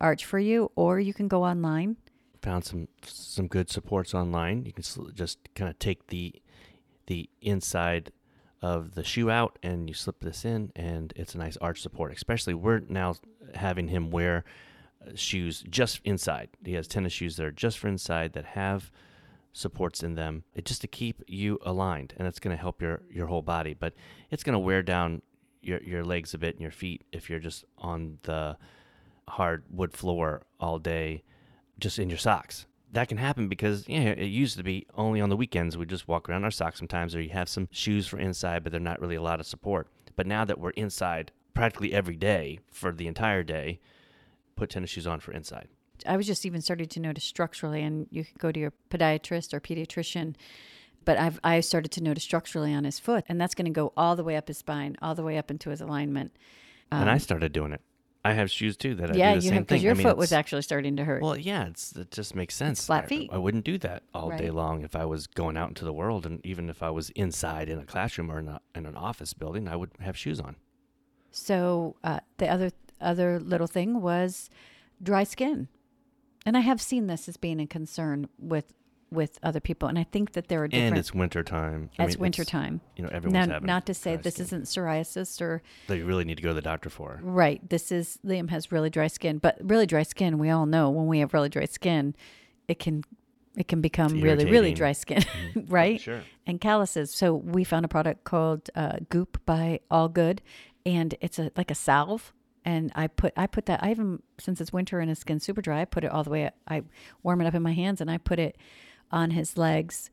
arch 0.00 0.24
for 0.24 0.38
you, 0.38 0.70
or 0.76 1.00
you 1.00 1.12
can 1.12 1.26
go 1.26 1.42
online. 1.44 1.96
Found 2.42 2.64
some 2.64 2.86
some 3.02 3.48
good 3.48 3.68
supports 3.70 4.14
online. 4.14 4.64
You 4.64 4.72
can 4.72 4.84
just 5.14 5.38
kind 5.56 5.68
of 5.68 5.78
take 5.80 6.06
the 6.06 6.40
the 7.06 7.28
inside 7.40 8.12
of 8.64 8.94
the 8.94 9.04
shoe 9.04 9.30
out 9.30 9.58
and 9.62 9.90
you 9.90 9.94
slip 9.94 10.20
this 10.20 10.42
in 10.42 10.72
and 10.74 11.12
it's 11.16 11.34
a 11.34 11.38
nice 11.38 11.58
arch 11.58 11.82
support. 11.82 12.12
Especially 12.12 12.54
we're 12.54 12.80
now 12.88 13.14
having 13.54 13.88
him 13.88 14.10
wear 14.10 14.42
uh, 15.06 15.10
shoes 15.14 15.62
just 15.68 16.00
inside. 16.02 16.48
He 16.64 16.72
has 16.72 16.88
tennis 16.88 17.12
shoes 17.12 17.36
that 17.36 17.44
are 17.44 17.52
just 17.52 17.78
for 17.78 17.88
inside 17.88 18.32
that 18.32 18.46
have 18.46 18.90
supports 19.52 20.02
in 20.02 20.14
them 20.14 20.44
it, 20.54 20.64
just 20.64 20.80
to 20.80 20.88
keep 20.88 21.22
you 21.28 21.58
aligned 21.62 22.14
and 22.16 22.26
it's 22.26 22.40
going 22.40 22.56
to 22.56 22.60
help 22.60 22.82
your 22.82 23.02
your 23.08 23.28
whole 23.28 23.40
body 23.40 23.72
but 23.72 23.94
it's 24.32 24.42
going 24.42 24.52
to 24.52 24.58
wear 24.58 24.82
down 24.82 25.22
your 25.62 25.80
your 25.84 26.02
legs 26.02 26.34
a 26.34 26.38
bit 26.38 26.56
and 26.56 26.60
your 26.60 26.72
feet 26.72 27.04
if 27.12 27.30
you're 27.30 27.38
just 27.38 27.64
on 27.78 28.18
the 28.22 28.56
hard 29.28 29.62
wood 29.70 29.92
floor 29.92 30.42
all 30.58 30.80
day 30.80 31.22
just 31.78 32.00
in 32.00 32.08
your 32.10 32.18
socks 32.18 32.66
that 32.94 33.08
can 33.08 33.18
happen 33.18 33.48
because 33.48 33.88
yeah 33.88 34.10
it 34.10 34.26
used 34.26 34.56
to 34.56 34.62
be 34.62 34.86
only 34.94 35.20
on 35.20 35.28
the 35.28 35.36
weekends 35.36 35.76
we 35.76 35.86
just 35.86 36.08
walk 36.08 36.28
around 36.28 36.38
in 36.38 36.44
our 36.44 36.50
socks 36.50 36.78
sometimes 36.78 37.14
or 37.14 37.20
you 37.20 37.30
have 37.30 37.48
some 37.48 37.68
shoes 37.70 38.06
for 38.06 38.18
inside 38.18 38.62
but 38.62 38.72
they're 38.72 38.80
not 38.80 39.00
really 39.00 39.16
a 39.16 39.22
lot 39.22 39.40
of 39.40 39.46
support 39.46 39.88
but 40.16 40.26
now 40.26 40.44
that 40.44 40.58
we're 40.58 40.70
inside 40.70 41.30
practically 41.52 41.92
every 41.92 42.16
day 42.16 42.58
for 42.70 42.92
the 42.92 43.06
entire 43.06 43.42
day 43.42 43.78
put 44.56 44.70
tennis 44.70 44.90
shoes 44.90 45.06
on 45.06 45.20
for 45.20 45.32
inside 45.32 45.68
I 46.06 46.16
was 46.16 46.26
just 46.26 46.44
even 46.44 46.60
starting 46.60 46.88
to 46.88 47.00
notice 47.00 47.24
structurally, 47.24 47.82
and 47.82 48.06
you 48.10 48.24
could 48.24 48.38
go 48.38 48.52
to 48.52 48.60
your 48.60 48.72
podiatrist 48.90 49.54
or 49.54 49.60
pediatrician. 49.60 50.34
But 51.04 51.18
I've 51.18 51.38
I 51.44 51.60
started 51.60 51.92
to 51.92 52.02
notice 52.02 52.24
structurally 52.24 52.72
on 52.74 52.84
his 52.84 52.98
foot, 52.98 53.24
and 53.28 53.40
that's 53.40 53.54
going 53.54 53.66
to 53.66 53.70
go 53.70 53.92
all 53.96 54.16
the 54.16 54.24
way 54.24 54.36
up 54.36 54.48
his 54.48 54.58
spine, 54.58 54.96
all 55.02 55.14
the 55.14 55.22
way 55.22 55.38
up 55.38 55.50
into 55.50 55.70
his 55.70 55.80
alignment. 55.80 56.32
and 56.90 57.08
I 57.08 57.14
um, 57.14 57.18
started 57.18 57.52
doing 57.52 57.72
it. 57.72 57.80
I 58.26 58.32
have 58.32 58.50
shoes 58.50 58.76
too 58.76 58.94
that 58.94 59.10
I 59.10 59.14
yeah, 59.14 59.34
do 59.34 59.40
the 59.40 59.44
you 59.44 59.48
same 59.50 59.58
have 59.58 59.68
thing. 59.68 59.82
your 59.82 59.92
I 59.92 59.94
mean, 59.94 60.06
foot 60.06 60.16
was 60.16 60.30
it's- 60.32 60.38
actually 60.38 60.62
starting 60.62 60.96
to 60.96 61.04
hurt. 61.04 61.22
Well, 61.22 61.36
yeah, 61.36 61.66
it's 61.66 61.92
it 61.92 62.10
just 62.10 62.34
makes 62.34 62.54
sense. 62.54 62.86
flat 62.86 63.04
I- 63.04 63.06
feet. 63.06 63.30
I, 63.32 63.36
wouldn't 63.38 63.64
do 63.64 63.76
that 63.78 64.02
all 64.14 64.30
day 64.30 64.44
Right. 64.46 64.54
long 64.54 64.82
if 64.82 64.96
I 64.96 65.04
was 65.04 65.26
going 65.26 65.56
out 65.58 65.68
into 65.68 65.84
the 65.84 65.92
world, 65.92 66.24
and 66.24 66.40
even 66.44 66.70
if 66.70 66.82
I 66.82 66.88
was 66.90 67.10
inside 67.10 67.68
in 67.68 67.78
a 67.78 67.84
classroom 67.84 68.30
or 68.32 68.38
in, 68.38 68.48
a, 68.48 68.60
in 68.74 68.86
an 68.86 68.96
office 68.96 69.34
building, 69.34 69.68
I 69.68 69.76
would 69.76 69.90
have 70.00 70.16
shoes 70.16 70.40
on. 70.40 70.56
So 71.30 71.96
uh, 72.04 72.20
the 72.38 72.48
other 72.48 72.70
other 73.00 73.38
little 73.38 73.66
thing 73.66 74.00
was 74.00 74.48
dry 75.02 75.24
skin, 75.24 75.68
and 76.46 76.56
I 76.56 76.60
have 76.60 76.80
seen 76.80 77.06
this 77.08 77.28
as 77.28 77.36
being 77.36 77.60
a 77.60 77.66
concern 77.66 78.28
with 78.38 78.72
with 79.14 79.38
other 79.42 79.60
people, 79.60 79.88
and 79.88 79.98
I 79.98 80.04
think 80.04 80.32
that 80.32 80.48
there 80.48 80.62
are 80.62 80.68
different. 80.68 80.88
And 80.90 80.98
it's 80.98 81.14
winter 81.14 81.42
time. 81.42 81.90
I 81.98 82.04
it's 82.04 82.16
mean, 82.16 82.22
winter 82.22 82.44
time. 82.44 82.80
You 82.96 83.04
know, 83.04 83.10
everyone's 83.12 83.46
Now, 83.48 83.54
having. 83.54 83.66
not 83.66 83.86
to 83.86 83.94
say 83.94 84.16
this 84.16 84.34
skin 84.34 84.44
isn't 84.46 84.64
psoriasis 84.64 85.40
or 85.40 85.62
that 85.86 85.96
you 85.96 86.04
really 86.04 86.24
need 86.24 86.36
to 86.36 86.42
go 86.42 86.50
to 86.50 86.54
the 86.54 86.62
doctor 86.62 86.90
for. 86.90 87.20
right. 87.22 87.66
This 87.68 87.90
is 87.92 88.18
Liam 88.24 88.50
has 88.50 88.70
really 88.72 88.90
dry 88.90 89.06
skin, 89.06 89.38
but 89.38 89.56
really 89.62 89.86
dry 89.86 90.02
skin. 90.02 90.38
We 90.38 90.50
all 90.50 90.66
know 90.66 90.90
when 90.90 91.06
we 91.06 91.20
have 91.20 91.32
really 91.32 91.48
dry 91.48 91.64
skin, 91.66 92.14
it 92.68 92.78
can 92.78 93.04
it 93.56 93.68
can 93.68 93.80
become 93.80 94.20
really 94.20 94.44
really 94.44 94.74
dry 94.74 94.92
skin, 94.92 95.22
right? 95.68 96.00
Sure. 96.00 96.22
and 96.46 96.60
calluses. 96.60 97.12
So 97.14 97.34
we 97.34 97.62
found 97.64 97.84
a 97.84 97.88
product 97.88 98.24
called 98.24 98.68
uh, 98.74 98.96
Goop 99.08 99.40
by 99.46 99.80
All 99.90 100.08
Good, 100.08 100.42
and 100.84 101.14
it's 101.20 101.38
a 101.38 101.52
like 101.56 101.70
a 101.70 101.74
salve. 101.76 102.32
And 102.66 102.90
I 102.94 103.08
put 103.08 103.34
I 103.36 103.46
put 103.46 103.66
that 103.66 103.84
I 103.84 103.90
even 103.90 104.22
since 104.40 104.58
it's 104.60 104.72
winter 104.72 104.98
and 104.98 105.10
his 105.10 105.18
skin's 105.18 105.44
super 105.44 105.60
dry, 105.60 105.82
I 105.82 105.84
put 105.84 106.02
it 106.02 106.10
all 106.10 106.24
the 106.24 106.30
way. 106.30 106.50
I 106.66 106.82
warm 107.22 107.42
it 107.42 107.46
up 107.46 107.54
in 107.54 107.62
my 107.62 107.74
hands 107.74 108.00
and 108.00 108.10
I 108.10 108.16
put 108.16 108.38
it 108.38 108.56
on 109.10 109.30
his 109.30 109.56
legs 109.56 110.10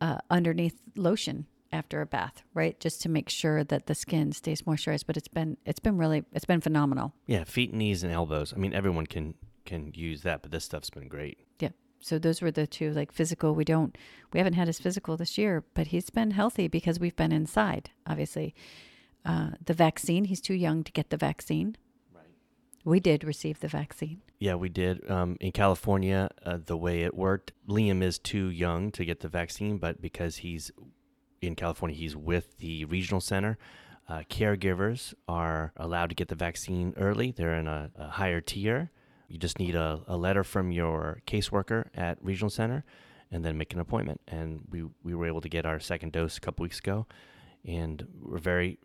uh, 0.00 0.18
underneath 0.30 0.80
lotion 0.96 1.46
after 1.72 2.00
a 2.00 2.06
bath, 2.06 2.42
right? 2.54 2.78
Just 2.80 3.02
to 3.02 3.08
make 3.08 3.28
sure 3.28 3.62
that 3.64 3.86
the 3.86 3.94
skin 3.94 4.32
stays 4.32 4.62
moisturized. 4.62 5.04
But 5.06 5.16
it's 5.16 5.28
been 5.28 5.56
it's 5.64 5.80
been 5.80 5.98
really 5.98 6.24
it's 6.32 6.44
been 6.44 6.60
phenomenal. 6.60 7.14
Yeah, 7.26 7.44
feet, 7.44 7.74
knees, 7.74 8.02
and 8.02 8.12
elbows. 8.12 8.52
I 8.54 8.58
mean, 8.58 8.72
everyone 8.72 9.06
can 9.06 9.34
can 9.64 9.92
use 9.94 10.22
that, 10.22 10.42
but 10.42 10.50
this 10.50 10.64
stuff's 10.64 10.90
been 10.90 11.08
great. 11.08 11.38
Yeah. 11.58 11.70
So 12.00 12.18
those 12.18 12.40
were 12.40 12.50
the 12.50 12.66
two 12.66 12.92
like 12.92 13.12
physical. 13.12 13.54
We 13.54 13.64
don't 13.64 13.96
we 14.32 14.38
haven't 14.38 14.54
had 14.54 14.66
his 14.66 14.78
physical 14.78 15.16
this 15.16 15.36
year, 15.36 15.64
but 15.74 15.88
he's 15.88 16.10
been 16.10 16.30
healthy 16.32 16.68
because 16.68 16.98
we've 16.98 17.16
been 17.16 17.32
inside. 17.32 17.90
Obviously, 18.06 18.54
uh, 19.24 19.50
the 19.64 19.74
vaccine. 19.74 20.24
He's 20.24 20.40
too 20.40 20.54
young 20.54 20.84
to 20.84 20.92
get 20.92 21.10
the 21.10 21.16
vaccine. 21.16 21.76
We 22.88 23.00
did 23.00 23.22
receive 23.22 23.60
the 23.60 23.68
vaccine. 23.68 24.22
Yeah, 24.38 24.54
we 24.54 24.70
did. 24.70 25.10
Um, 25.10 25.36
in 25.40 25.52
California, 25.52 26.30
uh, 26.46 26.56
the 26.64 26.76
way 26.76 27.02
it 27.02 27.14
worked, 27.14 27.52
Liam 27.68 28.02
is 28.02 28.18
too 28.18 28.48
young 28.48 28.90
to 28.92 29.04
get 29.04 29.20
the 29.20 29.28
vaccine, 29.28 29.76
but 29.76 30.00
because 30.00 30.36
he's 30.36 30.70
in 31.42 31.54
California, 31.54 31.94
he's 31.94 32.16
with 32.16 32.56
the 32.56 32.86
regional 32.86 33.20
center. 33.20 33.58
Uh, 34.08 34.22
caregivers 34.30 35.12
are 35.28 35.74
allowed 35.76 36.08
to 36.08 36.14
get 36.14 36.28
the 36.28 36.34
vaccine 36.34 36.94
early. 36.96 37.30
They're 37.30 37.58
in 37.58 37.68
a, 37.68 37.90
a 37.94 38.08
higher 38.08 38.40
tier. 38.40 38.90
You 39.28 39.36
just 39.36 39.58
need 39.58 39.74
a, 39.74 40.00
a 40.06 40.16
letter 40.16 40.42
from 40.42 40.72
your 40.72 41.20
caseworker 41.26 41.88
at 41.94 42.16
regional 42.22 42.48
center, 42.48 42.86
and 43.30 43.44
then 43.44 43.58
make 43.58 43.74
an 43.74 43.80
appointment. 43.80 44.22
And 44.26 44.62
we 44.70 44.84
we 45.02 45.14
were 45.14 45.26
able 45.26 45.42
to 45.42 45.50
get 45.50 45.66
our 45.66 45.78
second 45.78 46.12
dose 46.12 46.38
a 46.38 46.40
couple 46.40 46.62
weeks 46.62 46.78
ago, 46.78 47.06
and 47.64 48.06
we're 48.20 48.38
very 48.38 48.78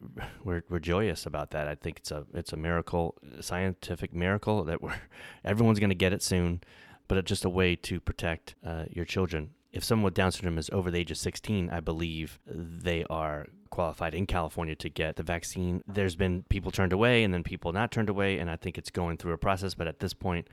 we're, 0.43 0.63
we're 0.69 0.79
joyous 0.79 1.25
about 1.25 1.51
that. 1.51 1.67
I 1.67 1.75
think 1.75 1.97
it's 1.97 2.11
a 2.11 2.25
it's 2.33 2.53
a 2.53 2.57
miracle, 2.57 3.15
scientific 3.41 4.13
miracle 4.13 4.63
that 4.65 4.81
we're 4.81 4.95
everyone's 5.45 5.79
going 5.79 5.89
to 5.89 5.95
get 5.95 6.13
it 6.13 6.21
soon, 6.21 6.61
but 7.07 7.17
it's 7.17 7.29
just 7.29 7.45
a 7.45 7.49
way 7.49 7.75
to 7.77 7.99
protect 7.99 8.55
uh, 8.65 8.85
your 8.89 9.05
children. 9.05 9.51
If 9.71 9.83
someone 9.83 10.05
with 10.05 10.13
Down 10.13 10.31
syndrome 10.31 10.59
is 10.59 10.69
over 10.71 10.91
the 10.91 10.99
age 10.99 11.09
of 11.09 11.17
16, 11.17 11.71
I 11.71 11.79
believe 11.79 12.39
they 12.45 13.05
are 13.09 13.47
qualified 13.71 14.13
in 14.13 14.27
California 14.27 14.75
to 14.75 14.87
get 14.87 15.15
the 15.15 15.23
vaccine. 15.23 15.81
There's 15.87 16.15
been 16.15 16.43
people 16.47 16.69
turned 16.69 16.93
away 16.93 17.23
and 17.23 17.33
then 17.33 17.41
people 17.41 17.73
not 17.73 17.91
turned 17.91 18.09
away, 18.09 18.37
and 18.37 18.51
I 18.51 18.55
think 18.55 18.77
it's 18.77 18.91
going 18.91 19.17
through 19.17 19.33
a 19.33 19.37
process. 19.37 19.73
But 19.73 19.87
at 19.87 19.99
this 19.99 20.13
point, 20.13 20.47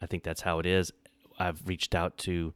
I 0.00 0.06
think 0.06 0.22
that's 0.22 0.40
how 0.40 0.60
it 0.60 0.66
is. 0.66 0.90
I've 1.38 1.66
reached 1.66 1.94
out 1.94 2.16
to 2.18 2.54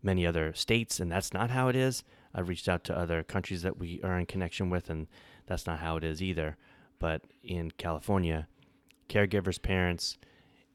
many 0.00 0.24
other 0.24 0.52
states, 0.54 1.00
and 1.00 1.10
that's 1.10 1.32
not 1.32 1.50
how 1.50 1.66
it 1.66 1.74
is. 1.74 2.04
I've 2.34 2.48
reached 2.48 2.68
out 2.68 2.84
to 2.84 2.96
other 2.96 3.22
countries 3.22 3.62
that 3.62 3.78
we 3.78 4.00
are 4.02 4.18
in 4.18 4.26
connection 4.26 4.70
with, 4.70 4.90
and 4.90 5.06
that's 5.46 5.66
not 5.66 5.78
how 5.78 5.96
it 5.96 6.04
is 6.04 6.22
either. 6.22 6.56
But 6.98 7.22
in 7.42 7.70
California, 7.72 8.48
caregivers, 9.08 9.60
parents, 9.60 10.18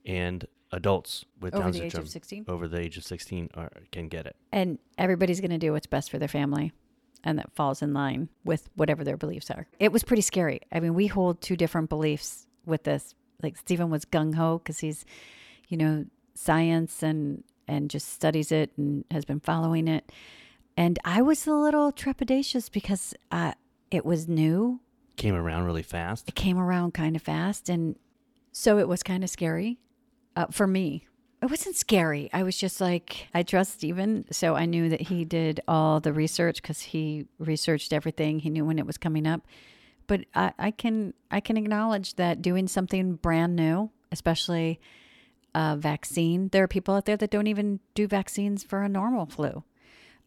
and 0.05 0.47
adults 0.71 1.25
with 1.39 1.53
Over 1.53 1.63
Down 1.63 1.71
the 1.71 1.83
age 1.83 1.91
syndrome 1.91 2.05
of 2.05 2.11
16. 2.11 2.45
over 2.47 2.67
the 2.67 2.79
age 2.79 2.97
of 2.97 3.03
16 3.03 3.49
are, 3.53 3.71
can 3.91 4.07
get 4.07 4.25
it. 4.25 4.35
And 4.51 4.79
everybody's 4.97 5.39
going 5.39 5.51
to 5.51 5.57
do 5.57 5.73
what's 5.73 5.87
best 5.87 6.09
for 6.09 6.17
their 6.17 6.27
family. 6.27 6.73
And 7.23 7.39
that 7.39 7.53
falls 7.55 7.81
in 7.81 7.93
line 7.93 8.27
with 8.43 8.69
whatever 8.75 9.03
their 9.03 9.15
beliefs 9.15 9.49
are. 9.49 9.67
It 9.79 9.93
was 9.93 10.03
pretty 10.03 10.23
scary. 10.23 10.59
I 10.73 10.81
mean, 10.81 10.93
we 10.93 11.07
hold 11.07 11.39
two 11.41 11.55
different 11.55 11.87
beliefs 11.89 12.47
with 12.65 12.83
this. 12.83 13.13
Like 13.41 13.55
Steven 13.55 13.89
was 13.89 14.03
gung 14.03 14.35
ho 14.35 14.57
because 14.57 14.79
he's, 14.79 15.05
you 15.69 15.77
know, 15.77 16.05
science 16.33 17.01
and 17.03 17.43
and 17.65 17.89
just 17.89 18.11
studies 18.11 18.51
it 18.51 18.71
and 18.77 19.05
has 19.09 19.23
been 19.23 19.39
following 19.39 19.87
it. 19.87 20.11
And 20.75 20.99
I 21.05 21.21
was 21.21 21.45
a 21.45 21.53
little 21.53 21.91
trepidatious 21.91 22.71
because 22.71 23.13
uh, 23.31 23.53
it 23.91 24.05
was 24.05 24.27
new. 24.27 24.81
Came 25.17 25.35
around 25.35 25.65
really 25.65 25.83
fast. 25.83 26.27
It 26.27 26.35
came 26.35 26.57
around 26.57 26.93
kind 26.93 27.15
of 27.15 27.21
fast, 27.21 27.69
and 27.69 27.95
so 28.51 28.79
it 28.79 28.87
was 28.87 29.03
kind 29.03 29.23
of 29.23 29.29
scary 29.29 29.77
uh, 30.35 30.47
for 30.47 30.65
me. 30.65 31.07
It 31.41 31.49
wasn't 31.49 31.75
scary. 31.75 32.29
I 32.33 32.43
was 32.43 32.57
just 32.57 32.79
like, 32.79 33.27
I 33.33 33.43
trust 33.43 33.73
Steven. 33.73 34.25
So 34.31 34.55
I 34.55 34.65
knew 34.65 34.89
that 34.89 35.01
he 35.01 35.25
did 35.25 35.59
all 35.67 35.99
the 35.99 36.13
research 36.13 36.61
because 36.61 36.79
he 36.79 37.27
researched 37.37 37.91
everything. 37.91 38.39
He 38.39 38.49
knew 38.49 38.63
when 38.63 38.79
it 38.79 38.87
was 38.87 38.97
coming 38.97 39.27
up. 39.27 39.45
But 40.07 40.21
I, 40.33 40.53
I 40.57 40.71
can 40.71 41.13
I 41.29 41.39
can 41.41 41.57
acknowledge 41.57 42.15
that 42.15 42.41
doing 42.41 42.67
something 42.67 43.15
brand 43.15 43.55
new, 43.55 43.91
especially 44.11 44.79
a 45.55 45.75
vaccine, 45.77 46.49
there 46.49 46.63
are 46.63 46.67
people 46.67 46.95
out 46.95 47.05
there 47.05 47.17
that 47.17 47.29
don't 47.29 47.47
even 47.47 47.79
do 47.93 48.07
vaccines 48.07 48.63
for 48.63 48.81
a 48.81 48.89
normal 48.89 49.25
flu. 49.25 49.63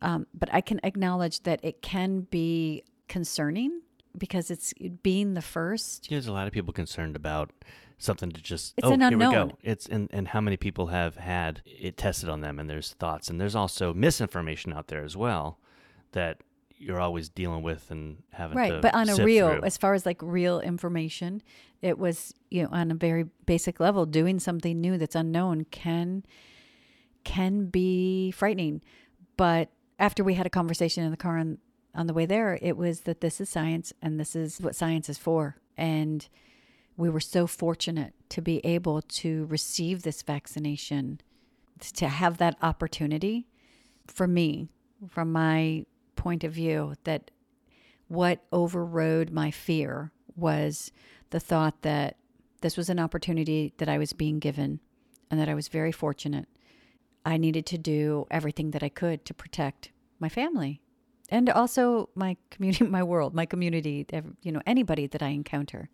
Um, 0.03 0.27
but 0.35 0.53
I 0.53 0.61
can 0.61 0.81
acknowledge 0.83 1.43
that 1.45 1.61
it 1.63 1.83
can 1.83 2.23
be 2.23 2.85
concerning 3.09 3.81
because 4.17 4.51
it's 4.51 4.73
being 5.03 5.35
the 5.35 5.43
first. 5.43 6.09
There's 6.11 6.27
a 6.27 6.33
lot 6.33 6.47
of 6.47 6.53
people 6.53 6.73
concerned 6.73 7.17
about 7.17 7.51
something 7.99 8.31
to 8.31 8.43
just 8.43 8.75
It's 8.77 8.87
oh 8.87 8.93
an 8.93 9.01
here 9.01 9.17
we 9.17 9.25
unknown. 9.25 9.49
go. 9.49 9.59
It's 9.63 9.87
and 9.87 10.09
and 10.13 10.29
how 10.29 10.41
many 10.41 10.57
people 10.59 10.89
have 10.89 11.17
had 11.17 11.63
it 11.65 11.97
tested 11.97 12.29
on 12.29 12.43
them 12.43 12.59
and 12.59 12.69
there's 12.69 12.93
thoughts 12.93 13.31
and 13.31 13.41
there's 13.41 13.55
also 13.57 13.95
misinformation 13.95 14.73
out 14.73 14.89
there 14.89 15.03
as 15.03 15.17
well 15.17 15.59
that 16.13 16.43
you're 16.77 17.01
always 17.01 17.31
dealing 17.31 17.63
with 17.63 17.91
and 17.91 18.23
having 18.33 18.55
to 18.55 18.61
right 18.61 18.83
but 18.83 18.95
on 18.95 19.09
a 19.09 19.17
real 19.25 19.51
through. 19.51 19.63
as 19.65 19.79
far 19.79 19.95
as 19.95 20.05
like 20.05 20.19
real 20.21 20.61
information 20.61 21.43
it 21.81 21.99
was 21.99 22.35
you 22.51 22.63
know 22.63 22.69
on 22.71 22.91
a 22.91 22.95
very 22.95 23.25
basic 23.47 23.81
level 23.81 24.05
doing 24.05 24.39
something 24.39 24.79
new 24.79 24.99
that's 24.99 25.15
unknown 25.15 25.65
can 25.71 26.23
can 27.25 27.67
be 27.67 28.31
frightening 28.31 28.83
but 29.39 29.71
after 29.99 30.23
we 30.23 30.35
had 30.35 30.47
a 30.47 30.51
conversation 30.51 31.05
in 31.05 31.11
the 31.11 31.17
car 31.17 31.39
on, 31.39 31.59
on 31.95 32.07
the 32.07 32.15
way 32.15 32.27
there 32.27 32.59
it 32.63 32.77
was 32.77 33.03
that 33.03 33.21
this 33.21 33.41
is 33.41 33.49
science 33.49 33.93
and 34.03 34.19
this 34.21 34.37
is 34.37 34.61
what 34.61 34.77
science 34.77 35.09
is 35.09 35.19
for 35.19 35.57
and 35.77 36.29
we 36.97 37.11
were 37.11 37.21
so 37.21 37.47
fortunate 37.47 38.15
to 38.31 38.41
be 38.41 38.65
able 38.65 39.03
to 39.03 39.45
receive 39.47 40.03
this 40.03 40.23
vaccination, 40.23 41.21
to 41.95 42.09
have 42.09 42.39
that 42.39 42.57
opportunity 42.63 43.47
for 44.07 44.27
me, 44.27 44.69
from 45.09 45.31
my 45.31 45.85
point 46.15 46.43
of 46.43 46.53
view, 46.53 46.95
that 47.05 47.31
what 48.09 48.41
overrode 48.51 49.31
my 49.31 49.51
fear 49.51 50.13
was 50.35 50.91
the 51.31 51.41
thought 51.41 51.83
that 51.83 52.17
this 52.63 52.77
was 52.77 52.89
an 52.89 52.99
opportunity 52.99 53.75
that 53.77 53.89
I 53.89 53.99
was 53.99 54.13
being 54.13 54.39
given 54.39 54.81
and 55.31 55.39
that 55.39 55.49
I 55.49 55.55
was 55.55 55.69
very 55.69 55.93
fortunate. 55.93 56.47
I 57.27 57.37
needed 57.37 57.67
to 57.67 57.79
do 57.79 58.27
everything 58.31 58.71
that 58.71 58.83
I 58.83 58.89
could 58.89 59.25
to 59.27 59.35
protect 59.35 59.91
my 60.21 60.29
family 60.29 60.81
and 61.29 61.51
also 61.51 62.09
my 62.15 62.37
community, 62.51 62.85
my 62.85 63.03
world, 63.03 63.35
my 63.35 63.45
community, 63.45 64.07
you 64.43 64.53
know, 64.53 64.63
anybody 64.65 65.07
that 65.09 65.23
I 65.23 65.29
encounter. 65.29 65.91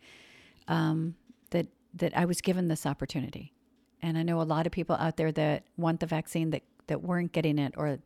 Um, 0.69 1.17
that 1.51 1.67
that 1.95 2.17
I 2.17 2.25
was 2.25 2.41
given 2.41 2.69
this 2.69 2.87
opportunity, 2.87 3.53
and 4.01 4.17
I 4.17 4.23
know 4.23 4.41
a 4.41 4.45
lot 4.45 4.65
of 4.65 4.73
people 4.73 4.95
out 4.97 5.17
there 5.17 5.33
that 5.33 5.65
want 5.77 5.99
the 5.99 6.07
vaccine 6.07 6.51
that 6.51 6.63
that 6.87 7.03
weren't 7.03 7.33
getting 7.33 7.59
it 7.59 7.75
or 7.77 7.99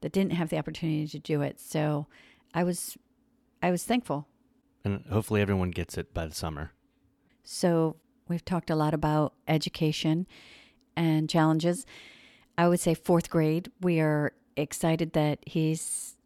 that 0.00 0.12
didn't 0.12 0.32
have 0.32 0.48
the 0.48 0.58
opportunity 0.58 1.08
to 1.08 1.18
do 1.18 1.42
it. 1.42 1.58
So 1.58 2.06
I 2.54 2.62
was 2.62 2.96
I 3.62 3.70
was 3.70 3.82
thankful. 3.84 4.28
And 4.84 5.04
hopefully 5.10 5.40
everyone 5.40 5.70
gets 5.70 5.98
it 5.98 6.14
by 6.14 6.26
the 6.26 6.34
summer. 6.34 6.72
So 7.42 7.96
we've 8.28 8.44
talked 8.44 8.70
a 8.70 8.76
lot 8.76 8.94
about 8.94 9.34
education 9.48 10.26
and 10.96 11.28
challenges. 11.28 11.84
I 12.58 12.66
would 12.68 12.80
say 12.80 12.92
fourth 12.94 13.30
grade, 13.30 13.70
we 13.80 14.00
are 14.00 14.32
excited 14.56 15.12
that 15.12 15.38
he's 15.46 16.16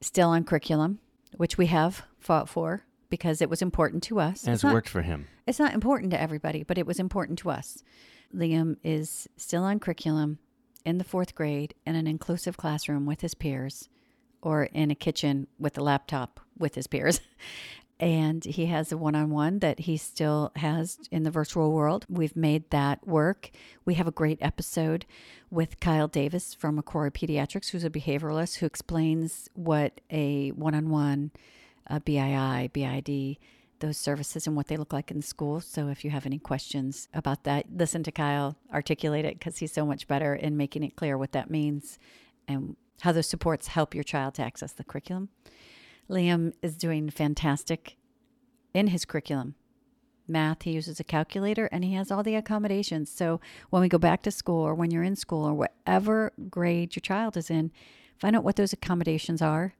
still 0.00 0.30
on 0.30 0.44
curriculum, 0.44 0.98
which 1.36 1.58
we 1.58 1.66
have 1.66 2.04
fought 2.18 2.48
for 2.48 2.84
because 3.10 3.42
it 3.42 3.50
was 3.50 3.60
important 3.62 4.02
to 4.04 4.18
us. 4.18 4.44
And 4.44 4.54
It's 4.54 4.58
it's 4.58 4.64
not- 4.64 4.72
worked 4.72 4.88
for 4.88 5.02
him. 5.02 5.26
It's 5.46 5.58
not 5.58 5.74
important 5.74 6.10
to 6.12 6.20
everybody, 6.20 6.62
but 6.62 6.78
it 6.78 6.86
was 6.86 6.98
important 6.98 7.38
to 7.40 7.50
us. 7.50 7.82
Liam 8.34 8.76
is 8.82 9.28
still 9.36 9.62
on 9.62 9.78
curriculum 9.78 10.38
in 10.84 10.98
the 10.98 11.04
fourth 11.04 11.34
grade 11.34 11.74
in 11.86 11.94
an 11.96 12.06
inclusive 12.06 12.56
classroom 12.56 13.04
with 13.06 13.20
his 13.20 13.34
peers 13.34 13.88
or 14.40 14.64
in 14.64 14.90
a 14.90 14.94
kitchen 14.94 15.46
with 15.58 15.76
a 15.76 15.82
laptop 15.82 16.40
with 16.56 16.74
his 16.76 16.86
peers. 16.86 17.20
And 18.00 18.44
he 18.44 18.66
has 18.66 18.92
a 18.92 18.96
one 18.96 19.16
on 19.16 19.30
one 19.30 19.58
that 19.58 19.80
he 19.80 19.96
still 19.96 20.52
has 20.56 20.98
in 21.10 21.24
the 21.24 21.32
virtual 21.32 21.72
world. 21.72 22.06
We've 22.08 22.36
made 22.36 22.70
that 22.70 23.06
work. 23.06 23.50
We 23.84 23.94
have 23.94 24.06
a 24.06 24.12
great 24.12 24.38
episode 24.40 25.04
with 25.50 25.80
Kyle 25.80 26.06
Davis 26.06 26.54
from 26.54 26.76
Macquarie 26.76 27.10
Pediatrics, 27.10 27.70
who's 27.70 27.82
a 27.82 27.90
behavioralist 27.90 28.58
who 28.58 28.66
explains 28.66 29.48
what 29.54 30.00
a 30.10 30.50
one 30.50 30.76
on 30.76 30.90
one 30.90 31.32
uh, 31.90 31.96
a 31.96 32.00
BII, 32.00 32.72
BID, 32.72 33.38
those 33.80 33.96
services 33.96 34.46
and 34.46 34.56
what 34.56 34.66
they 34.68 34.76
look 34.76 34.92
like 34.92 35.10
in 35.10 35.22
school. 35.22 35.60
So 35.60 35.88
if 35.88 36.04
you 36.04 36.10
have 36.10 36.26
any 36.26 36.38
questions 36.38 37.08
about 37.14 37.44
that, 37.44 37.66
listen 37.74 38.02
to 38.04 38.12
Kyle 38.12 38.56
articulate 38.72 39.24
it 39.24 39.38
because 39.38 39.58
he's 39.58 39.72
so 39.72 39.86
much 39.86 40.06
better 40.06 40.34
in 40.34 40.56
making 40.56 40.82
it 40.82 40.96
clear 40.96 41.16
what 41.16 41.32
that 41.32 41.50
means 41.50 41.98
and 42.46 42.76
how 43.00 43.12
those 43.12 43.28
supports 43.28 43.68
help 43.68 43.94
your 43.94 44.04
child 44.04 44.34
to 44.34 44.42
access 44.42 44.72
the 44.72 44.84
curriculum. 44.84 45.28
Liam 46.10 46.52
is 46.62 46.76
doing 46.76 47.10
fantastic 47.10 47.96
in 48.74 48.88
his 48.88 49.04
curriculum. 49.04 49.54
Math, 50.26 50.62
he 50.62 50.72
uses 50.72 51.00
a 51.00 51.04
calculator 51.04 51.68
and 51.72 51.82
he 51.84 51.94
has 51.94 52.10
all 52.10 52.22
the 52.22 52.34
accommodations. 52.34 53.10
So 53.10 53.40
when 53.70 53.80
we 53.80 53.88
go 53.88 53.98
back 53.98 54.22
to 54.22 54.30
school 54.30 54.60
or 54.62 54.74
when 54.74 54.90
you're 54.90 55.02
in 55.02 55.16
school 55.16 55.44
or 55.44 55.54
whatever 55.54 56.32
grade 56.50 56.94
your 56.94 57.00
child 57.00 57.36
is 57.36 57.48
in, 57.50 57.72
find 58.18 58.36
out 58.36 58.44
what 58.44 58.56
those 58.56 58.72
accommodations 58.74 59.40
are. 59.40 59.74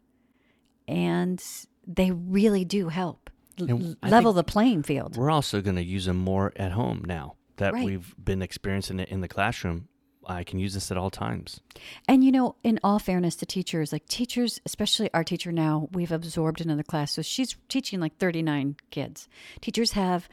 And 0.86 1.42
they 1.86 2.10
really 2.10 2.64
do 2.64 2.88
help 2.88 3.28
l- 3.60 3.94
level 4.02 4.32
the 4.32 4.44
playing 4.44 4.84
field. 4.84 5.16
We're 5.18 5.30
also 5.30 5.60
going 5.60 5.76
to 5.76 5.84
use 5.84 6.06
them 6.06 6.16
more 6.16 6.52
at 6.56 6.72
home 6.72 7.02
now 7.06 7.36
that 7.56 7.74
Right. 7.74 7.84
we've 7.84 8.14
been 8.22 8.40
experiencing 8.40 9.00
it 9.00 9.08
in 9.10 9.20
the 9.20 9.28
classroom. 9.28 9.88
I 10.28 10.44
can 10.44 10.58
use 10.58 10.74
this 10.74 10.90
at 10.90 10.96
all 10.96 11.10
times. 11.10 11.60
And 12.06 12.22
you 12.22 12.30
know, 12.30 12.56
in 12.62 12.78
all 12.84 12.98
fairness 12.98 13.36
to 13.36 13.46
teachers, 13.46 13.92
like 13.92 14.06
teachers, 14.06 14.60
especially 14.66 15.10
our 15.14 15.24
teacher 15.24 15.50
now, 15.50 15.88
we've 15.92 16.12
absorbed 16.12 16.60
another 16.60 16.82
class. 16.82 17.12
So 17.12 17.22
she's 17.22 17.56
teaching 17.68 17.98
like 17.98 18.18
39 18.18 18.76
kids. 18.90 19.28
Teachers 19.60 19.92
have 19.92 20.28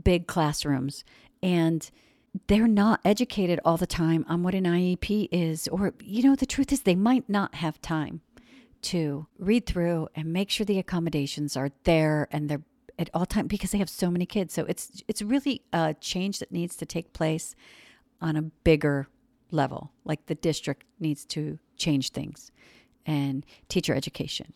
big 0.00 0.26
classrooms 0.26 1.04
and 1.42 1.90
they're 2.46 2.68
not 2.68 3.00
educated 3.04 3.60
all 3.64 3.76
the 3.76 3.86
time 3.86 4.24
on 4.28 4.42
what 4.42 4.54
an 4.54 4.64
IEP 4.64 5.28
is. 5.32 5.68
Or, 5.68 5.94
you 6.02 6.22
know, 6.22 6.36
the 6.36 6.46
truth 6.46 6.72
is 6.72 6.82
they 6.82 6.94
might 6.94 7.28
not 7.28 7.56
have 7.56 7.80
time 7.80 8.20
to 8.82 9.26
read 9.38 9.66
through 9.66 10.08
and 10.14 10.32
make 10.32 10.50
sure 10.50 10.64
the 10.64 10.78
accommodations 10.78 11.56
are 11.56 11.70
there 11.84 12.28
and 12.30 12.48
they're 12.48 12.62
at 12.98 13.10
all 13.12 13.26
time 13.26 13.46
because 13.46 13.72
they 13.72 13.78
have 13.78 13.90
so 13.90 14.10
many 14.10 14.26
kids. 14.26 14.54
So 14.54 14.64
it's 14.66 15.02
it's 15.08 15.22
really 15.22 15.62
a 15.72 15.94
change 16.00 16.38
that 16.38 16.52
needs 16.52 16.76
to 16.76 16.86
take 16.86 17.12
place 17.12 17.54
on 18.20 18.36
a 18.36 18.42
bigger 18.42 19.08
level. 19.50 19.92
Like 20.04 20.26
the 20.26 20.34
district 20.34 20.84
needs 21.00 21.24
to 21.26 21.58
change 21.76 22.10
things 22.10 22.50
and 23.04 23.44
teacher 23.68 23.94
education 23.94 24.52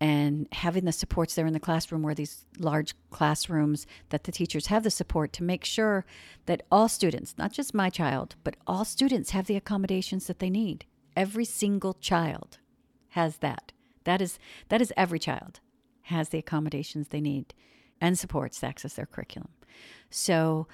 and 0.00 0.48
having 0.52 0.86
the 0.86 0.92
supports 0.92 1.34
there 1.34 1.46
in 1.46 1.52
the 1.52 1.60
classroom 1.60 2.02
where 2.02 2.14
these 2.14 2.46
large 2.58 2.94
classrooms 3.10 3.86
that 4.08 4.24
the 4.24 4.32
teachers 4.32 4.68
have 4.68 4.82
the 4.82 4.90
support 4.90 5.32
to 5.34 5.42
make 5.42 5.64
sure 5.64 6.06
that 6.46 6.62
all 6.70 6.88
students, 6.88 7.34
not 7.36 7.52
just 7.52 7.74
my 7.74 7.90
child, 7.90 8.34
but 8.42 8.56
all 8.66 8.84
students 8.84 9.30
have 9.30 9.46
the 9.46 9.56
accommodations 9.56 10.26
that 10.26 10.38
they 10.38 10.48
need. 10.48 10.86
Every 11.14 11.44
single 11.44 11.94
child 11.94 12.58
has 13.10 13.38
that. 13.38 13.72
That 14.04 14.22
is 14.22 14.38
that 14.70 14.80
is 14.80 14.92
every 14.96 15.18
child 15.18 15.60
has 16.04 16.30
the 16.30 16.38
accommodations 16.38 17.08
they 17.08 17.20
need 17.20 17.52
and 18.00 18.18
supports 18.18 18.60
to 18.60 18.66
access 18.66 18.94
their 18.94 19.06
curriculum. 19.06 19.50
So 20.08 20.66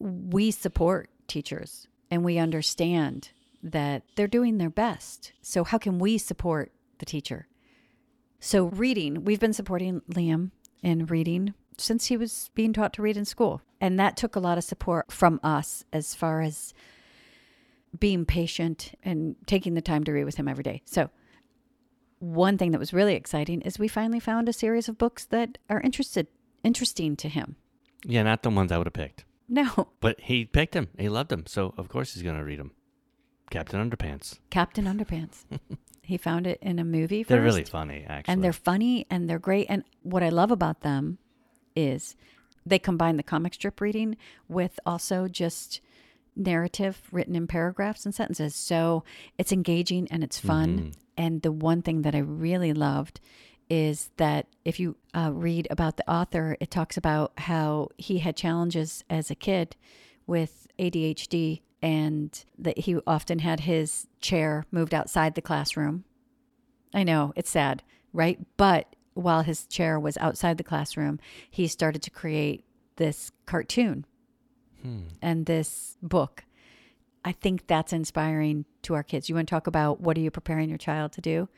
we 0.00 0.50
support 0.50 1.08
teachers 1.28 1.86
and 2.12 2.22
we 2.22 2.36
understand 2.36 3.30
that 3.62 4.02
they're 4.16 4.28
doing 4.28 4.58
their 4.58 4.68
best. 4.68 5.32
So 5.40 5.64
how 5.64 5.78
can 5.78 5.98
we 5.98 6.18
support 6.18 6.70
the 6.98 7.06
teacher? 7.06 7.48
So 8.38 8.64
reading, 8.64 9.24
we've 9.24 9.40
been 9.40 9.54
supporting 9.54 10.02
Liam 10.12 10.50
in 10.82 11.06
reading 11.06 11.54
since 11.78 12.06
he 12.06 12.18
was 12.18 12.50
being 12.54 12.74
taught 12.74 12.92
to 12.92 13.02
read 13.02 13.16
in 13.16 13.24
school. 13.24 13.62
And 13.80 13.98
that 13.98 14.18
took 14.18 14.36
a 14.36 14.40
lot 14.40 14.58
of 14.58 14.64
support 14.64 15.10
from 15.10 15.40
us 15.42 15.86
as 15.90 16.14
far 16.14 16.42
as 16.42 16.74
being 17.98 18.26
patient 18.26 18.92
and 19.02 19.34
taking 19.46 19.72
the 19.72 19.80
time 19.80 20.04
to 20.04 20.12
read 20.12 20.24
with 20.24 20.36
him 20.36 20.48
every 20.48 20.64
day. 20.64 20.82
So 20.84 21.08
one 22.18 22.58
thing 22.58 22.72
that 22.72 22.78
was 22.78 22.92
really 22.92 23.14
exciting 23.14 23.62
is 23.62 23.78
we 23.78 23.88
finally 23.88 24.20
found 24.20 24.50
a 24.50 24.52
series 24.52 24.86
of 24.86 24.98
books 24.98 25.24
that 25.24 25.56
are 25.70 25.80
interested 25.80 26.26
interesting 26.62 27.16
to 27.16 27.30
him. 27.30 27.56
Yeah, 28.04 28.22
not 28.22 28.42
the 28.42 28.50
ones 28.50 28.70
I 28.70 28.76
would 28.76 28.86
have 28.86 28.92
picked. 28.92 29.24
No, 29.52 29.88
But 30.00 30.18
he 30.18 30.46
picked 30.46 30.74
him. 30.74 30.88
He 30.98 31.10
loved 31.10 31.30
him. 31.30 31.44
So, 31.46 31.74
of 31.76 31.88
course, 31.90 32.14
he's 32.14 32.22
going 32.22 32.38
to 32.38 32.44
read 32.44 32.58
him. 32.58 32.72
Captain 33.50 33.78
Underpants. 33.78 34.38
Captain 34.48 34.86
Underpants. 34.86 35.44
he 36.02 36.16
found 36.16 36.46
it 36.46 36.58
in 36.62 36.78
a 36.78 36.84
movie. 36.84 37.22
They're 37.22 37.42
really 37.42 37.64
funny, 37.64 38.06
actually. 38.08 38.32
and 38.32 38.42
they're 38.42 38.54
funny 38.54 39.06
and 39.10 39.28
they're 39.28 39.38
great. 39.38 39.66
And 39.68 39.84
what 40.02 40.22
I 40.22 40.30
love 40.30 40.50
about 40.50 40.80
them 40.80 41.18
is 41.76 42.16
they 42.64 42.78
combine 42.78 43.18
the 43.18 43.22
comic 43.22 43.52
strip 43.52 43.82
reading 43.82 44.16
with 44.48 44.80
also 44.86 45.28
just 45.28 45.82
narrative 46.34 47.02
written 47.12 47.36
in 47.36 47.46
paragraphs 47.46 48.06
and 48.06 48.14
sentences. 48.14 48.54
So 48.54 49.04
it's 49.36 49.52
engaging 49.52 50.08
and 50.10 50.24
it's 50.24 50.38
fun. 50.38 50.78
Mm-hmm. 50.78 50.90
And 51.18 51.42
the 51.42 51.52
one 51.52 51.82
thing 51.82 52.02
that 52.02 52.14
I 52.14 52.20
really 52.20 52.72
loved 52.72 53.20
is 53.72 54.10
that 54.18 54.46
if 54.66 54.78
you 54.78 54.96
uh, 55.14 55.30
read 55.32 55.66
about 55.70 55.96
the 55.96 56.10
author, 56.10 56.58
it 56.60 56.70
talks 56.70 56.98
about 56.98 57.32
how 57.38 57.88
he 57.96 58.18
had 58.18 58.36
challenges 58.36 59.02
as 59.08 59.30
a 59.30 59.34
kid 59.34 59.76
with 60.26 60.66
ADHD 60.78 61.62
and 61.80 62.44
that 62.58 62.80
he 62.80 62.98
often 63.06 63.38
had 63.38 63.60
his 63.60 64.08
chair 64.20 64.66
moved 64.70 64.92
outside 64.92 65.34
the 65.34 65.40
classroom. 65.40 66.04
I 66.92 67.02
know, 67.02 67.32
it's 67.34 67.48
sad, 67.48 67.82
right? 68.12 68.38
But 68.58 68.94
while 69.14 69.40
his 69.40 69.64
chair 69.66 69.98
was 69.98 70.18
outside 70.18 70.58
the 70.58 70.64
classroom, 70.64 71.18
he 71.50 71.66
started 71.66 72.02
to 72.02 72.10
create 72.10 72.66
this 72.96 73.32
cartoon 73.46 74.04
and 75.22 75.46
this 75.46 75.96
book. 76.02 76.44
I 77.24 77.32
think 77.32 77.66
that's 77.68 77.94
inspiring 77.94 78.66
to 78.82 78.92
our 78.94 79.02
kids. 79.02 79.30
You 79.30 79.36
want 79.36 79.48
to 79.48 79.54
talk 79.54 79.66
about 79.66 80.02
what 80.02 80.18
are 80.18 80.20
you 80.20 80.30
preparing 80.30 80.68
your 80.68 80.76
child 80.76 81.12
to 81.12 81.22
do? 81.22 81.48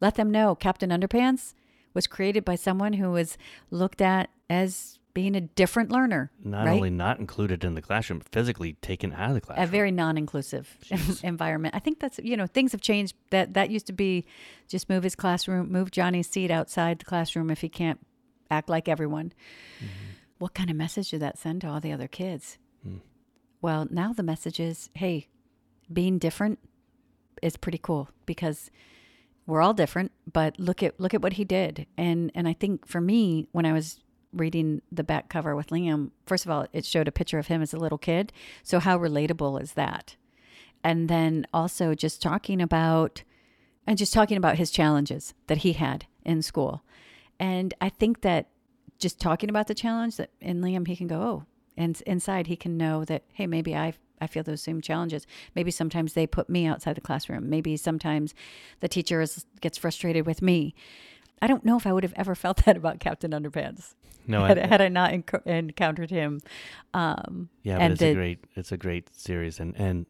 Let 0.00 0.14
them 0.16 0.30
know 0.30 0.54
Captain 0.54 0.90
Underpants 0.90 1.54
was 1.94 2.06
created 2.06 2.44
by 2.44 2.54
someone 2.54 2.94
who 2.94 3.10
was 3.10 3.38
looked 3.70 4.00
at 4.00 4.30
as 4.50 4.98
being 5.14 5.34
a 5.34 5.40
different 5.40 5.90
learner, 5.90 6.30
not 6.44 6.66
right? 6.66 6.74
only 6.74 6.90
not 6.90 7.18
included 7.18 7.64
in 7.64 7.74
the 7.74 7.80
classroom, 7.80 8.20
physically 8.20 8.74
taken 8.82 9.14
out 9.14 9.30
of 9.30 9.34
the 9.34 9.40
classroom. 9.40 9.64
a 9.64 9.66
very 9.66 9.90
non-inclusive 9.90 10.76
environment. 11.22 11.74
I 11.74 11.78
think 11.78 12.00
that's 12.00 12.20
you 12.22 12.36
know 12.36 12.46
things 12.46 12.72
have 12.72 12.82
changed. 12.82 13.14
That 13.30 13.54
that 13.54 13.70
used 13.70 13.86
to 13.86 13.94
be 13.94 14.26
just 14.68 14.90
move 14.90 15.02
his 15.02 15.14
classroom, 15.14 15.72
move 15.72 15.90
Johnny's 15.90 16.28
seat 16.28 16.50
outside 16.50 16.98
the 16.98 17.06
classroom 17.06 17.50
if 17.50 17.62
he 17.62 17.70
can't 17.70 17.98
act 18.50 18.68
like 18.68 18.88
everyone. 18.88 19.32
Mm-hmm. 19.78 19.86
What 20.38 20.52
kind 20.52 20.68
of 20.68 20.76
message 20.76 21.10
did 21.10 21.20
that 21.20 21.38
send 21.38 21.62
to 21.62 21.68
all 21.68 21.80
the 21.80 21.92
other 21.92 22.08
kids? 22.08 22.58
Hmm. 22.82 22.98
Well, 23.62 23.86
now 23.90 24.12
the 24.12 24.22
message 24.22 24.60
is, 24.60 24.90
hey, 24.92 25.28
being 25.90 26.18
different 26.18 26.58
is 27.42 27.56
pretty 27.56 27.78
cool 27.78 28.10
because 28.26 28.70
we're 29.46 29.62
all 29.62 29.74
different. 29.74 30.12
But 30.30 30.58
look 30.58 30.82
at 30.82 30.98
look 31.00 31.14
at 31.14 31.22
what 31.22 31.34
he 31.34 31.44
did, 31.44 31.86
and 31.96 32.30
and 32.34 32.48
I 32.48 32.52
think 32.52 32.86
for 32.86 33.00
me 33.00 33.46
when 33.52 33.66
I 33.66 33.72
was 33.72 34.00
reading 34.32 34.82
the 34.92 35.04
back 35.04 35.28
cover 35.28 35.56
with 35.56 35.68
Liam, 35.68 36.10
first 36.26 36.44
of 36.44 36.50
all, 36.50 36.66
it 36.72 36.84
showed 36.84 37.08
a 37.08 37.12
picture 37.12 37.38
of 37.38 37.46
him 37.46 37.62
as 37.62 37.72
a 37.72 37.78
little 37.78 37.98
kid. 37.98 38.32
So, 38.62 38.80
how 38.80 38.98
relatable 38.98 39.60
is 39.60 39.72
that? 39.72 40.16
And 40.84 41.08
then 41.08 41.46
also 41.52 41.94
just 41.94 42.22
talking 42.22 42.60
about, 42.60 43.22
and 43.86 43.98
just 43.98 44.12
talking 44.12 44.36
about 44.36 44.56
his 44.56 44.70
challenges 44.70 45.34
that 45.46 45.58
he 45.58 45.72
had 45.72 46.06
in 46.24 46.42
school. 46.42 46.82
And 47.38 47.74
I 47.80 47.88
think 47.88 48.22
that 48.22 48.48
just 48.98 49.20
talking 49.20 49.50
about 49.50 49.66
the 49.66 49.74
challenge 49.74 50.16
that 50.16 50.30
in 50.40 50.60
Liam, 50.60 50.86
he 50.86 50.96
can 50.96 51.06
go, 51.06 51.20
oh, 51.20 51.44
and 51.76 52.00
inside 52.06 52.46
he 52.46 52.56
can 52.56 52.76
know 52.76 53.04
that, 53.04 53.24
hey, 53.32 53.46
maybe 53.46 53.74
I 53.74 53.94
I 54.20 54.26
feel 54.26 54.42
those 54.42 54.62
same 54.62 54.80
challenges. 54.80 55.26
Maybe 55.54 55.70
sometimes 55.70 56.12
they 56.14 56.26
put 56.26 56.48
me 56.48 56.66
outside 56.66 56.94
the 56.96 57.00
classroom. 57.00 57.48
Maybe 57.50 57.76
sometimes 57.76 58.34
the 58.80 58.88
teacher 58.88 59.20
is, 59.20 59.44
gets 59.60 59.76
frustrated 59.78 60.26
with 60.26 60.42
me. 60.42 60.74
I 61.42 61.46
don't 61.46 61.64
know 61.64 61.76
if 61.76 61.86
I 61.86 61.92
would 61.92 62.02
have 62.02 62.14
ever 62.16 62.34
felt 62.34 62.58
that 62.64 62.76
about 62.76 62.98
Captain 63.00 63.30
Underpants 63.32 63.94
No, 64.26 64.44
had, 64.44 64.58
I, 64.58 64.66
had 64.66 64.80
I 64.80 64.88
not 64.88 65.12
enc- 65.12 65.46
encountered 65.46 66.10
him. 66.10 66.40
Um, 66.94 67.48
yeah, 67.62 67.78
but 67.78 67.90
it's 67.92 68.00
the- 68.00 68.10
a 68.10 68.14
great 68.14 68.44
it's 68.54 68.72
a 68.72 68.76
great 68.76 69.14
series, 69.14 69.60
and 69.60 69.74
and 69.76 70.06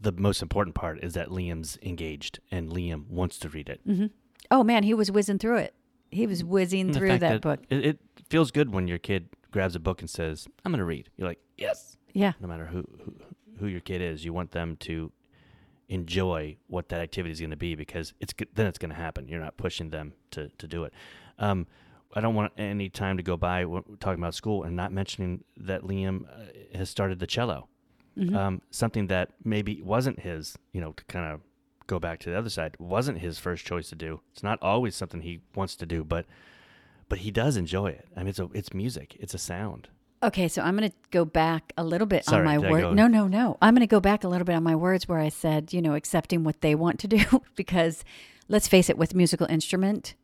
the 0.00 0.12
most 0.12 0.42
important 0.42 0.74
part 0.74 1.02
is 1.02 1.14
that 1.14 1.28
Liam's 1.28 1.78
engaged 1.82 2.38
and 2.50 2.70
Liam 2.70 3.08
wants 3.08 3.38
to 3.40 3.48
read 3.48 3.68
it. 3.68 3.80
mhm. 3.86 4.10
Oh 4.50 4.62
man, 4.62 4.82
he 4.84 4.94
was 4.94 5.10
whizzing 5.10 5.38
through 5.38 5.56
it. 5.58 5.74
He 6.10 6.26
was 6.26 6.44
whizzing 6.44 6.92
through 6.92 7.08
fact 7.08 7.20
that, 7.20 7.40
book. 7.40 7.60
It, 7.68 7.84
it 7.84 7.98
feels 8.30 8.50
good 8.50 8.72
when 8.72 8.86
your 8.88 8.98
kid 8.98 9.28
grabs 9.50 9.74
a 9.74 9.80
book 9.80 10.00
and 10.00 10.08
says, 10.08 10.46
"I'm 10.64 10.70
going 10.72 10.78
to 10.78 10.84
read." 10.84 11.08
You're 11.16 11.28
like, 11.28 11.40
"Yes." 11.58 11.96
Yeah, 12.16 12.32
No 12.40 12.48
matter 12.48 12.66
who, 12.66 12.78
who 13.04 13.14
who 13.58 13.66
your 13.66 13.80
kid 13.80 14.00
is, 14.00 14.24
you 14.24 14.32
want 14.32 14.50
them 14.52 14.76
to 14.88 15.12
enjoy 15.88 16.56
what 16.66 16.88
that 16.88 17.00
activity 17.00 17.32
is 17.32 17.40
going 17.40 17.50
to 17.50 17.56
be 17.56 17.74
because 17.74 18.12
it's 18.20 18.34
then 18.54 18.66
it's 18.66 18.78
going 18.78 18.90
to 18.90 18.96
happen. 18.96 19.28
You're 19.28 19.40
not 19.40 19.56
pushing 19.58 19.90
them 19.90 20.14
to 20.30 20.50
to 20.58 20.66
do 20.66 20.84
it. 20.84 20.92
Um, 21.38 21.66
I 22.14 22.20
don't 22.22 22.34
want 22.34 22.52
any 22.56 22.88
time 22.88 23.16
to 23.18 23.22
go 23.22 23.36
by 23.36 23.64
talking 24.00 24.22
about 24.22 24.34
school 24.34 24.62
and 24.64 24.74
not 24.74 24.92
mentioning 24.92 25.44
that 25.58 25.82
Liam 25.82 26.24
uh, 26.24 26.78
has 26.78 26.88
started 26.88 27.18
the 27.18 27.26
cello. 27.26 27.68
Mhm. 28.16 28.34
Um, 28.34 28.62
something 28.70 29.08
that 29.08 29.32
maybe 29.44 29.82
wasn't 29.82 30.20
his, 30.20 30.56
you 30.72 30.80
know, 30.80 30.92
to 30.92 31.04
kind 31.04 31.30
of 31.32 31.40
go 31.86 31.98
back 31.98 32.18
to 32.20 32.30
the 32.30 32.38
other 32.38 32.48
side, 32.48 32.74
wasn't 32.78 33.18
his 33.18 33.38
first 33.38 33.66
choice 33.66 33.90
to 33.90 33.94
do. 33.94 34.20
It's 34.32 34.42
not 34.42 34.58
always 34.62 34.94
something 34.96 35.20
he 35.20 35.40
wants 35.54 35.76
to 35.76 35.86
do, 35.86 36.02
but 36.02 36.24
but 37.10 37.18
he 37.18 37.30
does 37.30 37.56
enjoy 37.58 37.88
it. 37.88 38.08
I 38.16 38.20
mean, 38.20 38.28
it's 38.28 38.38
a, 38.38 38.48
it's 38.54 38.72
music, 38.72 39.16
it's 39.20 39.34
a 39.34 39.38
sound. 39.38 39.88
Okay, 40.26 40.48
so 40.48 40.60
I'm 40.62 40.76
going 40.76 40.90
to 40.90 40.96
go 41.12 41.24
back 41.24 41.72
a 41.78 41.84
little 41.84 42.06
bit 42.06 42.24
Sorry, 42.24 42.40
on 42.40 42.44
my 42.44 42.58
word. 42.58 42.94
No, 42.94 43.06
no, 43.06 43.28
no. 43.28 43.56
I'm 43.62 43.74
going 43.74 43.80
to 43.80 43.86
go 43.86 44.00
back 44.00 44.24
a 44.24 44.28
little 44.28 44.44
bit 44.44 44.56
on 44.56 44.62
my 44.64 44.74
words 44.74 45.06
where 45.06 45.20
I 45.20 45.28
said, 45.28 45.72
you 45.72 45.80
know, 45.80 45.94
accepting 45.94 46.42
what 46.42 46.60
they 46.62 46.74
want 46.74 46.98
to 47.00 47.08
do 47.08 47.24
because 47.54 48.04
let's 48.48 48.66
face 48.66 48.90
it, 48.90 48.98
with 48.98 49.14
musical 49.14 49.46
instrument, 49.48 50.14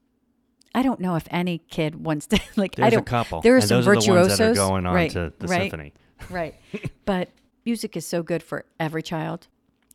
I 0.74 0.82
don't 0.82 0.98
know 1.00 1.14
if 1.14 1.28
any 1.30 1.58
kid 1.58 2.04
wants 2.04 2.26
to 2.28 2.40
like. 2.56 2.74
I 2.78 2.82
There's 2.82 2.92
a 2.94 2.96
don't. 2.96 3.06
couple. 3.06 3.40
there 3.42 3.54
are 3.54 3.58
and 3.58 3.64
some 3.68 3.76
those 3.82 3.86
are 3.88 4.00
the 4.00 4.12
ones 4.12 4.28
that 4.38 4.44
are 4.44 4.46
virtuosos. 4.48 4.56
going 4.58 4.86
on 4.86 4.94
Right, 4.94 5.10
to 5.12 5.32
the 5.38 5.46
right. 5.46 5.62
symphony. 5.70 5.92
right, 6.30 6.54
but 7.04 7.30
music 7.64 7.96
is 7.96 8.04
so 8.06 8.22
good 8.22 8.42
for 8.42 8.64
every 8.80 9.02
child, 9.02 9.46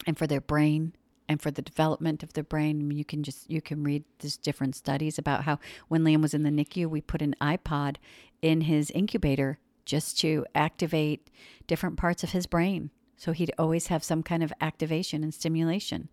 and 0.05 0.17
for 0.17 0.25
their 0.27 0.39
brain, 0.41 0.93
and 1.27 1.41
for 1.41 1.51
the 1.51 1.61
development 1.61 2.23
of 2.23 2.31
their 2.33 2.43
brain. 2.45 2.79
I 2.79 2.83
mean, 2.83 2.97
you 2.97 3.05
can 3.05 3.23
just 3.23 3.49
you 3.49 3.61
can 3.61 3.83
read 3.83 4.03
these 4.19 4.37
different 4.37 4.75
studies 4.75 5.17
about 5.17 5.43
how 5.43 5.59
when 5.89 6.03
Liam 6.03 6.21
was 6.21 6.33
in 6.33 6.43
the 6.43 6.49
NICU, 6.51 6.85
we 6.87 7.01
put 7.01 7.21
an 7.21 7.35
iPod 7.41 7.97
in 8.41 8.61
his 8.61 8.89
incubator 8.91 9.57
just 9.87 10.19
to 10.19 10.45
activate 10.53 11.31
different 11.65 11.97
parts 11.97 12.23
of 12.23 12.31
his 12.31 12.45
brain. 12.45 12.91
So 13.15 13.31
he'd 13.31 13.51
always 13.57 13.87
have 13.87 14.03
some 14.03 14.21
kind 14.21 14.43
of 14.43 14.53
activation 14.61 15.23
and 15.23 15.33
stimulation. 15.33 16.09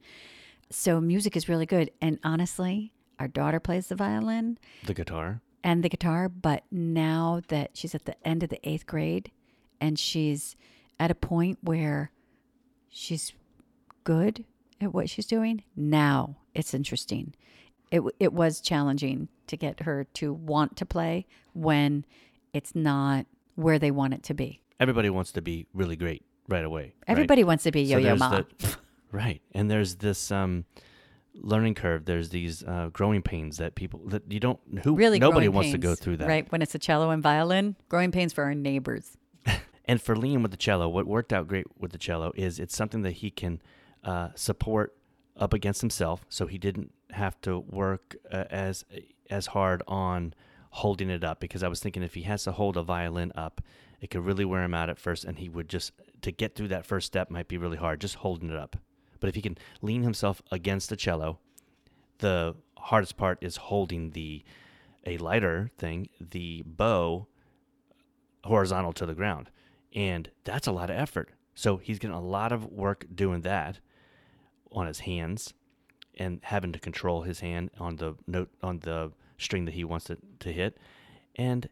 So 0.71 1.01
music 1.01 1.37
is 1.37 1.49
really 1.49 1.67
good. 1.67 1.91
And 2.01 2.19
honestly, 2.25 2.93
our 3.19 3.29
daughter 3.29 3.61
plays 3.61 3.89
the 3.89 3.97
violin 3.97 4.59
The 4.87 4.95
guitar. 4.95 5.43
and 5.63 5.83
the 5.83 5.89
guitar, 5.91 6.29
but 6.31 6.65
now 6.71 7.43
that 7.49 7.73
she's 7.75 7.95
at 7.95 8.07
the 8.07 8.17
end 8.27 8.43
of 8.43 8.49
the 8.49 8.67
eighth 8.67 8.87
grade 8.87 9.31
and 9.81 9.99
she's 9.99 10.57
at 10.99 11.11
a 11.11 11.15
point 11.15 11.59
where 11.61 12.11
she's 12.89 13.33
good 14.05 14.45
at 14.81 14.95
what 14.95 15.11
she's 15.11 15.27
doing, 15.27 15.63
now 15.77 16.37
it's 16.55 16.73
interesting. 16.75 17.35
It, 17.91 18.03
it 18.19 18.33
was 18.33 18.61
challenging 18.61 19.29
to 19.49 19.57
get 19.57 19.81
her 19.83 20.05
to 20.15 20.33
want 20.33 20.77
to 20.77 20.87
play 20.87 21.27
when 21.53 22.05
it's 22.53 22.75
not 22.75 23.27
where 23.55 23.79
they 23.79 23.91
want 23.91 24.15
it 24.15 24.23
to 24.25 24.35
be. 24.35 24.61
Everybody 24.81 25.11
wants 25.11 25.33
to 25.33 25.43
be 25.43 25.67
really 25.73 25.97
great 25.97 26.25
right 26.49 26.65
away. 26.65 26.83
right? 26.83 26.93
Everybody 27.09 27.45
wants 27.45 27.65
to 27.65 27.73
be 27.73 27.83
Yo 27.83 27.99
Yo 27.99 28.05
there's 28.05 28.19
Ma. 28.19 28.31
the- 28.31 28.77
right. 29.13 29.41
And 29.53 29.71
there's 29.71 29.97
this 29.97 30.31
um, 30.31 30.65
learning 31.35 31.75
curve. 31.75 32.05
There's 32.05 32.31
these 32.31 32.63
uh, 32.63 32.91
growing 32.93 33.23
pains 33.23 33.59
that 33.59 33.75
people 33.75 34.01
that 34.07 34.31
you 34.31 34.41
don't 34.41 34.61
who 34.83 34.95
really 34.95 35.19
nobody 35.19 35.49
wants 35.49 35.73
to 35.73 35.79
go 35.79 35.95
through 35.95 36.19
that. 36.19 36.29
Right, 36.29 36.51
when 36.51 36.63
it's 36.63 36.75
a 36.75 36.79
cello 36.79 37.11
and 37.11 37.23
violin, 37.23 37.77
growing 37.89 38.13
pains 38.13 38.33
for 38.33 38.45
our 38.45 38.55
neighbors. 38.55 39.17
And 39.87 40.01
for 40.01 40.17
Liam 40.17 40.41
with 40.41 40.51
the 40.51 40.57
cello, 40.57 40.89
what 40.89 41.07
worked 41.07 41.31
out 41.31 41.47
great 41.47 41.67
with 41.79 41.93
the 41.93 41.99
cello 41.99 42.33
is 42.35 42.59
it's 42.59 42.75
something 42.75 43.03
that 43.03 43.11
he 43.11 43.31
can 43.31 43.61
uh, 44.03 44.31
support 44.35 44.97
up 45.37 45.53
against 45.53 45.83
himself, 45.83 46.25
so 46.31 46.47
he 46.47 46.57
didn't 46.57 46.91
have 47.11 47.39
to 47.43 47.59
work 47.59 48.17
uh, 48.33 48.45
as 48.51 48.87
as 49.29 49.49
hard 49.49 49.83
on 49.87 50.33
holding 50.75 51.09
it 51.09 51.23
up. 51.23 51.41
Because 51.41 51.63
I 51.63 51.69
was 51.69 51.81
thinking 51.81 52.03
if 52.03 52.15
he 52.15 52.23
has 52.23 52.45
to 52.45 52.53
hold 52.53 52.77
a 52.77 52.83
violin 52.83 53.33
up, 53.37 53.61
it 54.01 54.11
could 54.11 54.25
really 54.25 54.45
wear 54.45 54.63
him 54.63 54.75
out 54.75 54.91
at 54.91 54.99
first, 54.99 55.25
and 55.25 55.39
he 55.39 55.49
would 55.49 55.69
just 55.69 55.93
to 56.23 56.33
get 56.33 56.55
through 56.55 56.69
that 56.69 56.85
first 56.85 57.07
step 57.07 57.31
might 57.31 57.49
be 57.49 57.59
really 57.59 57.77
hard, 57.77 58.01
just 58.01 58.17
holding 58.17 58.51
it 58.51 58.57
up. 58.57 58.77
But 59.21 59.29
if 59.29 59.35
he 59.35 59.43
can 59.43 59.57
lean 59.83 60.03
himself 60.03 60.43
against 60.51 60.91
the 60.91 60.97
cello, 60.97 61.39
the 62.19 62.57
hardest 62.77 63.17
part 63.17 63.39
is 63.41 63.57
holding 63.57 64.11
the 64.11 64.43
a 65.07 65.17
lighter 65.19 65.71
thing, 65.79 66.09
the 66.21 66.63
bow 66.67 67.29
horizontal 68.45 68.93
to 68.95 69.07
the 69.07 69.15
ground. 69.15 69.51
And 69.95 70.31
that's 70.45 70.67
a 70.67 70.73
lot 70.73 70.91
of 70.91 70.97
effort. 70.97 71.31
So 71.55 71.77
he's 71.77 71.99
getting 71.99 72.17
a 72.17 72.21
lot 72.21 72.53
of 72.53 72.67
work 72.67 73.07
doing 73.15 73.43
that 73.43 73.79
on 74.73 74.87
his 74.87 75.01
hands 75.01 75.55
and 76.17 76.41
having 76.43 76.73
to 76.73 76.79
control 76.79 77.23
his 77.23 77.41
hand 77.41 77.71
on 77.79 77.97
the 77.97 78.15
note 78.27 78.51
on 78.63 78.81
the 78.81 79.13
string 79.39 79.65
that 79.65 79.75
he 79.75 79.85
wants 79.85 80.07
to, 80.07 80.19
to 80.41 80.53
hit. 80.53 80.79
And 81.37 81.69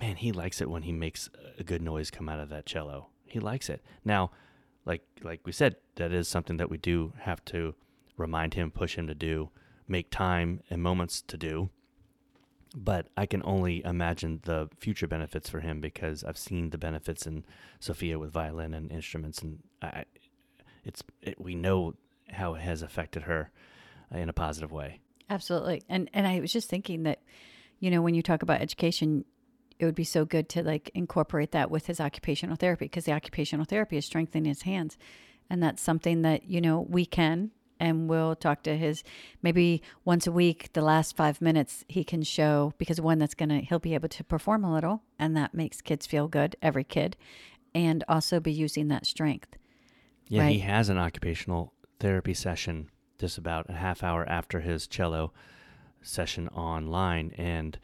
man, 0.00 0.16
he 0.16 0.32
likes 0.32 0.60
it 0.60 0.70
when 0.70 0.82
he 0.82 0.92
makes 0.92 1.30
a 1.58 1.64
good 1.64 1.82
noise 1.82 2.10
come 2.10 2.28
out 2.28 2.40
of 2.40 2.48
that 2.50 2.66
cello. 2.66 3.08
He 3.26 3.40
likes 3.40 3.68
it. 3.68 3.82
Now, 4.04 4.30
like 4.84 5.02
like 5.22 5.40
we 5.44 5.52
said, 5.52 5.76
that 5.96 6.12
is 6.12 6.28
something 6.28 6.58
that 6.58 6.70
we 6.70 6.78
do 6.78 7.12
have 7.20 7.44
to 7.46 7.74
remind 8.16 8.54
him, 8.54 8.70
push 8.70 8.96
him 8.96 9.06
to 9.06 9.14
do, 9.14 9.50
make 9.88 10.10
time 10.10 10.60
and 10.70 10.82
moments 10.82 11.22
to 11.22 11.36
do 11.36 11.70
but 12.76 13.08
I 13.16 13.24
can 13.24 13.42
only 13.44 13.82
imagine 13.84 14.40
the 14.44 14.68
future 14.78 15.06
benefits 15.06 15.48
for 15.48 15.60
him 15.60 15.80
because 15.80 16.22
I've 16.22 16.36
seen 16.36 16.70
the 16.70 16.78
benefits 16.78 17.26
in 17.26 17.44
Sophia 17.80 18.18
with 18.18 18.32
violin 18.32 18.74
and 18.74 18.92
instruments, 18.92 19.40
and 19.40 19.60
I, 19.80 20.04
it's 20.84 21.02
it, 21.22 21.40
we 21.40 21.54
know 21.54 21.94
how 22.28 22.54
it 22.54 22.60
has 22.60 22.82
affected 22.82 23.22
her 23.22 23.50
in 24.10 24.28
a 24.28 24.34
positive 24.34 24.70
way. 24.70 25.00
Absolutely. 25.28 25.82
And 25.88 26.08
and 26.12 26.26
I 26.26 26.40
was 26.40 26.52
just 26.52 26.68
thinking 26.68 27.02
that, 27.04 27.20
you 27.80 27.90
know, 27.90 28.02
when 28.02 28.14
you 28.14 28.22
talk 28.22 28.42
about 28.42 28.60
education, 28.60 29.24
it 29.78 29.84
would 29.84 29.94
be 29.94 30.04
so 30.04 30.24
good 30.24 30.48
to 30.50 30.62
like 30.62 30.90
incorporate 30.94 31.52
that 31.52 31.70
with 31.70 31.86
his 31.86 32.00
occupational 32.00 32.56
therapy 32.56 32.86
because 32.86 33.04
the 33.04 33.12
occupational 33.12 33.64
therapy 33.64 33.96
is 33.96 34.06
strengthening 34.06 34.46
his 34.46 34.62
hands. 34.62 34.96
And 35.50 35.62
that's 35.62 35.82
something 35.82 36.22
that, 36.22 36.48
you 36.48 36.60
know, 36.60 36.86
we 36.88 37.06
can 37.06 37.50
and 37.78 38.08
we'll 38.08 38.34
talk 38.34 38.62
to 38.62 38.76
his 38.76 39.02
maybe 39.42 39.82
once 40.04 40.26
a 40.26 40.32
week, 40.32 40.72
the 40.72 40.82
last 40.82 41.16
five 41.16 41.42
minutes 41.42 41.84
he 41.88 42.04
can 42.04 42.22
show 42.22 42.72
because 42.78 43.00
one 43.00 43.18
that's 43.18 43.34
gonna 43.34 43.58
he'll 43.60 43.78
be 43.78 43.94
able 43.94 44.08
to 44.08 44.24
perform 44.24 44.64
a 44.64 44.72
little 44.72 45.02
and 45.18 45.36
that 45.36 45.54
makes 45.54 45.80
kids 45.80 46.06
feel 46.06 46.28
good, 46.28 46.56
every 46.62 46.84
kid, 46.84 47.16
and 47.74 48.02
also 48.08 48.40
be 48.40 48.52
using 48.52 48.88
that 48.88 49.06
strength. 49.06 49.56
Yeah, 50.28 50.48
he 50.48 50.60
has 50.60 50.88
an 50.88 50.98
occupational 50.98 51.72
therapy 52.00 52.34
session 52.34 52.90
just 53.18 53.38
about 53.38 53.68
a 53.68 53.74
half 53.74 54.02
hour 54.02 54.28
after 54.28 54.60
his 54.60 54.86
cello 54.86 55.32
session 56.02 56.48
online, 56.48 57.32
and 57.36 57.78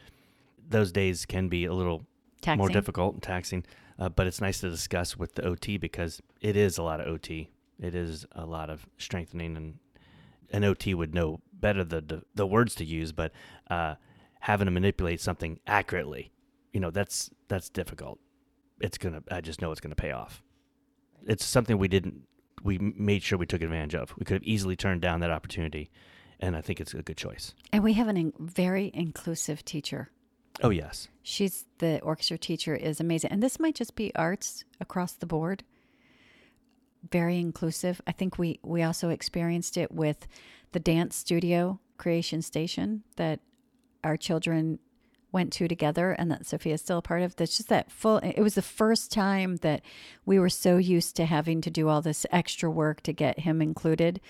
those 0.68 0.92
days 0.92 1.26
can 1.26 1.48
be 1.48 1.64
a 1.64 1.72
little 1.72 2.06
Taxing. 2.40 2.58
more 2.58 2.68
difficult 2.68 3.14
and 3.14 3.22
taxing. 3.22 3.64
Uh, 3.98 4.08
but 4.08 4.26
it's 4.26 4.40
nice 4.40 4.60
to 4.60 4.70
discuss 4.70 5.16
with 5.16 5.34
the 5.34 5.44
OT 5.44 5.76
because 5.76 6.20
it 6.40 6.56
is 6.56 6.78
a 6.78 6.82
lot 6.82 7.00
of 7.00 7.06
OT. 7.06 7.50
It 7.80 7.94
is 7.94 8.26
a 8.32 8.46
lot 8.46 8.70
of 8.70 8.86
strengthening, 8.98 9.56
and 9.56 9.78
an 10.50 10.64
OT 10.64 10.94
would 10.94 11.14
know 11.14 11.40
better 11.52 11.84
the 11.84 12.00
the, 12.00 12.22
the 12.34 12.46
words 12.46 12.74
to 12.76 12.84
use. 12.84 13.12
But 13.12 13.32
uh, 13.70 13.96
having 14.40 14.66
to 14.66 14.70
manipulate 14.70 15.20
something 15.20 15.60
accurately, 15.66 16.32
you 16.72 16.80
know, 16.80 16.90
that's 16.90 17.30
that's 17.48 17.68
difficult. 17.68 18.18
It's 18.80 18.98
gonna. 18.98 19.22
I 19.30 19.40
just 19.40 19.60
know 19.60 19.70
it's 19.70 19.80
gonna 19.80 19.94
pay 19.94 20.10
off. 20.10 20.42
It's 21.26 21.44
something 21.44 21.78
we 21.78 21.88
didn't. 21.88 22.22
We 22.62 22.78
made 22.78 23.22
sure 23.22 23.38
we 23.38 23.46
took 23.46 23.62
advantage 23.62 23.94
of. 23.94 24.14
We 24.18 24.24
could 24.24 24.34
have 24.34 24.44
easily 24.44 24.76
turned 24.76 25.00
down 25.00 25.20
that 25.20 25.30
opportunity, 25.30 25.90
and 26.40 26.56
I 26.56 26.60
think 26.60 26.80
it's 26.80 26.94
a 26.94 27.02
good 27.02 27.16
choice. 27.16 27.54
And 27.72 27.82
we 27.82 27.94
have 27.94 28.08
a 28.08 28.10
in- 28.10 28.32
very 28.38 28.90
inclusive 28.94 29.64
teacher. 29.64 30.10
Oh 30.62 30.70
yes, 30.70 31.08
She's 31.22 31.64
the 31.78 32.00
orchestra 32.02 32.38
teacher 32.38 32.74
is 32.74 33.00
amazing. 33.00 33.30
And 33.30 33.42
this 33.42 33.58
might 33.58 33.74
just 33.74 33.96
be 33.96 34.14
arts 34.14 34.64
across 34.80 35.12
the 35.12 35.26
board. 35.26 35.64
Very 37.10 37.38
inclusive. 37.38 38.00
I 38.06 38.12
think 38.12 38.38
we 38.38 38.60
we 38.62 38.82
also 38.82 39.08
experienced 39.08 39.76
it 39.76 39.90
with 39.90 40.28
the 40.72 40.80
dance 40.80 41.16
studio 41.16 41.80
creation 41.96 42.42
station 42.42 43.02
that 43.16 43.40
our 44.04 44.16
children 44.16 44.78
went 45.32 45.52
to 45.54 45.66
together 45.66 46.12
and 46.12 46.30
that 46.30 46.46
Sophia's 46.46 46.82
still 46.82 46.98
a 46.98 47.02
part 47.02 47.22
of. 47.22 47.34
That's 47.34 47.56
just 47.56 47.68
that 47.70 47.90
full. 47.90 48.18
It 48.18 48.40
was 48.40 48.54
the 48.54 48.62
first 48.62 49.10
time 49.10 49.56
that 49.56 49.82
we 50.24 50.38
were 50.38 50.50
so 50.50 50.76
used 50.76 51.16
to 51.16 51.24
having 51.24 51.60
to 51.62 51.70
do 51.70 51.88
all 51.88 52.02
this 52.02 52.26
extra 52.30 52.70
work 52.70 53.00
to 53.02 53.12
get 53.12 53.40
him 53.40 53.62
included, 53.62 54.20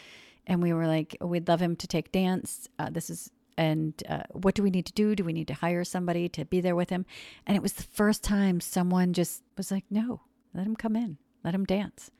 and 0.46 0.62
we 0.62 0.72
were 0.72 0.86
like, 0.86 1.16
we'd 1.20 1.48
love 1.48 1.60
him 1.60 1.76
to 1.76 1.86
take 1.86 2.12
dance. 2.12 2.68
Uh, 2.78 2.90
this 2.90 3.10
is. 3.10 3.30
And 3.58 4.02
uh, 4.08 4.22
what 4.30 4.54
do 4.54 4.62
we 4.62 4.70
need 4.70 4.86
to 4.86 4.94
do? 4.94 5.14
Do 5.14 5.24
we 5.24 5.34
need 5.34 5.48
to 5.48 5.54
hire 5.54 5.84
somebody 5.84 6.26
to 6.30 6.46
be 6.46 6.62
there 6.62 6.74
with 6.74 6.88
him? 6.88 7.04
And 7.46 7.54
it 7.54 7.62
was 7.62 7.74
the 7.74 7.82
first 7.82 8.24
time 8.24 8.60
someone 8.60 9.12
just 9.12 9.42
was 9.58 9.70
like, 9.70 9.84
no, 9.90 10.22
let 10.54 10.66
him 10.66 10.74
come 10.74 10.96
in, 10.96 11.18
let 11.44 11.54
him 11.54 11.66
dance. 11.66 12.10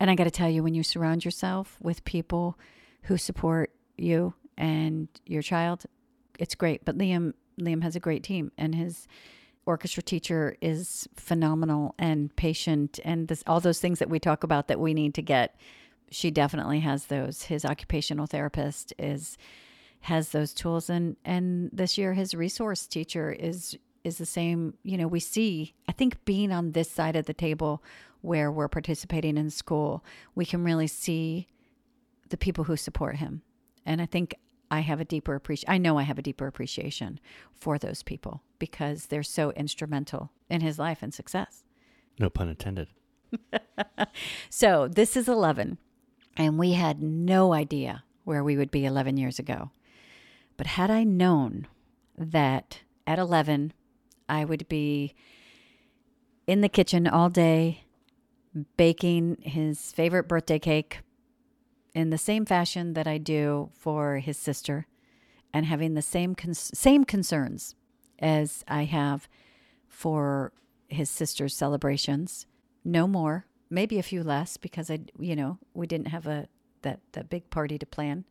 And 0.00 0.10
I 0.10 0.16
got 0.16 0.24
to 0.24 0.32
tell 0.32 0.50
you, 0.50 0.64
when 0.64 0.74
you 0.74 0.82
surround 0.82 1.24
yourself 1.24 1.76
with 1.80 2.04
people 2.04 2.58
who 3.02 3.16
support 3.16 3.70
you 3.96 4.34
and 4.58 5.06
your 5.26 5.42
child, 5.42 5.84
it's 6.40 6.56
great. 6.56 6.84
But 6.84 6.98
Liam, 6.98 7.34
Liam 7.60 7.82
has 7.82 7.96
a 7.96 8.00
great 8.00 8.22
team, 8.22 8.52
and 8.56 8.74
his 8.74 9.06
orchestra 9.66 10.02
teacher 10.02 10.56
is 10.60 11.08
phenomenal 11.14 11.94
and 11.98 12.34
patient, 12.36 12.98
and 13.04 13.28
this, 13.28 13.42
all 13.46 13.60
those 13.60 13.80
things 13.80 13.98
that 13.98 14.10
we 14.10 14.18
talk 14.18 14.42
about 14.42 14.68
that 14.68 14.80
we 14.80 14.94
need 14.94 15.14
to 15.14 15.22
get. 15.22 15.56
She 16.10 16.30
definitely 16.30 16.80
has 16.80 17.06
those. 17.06 17.44
His 17.44 17.64
occupational 17.64 18.26
therapist 18.26 18.92
is 18.98 19.38
has 20.04 20.30
those 20.30 20.54
tools, 20.54 20.90
and 20.90 21.16
and 21.24 21.70
this 21.72 21.98
year 21.98 22.14
his 22.14 22.34
resource 22.34 22.86
teacher 22.86 23.30
is 23.30 23.76
is 24.02 24.18
the 24.18 24.26
same. 24.26 24.74
You 24.82 24.98
know, 24.98 25.06
we 25.06 25.20
see. 25.20 25.74
I 25.88 25.92
think 25.92 26.24
being 26.24 26.50
on 26.52 26.72
this 26.72 26.90
side 26.90 27.16
of 27.16 27.26
the 27.26 27.34
table 27.34 27.82
where 28.22 28.50
we're 28.50 28.68
participating 28.68 29.36
in 29.36 29.50
school, 29.50 30.04
we 30.34 30.44
can 30.44 30.64
really 30.64 30.86
see 30.86 31.46
the 32.28 32.36
people 32.36 32.64
who 32.64 32.76
support 32.76 33.16
him. 33.16 33.42
And 33.86 34.00
I 34.00 34.06
think 34.06 34.34
I 34.70 34.80
have 34.80 35.00
a 35.00 35.04
deeper 35.04 35.34
appreciation. 35.34 35.72
I 35.72 35.78
know 35.78 35.98
I 35.98 36.02
have 36.02 36.18
a 36.18 36.22
deeper 36.22 36.46
appreciation 36.46 37.18
for 37.52 37.78
those 37.78 38.02
people 38.02 38.42
because 38.58 39.06
they're 39.06 39.22
so 39.22 39.50
instrumental 39.52 40.30
in 40.48 40.60
his 40.60 40.78
life 40.78 41.02
and 41.02 41.12
success. 41.12 41.64
No 42.18 42.30
pun 42.30 42.48
intended. 42.48 42.88
So 44.48 44.88
this 44.88 45.16
is 45.16 45.28
11, 45.28 45.78
and 46.36 46.58
we 46.58 46.72
had 46.72 47.02
no 47.02 47.52
idea 47.52 48.04
where 48.24 48.42
we 48.42 48.56
would 48.56 48.70
be 48.70 48.84
11 48.84 49.16
years 49.16 49.38
ago. 49.38 49.70
But 50.56 50.66
had 50.66 50.90
I 50.90 51.04
known 51.04 51.66
that 52.18 52.80
at 53.06 53.18
11, 53.18 53.72
I 54.28 54.44
would 54.44 54.68
be 54.68 55.14
in 56.46 56.60
the 56.60 56.68
kitchen 56.68 57.06
all 57.06 57.30
day 57.30 57.84
baking 58.76 59.38
his 59.42 59.92
favorite 59.92 60.28
birthday 60.28 60.58
cake 60.58 61.00
in 61.94 62.10
the 62.10 62.18
same 62.18 62.44
fashion 62.44 62.94
that 62.94 63.06
I 63.06 63.18
do 63.18 63.70
for 63.72 64.18
his 64.18 64.36
sister 64.36 64.86
and 65.52 65.66
having 65.66 65.94
the 65.94 66.02
same 66.02 66.34
same 66.52 67.04
concerns 67.04 67.74
as 68.18 68.64
I 68.68 68.84
have 68.84 69.28
for 69.88 70.52
his 70.88 71.10
sister's 71.10 71.56
celebrations. 71.56 72.46
No 72.84 73.06
more, 73.06 73.46
maybe 73.68 73.98
a 73.98 74.02
few 74.02 74.22
less 74.22 74.56
because 74.56 74.90
I 74.90 75.00
you 75.18 75.36
know, 75.36 75.58
we 75.74 75.86
didn't 75.86 76.08
have 76.08 76.26
a 76.26 76.48
that 76.82 77.00
that 77.12 77.28
big 77.28 77.50
party 77.50 77.78
to 77.78 77.86
plan 77.86 78.24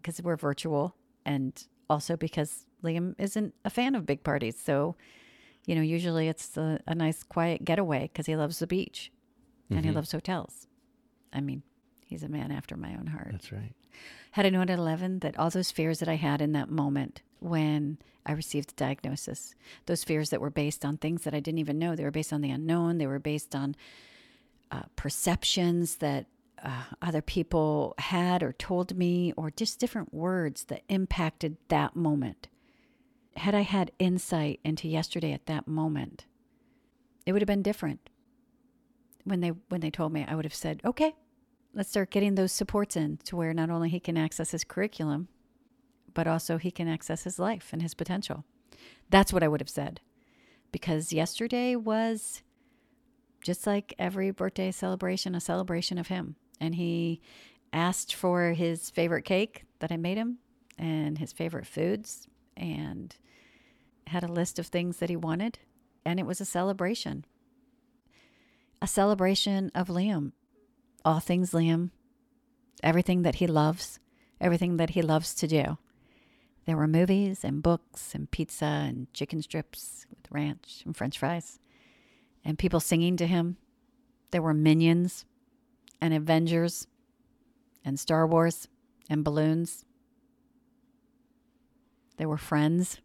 because 0.00 0.22
we're 0.22 0.36
virtual 0.36 0.94
and 1.24 1.66
also 1.90 2.16
because 2.16 2.66
Liam 2.82 3.14
isn't 3.18 3.54
a 3.64 3.70
fan 3.70 3.94
of 3.94 4.06
big 4.06 4.22
parties. 4.22 4.56
So, 4.58 4.96
you 5.66 5.74
know, 5.74 5.82
usually 5.82 6.28
it's 6.28 6.56
a, 6.56 6.80
a 6.86 6.94
nice 6.94 7.22
quiet 7.22 7.64
getaway 7.64 8.02
because 8.02 8.26
he 8.26 8.36
loves 8.36 8.60
the 8.60 8.66
beach 8.66 9.10
and 9.68 9.80
he 9.80 9.88
mm-hmm. 9.88 9.96
loves 9.96 10.12
hotels. 10.12 10.66
I 11.32 11.40
mean, 11.40 11.62
he's 12.08 12.22
a 12.22 12.28
man 12.28 12.50
after 12.50 12.76
my 12.76 12.94
own 12.94 13.06
heart. 13.06 13.28
That's 13.32 13.52
right. 13.52 13.72
Had 14.32 14.46
I 14.46 14.50
known 14.50 14.70
at 14.70 14.78
11 14.78 15.20
that 15.20 15.38
all 15.38 15.50
those 15.50 15.70
fears 15.70 15.98
that 16.00 16.08
I 16.08 16.16
had 16.16 16.40
in 16.40 16.52
that 16.52 16.70
moment 16.70 17.22
when 17.40 17.98
I 18.26 18.32
received 18.32 18.70
the 18.70 18.74
diagnosis, 18.74 19.54
those 19.86 20.04
fears 20.04 20.30
that 20.30 20.40
were 20.40 20.50
based 20.50 20.84
on 20.84 20.96
things 20.96 21.22
that 21.22 21.34
I 21.34 21.40
didn't 21.40 21.58
even 21.58 21.78
know, 21.78 21.94
they 21.94 22.04
were 22.04 22.10
based 22.10 22.32
on 22.32 22.40
the 22.40 22.50
unknown, 22.50 22.98
they 22.98 23.06
were 23.06 23.18
based 23.18 23.54
on 23.54 23.74
uh, 24.70 24.82
perceptions 24.96 25.96
that 25.96 26.26
uh, 26.62 26.84
other 27.00 27.22
people 27.22 27.94
had 27.98 28.42
or 28.42 28.52
told 28.52 28.96
me, 28.96 29.32
or 29.36 29.50
just 29.50 29.78
different 29.78 30.12
words 30.12 30.64
that 30.64 30.82
impacted 30.88 31.56
that 31.68 31.94
moment. 31.94 32.48
Had 33.36 33.54
I 33.54 33.60
had 33.60 33.92
insight 33.98 34.60
into 34.64 34.88
yesterday 34.88 35.32
at 35.32 35.46
that 35.46 35.68
moment, 35.68 36.26
it 37.24 37.32
would 37.32 37.42
have 37.42 37.46
been 37.46 37.62
different. 37.62 38.10
When 39.24 39.40
they 39.40 39.52
when 39.68 39.80
they 39.80 39.90
told 39.90 40.12
me, 40.12 40.24
I 40.26 40.34
would 40.34 40.44
have 40.44 40.54
said, 40.54 40.80
"Okay, 40.84 41.14
let's 41.78 41.90
start 41.90 42.10
getting 42.10 42.34
those 42.34 42.52
supports 42.52 42.96
in 42.96 43.18
to 43.18 43.36
where 43.36 43.54
not 43.54 43.70
only 43.70 43.88
he 43.88 44.00
can 44.00 44.18
access 44.18 44.50
his 44.50 44.64
curriculum, 44.64 45.28
but 46.12 46.26
also 46.26 46.58
he 46.58 46.72
can 46.72 46.88
access 46.88 47.22
his 47.22 47.38
life 47.38 47.72
and 47.72 47.80
his 47.80 47.94
potential." 47.94 48.44
That's 49.08 49.32
what 49.32 49.42
I 49.44 49.48
would 49.48 49.60
have 49.60 49.70
said. 49.70 50.00
Because 50.72 51.12
yesterday 51.12 51.76
was 51.76 52.42
just 53.40 53.66
like 53.66 53.94
every 53.98 54.30
birthday 54.32 54.72
celebration, 54.72 55.34
a 55.34 55.40
celebration 55.40 55.96
of 55.98 56.08
him. 56.08 56.36
And 56.60 56.74
he 56.74 57.20
asked 57.72 58.12
for 58.12 58.52
his 58.52 58.90
favorite 58.90 59.24
cake 59.24 59.64
that 59.78 59.92
I 59.92 59.96
made 59.96 60.18
him 60.18 60.38
and 60.76 61.18
his 61.18 61.32
favorite 61.32 61.66
foods 61.66 62.26
and 62.56 63.14
had 64.08 64.24
a 64.24 64.32
list 64.32 64.58
of 64.58 64.66
things 64.66 64.96
that 64.98 65.10
he 65.10 65.16
wanted. 65.16 65.60
And 66.04 66.18
it 66.18 66.26
was 66.26 66.40
a 66.40 66.44
celebration. 66.44 67.24
A 68.82 68.86
celebration 68.88 69.70
of 69.74 69.88
Liam. 69.88 70.32
All 71.04 71.20
things 71.20 71.52
Liam, 71.52 71.90
everything 72.82 73.22
that 73.22 73.36
he 73.36 73.46
loves, 73.46 73.98
everything 74.40 74.76
that 74.76 74.90
he 74.90 75.02
loves 75.02 75.34
to 75.36 75.46
do. 75.46 75.78
There 76.66 76.76
were 76.76 76.86
movies 76.86 77.44
and 77.44 77.62
books 77.62 78.14
and 78.14 78.30
pizza 78.30 78.66
and 78.66 79.12
chicken 79.14 79.40
strips 79.40 80.06
with 80.10 80.30
ranch 80.30 80.82
and 80.84 80.94
french 80.94 81.18
fries 81.18 81.58
and 82.44 82.58
people 82.58 82.80
singing 82.80 83.16
to 83.16 83.26
him. 83.26 83.56
There 84.32 84.42
were 84.42 84.54
minions 84.54 85.24
and 86.00 86.12
Avengers 86.12 86.86
and 87.84 87.98
Star 87.98 88.26
Wars 88.26 88.68
and 89.08 89.24
balloons. 89.24 89.84
There 92.18 92.28
were 92.28 92.36
friends. 92.36 93.00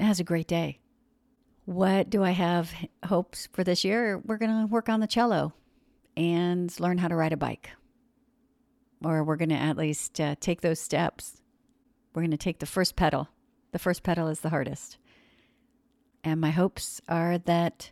It 0.00 0.08
was 0.08 0.20
a 0.20 0.24
great 0.24 0.48
day. 0.48 0.78
What 1.66 2.10
do 2.10 2.22
I 2.22 2.30
have 2.30 2.72
hopes 3.04 3.48
for 3.52 3.64
this 3.64 3.84
year? 3.84 4.18
We're 4.18 4.38
going 4.38 4.60
to 4.60 4.66
work 4.66 4.88
on 4.88 5.00
the 5.00 5.06
cello 5.06 5.52
and 6.16 6.78
learn 6.80 6.98
how 6.98 7.08
to 7.08 7.16
ride 7.16 7.32
a 7.32 7.36
bike. 7.36 7.70
Or 9.02 9.22
we're 9.24 9.36
going 9.36 9.50
to 9.50 9.54
at 9.54 9.76
least 9.76 10.20
uh, 10.20 10.36
take 10.40 10.60
those 10.60 10.80
steps. 10.80 11.40
We're 12.14 12.22
going 12.22 12.30
to 12.30 12.36
take 12.36 12.58
the 12.58 12.66
first 12.66 12.96
pedal. 12.96 13.28
The 13.72 13.78
first 13.78 14.02
pedal 14.02 14.28
is 14.28 14.40
the 14.40 14.50
hardest. 14.50 14.98
And 16.22 16.40
my 16.40 16.50
hopes 16.50 17.00
are 17.08 17.38
that 17.38 17.90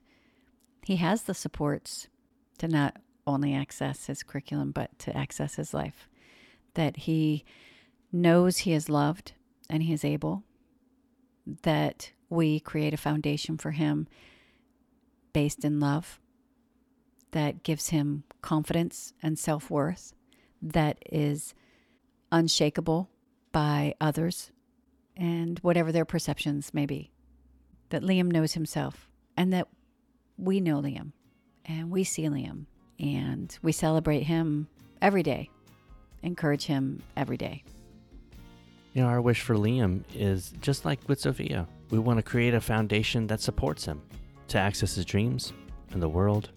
he 0.84 0.96
has 0.96 1.22
the 1.22 1.34
supports 1.34 2.08
to 2.58 2.68
not 2.68 2.96
only 3.26 3.54
access 3.54 4.06
his 4.06 4.22
curriculum, 4.22 4.72
but 4.72 4.98
to 5.00 5.16
access 5.16 5.56
his 5.56 5.74
life. 5.74 6.08
That 6.74 6.98
he 6.98 7.44
knows 8.10 8.58
he 8.58 8.72
is 8.72 8.88
loved 8.88 9.32
and 9.68 9.82
he 9.82 9.92
is 9.92 10.04
able. 10.04 10.44
That 11.62 12.12
we 12.30 12.60
create 12.60 12.94
a 12.94 12.98
foundation 12.98 13.58
for 13.58 13.72
him 13.72 14.08
based 15.32 15.64
in 15.64 15.80
love 15.80 16.18
that 17.32 17.62
gives 17.62 17.88
him 17.88 18.24
confidence 18.40 19.12
and 19.22 19.38
self 19.38 19.70
worth 19.70 20.14
that 20.62 20.98
is 21.10 21.54
unshakable 22.30 23.10
by 23.50 23.94
others 24.00 24.52
and 25.16 25.58
whatever 25.58 25.92
their 25.92 26.04
perceptions 26.04 26.72
may 26.72 26.86
be. 26.86 27.10
That 27.90 28.02
Liam 28.02 28.32
knows 28.32 28.54
himself 28.54 29.08
and 29.36 29.52
that 29.52 29.68
we 30.38 30.60
know 30.60 30.80
Liam 30.80 31.12
and 31.64 31.90
we 31.90 32.04
see 32.04 32.24
Liam 32.24 32.66
and 32.98 33.56
we 33.62 33.72
celebrate 33.72 34.22
him 34.22 34.68
every 35.00 35.22
day, 35.22 35.50
encourage 36.22 36.64
him 36.64 37.02
every 37.16 37.36
day. 37.36 37.64
You 38.94 39.02
know, 39.02 39.08
our 39.08 39.20
wish 39.20 39.40
for 39.40 39.54
Liam 39.54 40.04
is 40.14 40.52
just 40.60 40.84
like 40.84 41.00
with 41.08 41.20
Sophia. 41.20 41.66
We 41.90 41.98
want 41.98 42.18
to 42.18 42.22
create 42.22 42.54
a 42.54 42.60
foundation 42.60 43.26
that 43.26 43.40
supports 43.40 43.84
him 43.84 44.02
to 44.48 44.58
access 44.58 44.94
his 44.94 45.04
dreams 45.04 45.52
and 45.92 46.02
the 46.02 46.08
world, 46.08 46.50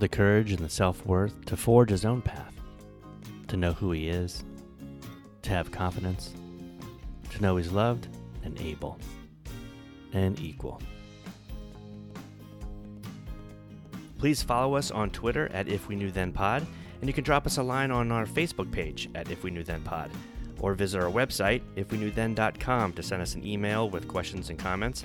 the 0.00 0.08
courage 0.08 0.50
and 0.50 0.60
the 0.60 0.68
self 0.68 1.04
worth 1.04 1.44
to 1.44 1.56
forge 1.56 1.90
his 1.90 2.04
own 2.04 2.22
path, 2.22 2.54
to 3.48 3.56
know 3.56 3.72
who 3.72 3.92
he 3.92 4.08
is, 4.08 4.44
to 5.42 5.50
have 5.50 5.70
confidence, 5.70 6.32
to 7.30 7.42
know 7.42 7.56
he's 7.56 7.70
loved 7.70 8.08
and 8.42 8.58
able 8.60 8.98
and 10.12 10.40
equal. 10.40 10.80
Please 14.18 14.42
follow 14.42 14.74
us 14.74 14.90
on 14.90 15.10
Twitter 15.10 15.50
at 15.52 15.68
If 15.68 15.88
We 15.88 15.96
Knew 15.96 16.10
Then 16.10 16.32
Pod, 16.32 16.66
and 17.00 17.08
you 17.08 17.14
can 17.14 17.24
drop 17.24 17.46
us 17.46 17.56
a 17.56 17.62
line 17.62 17.90
on 17.90 18.12
our 18.12 18.26
Facebook 18.26 18.70
page 18.70 19.08
at 19.14 19.30
If 19.30 19.44
We 19.44 19.50
Knew 19.50 19.62
Then 19.62 19.82
Pod, 19.82 20.10
or 20.60 20.74
visit 20.74 21.00
our 21.00 21.10
website, 21.10 21.62
ifweknewthen.com, 21.76 22.92
to 22.94 23.02
send 23.02 23.22
us 23.22 23.34
an 23.34 23.46
email 23.46 23.88
with 23.88 24.08
questions 24.08 24.50
and 24.50 24.58
comments. 24.58 25.04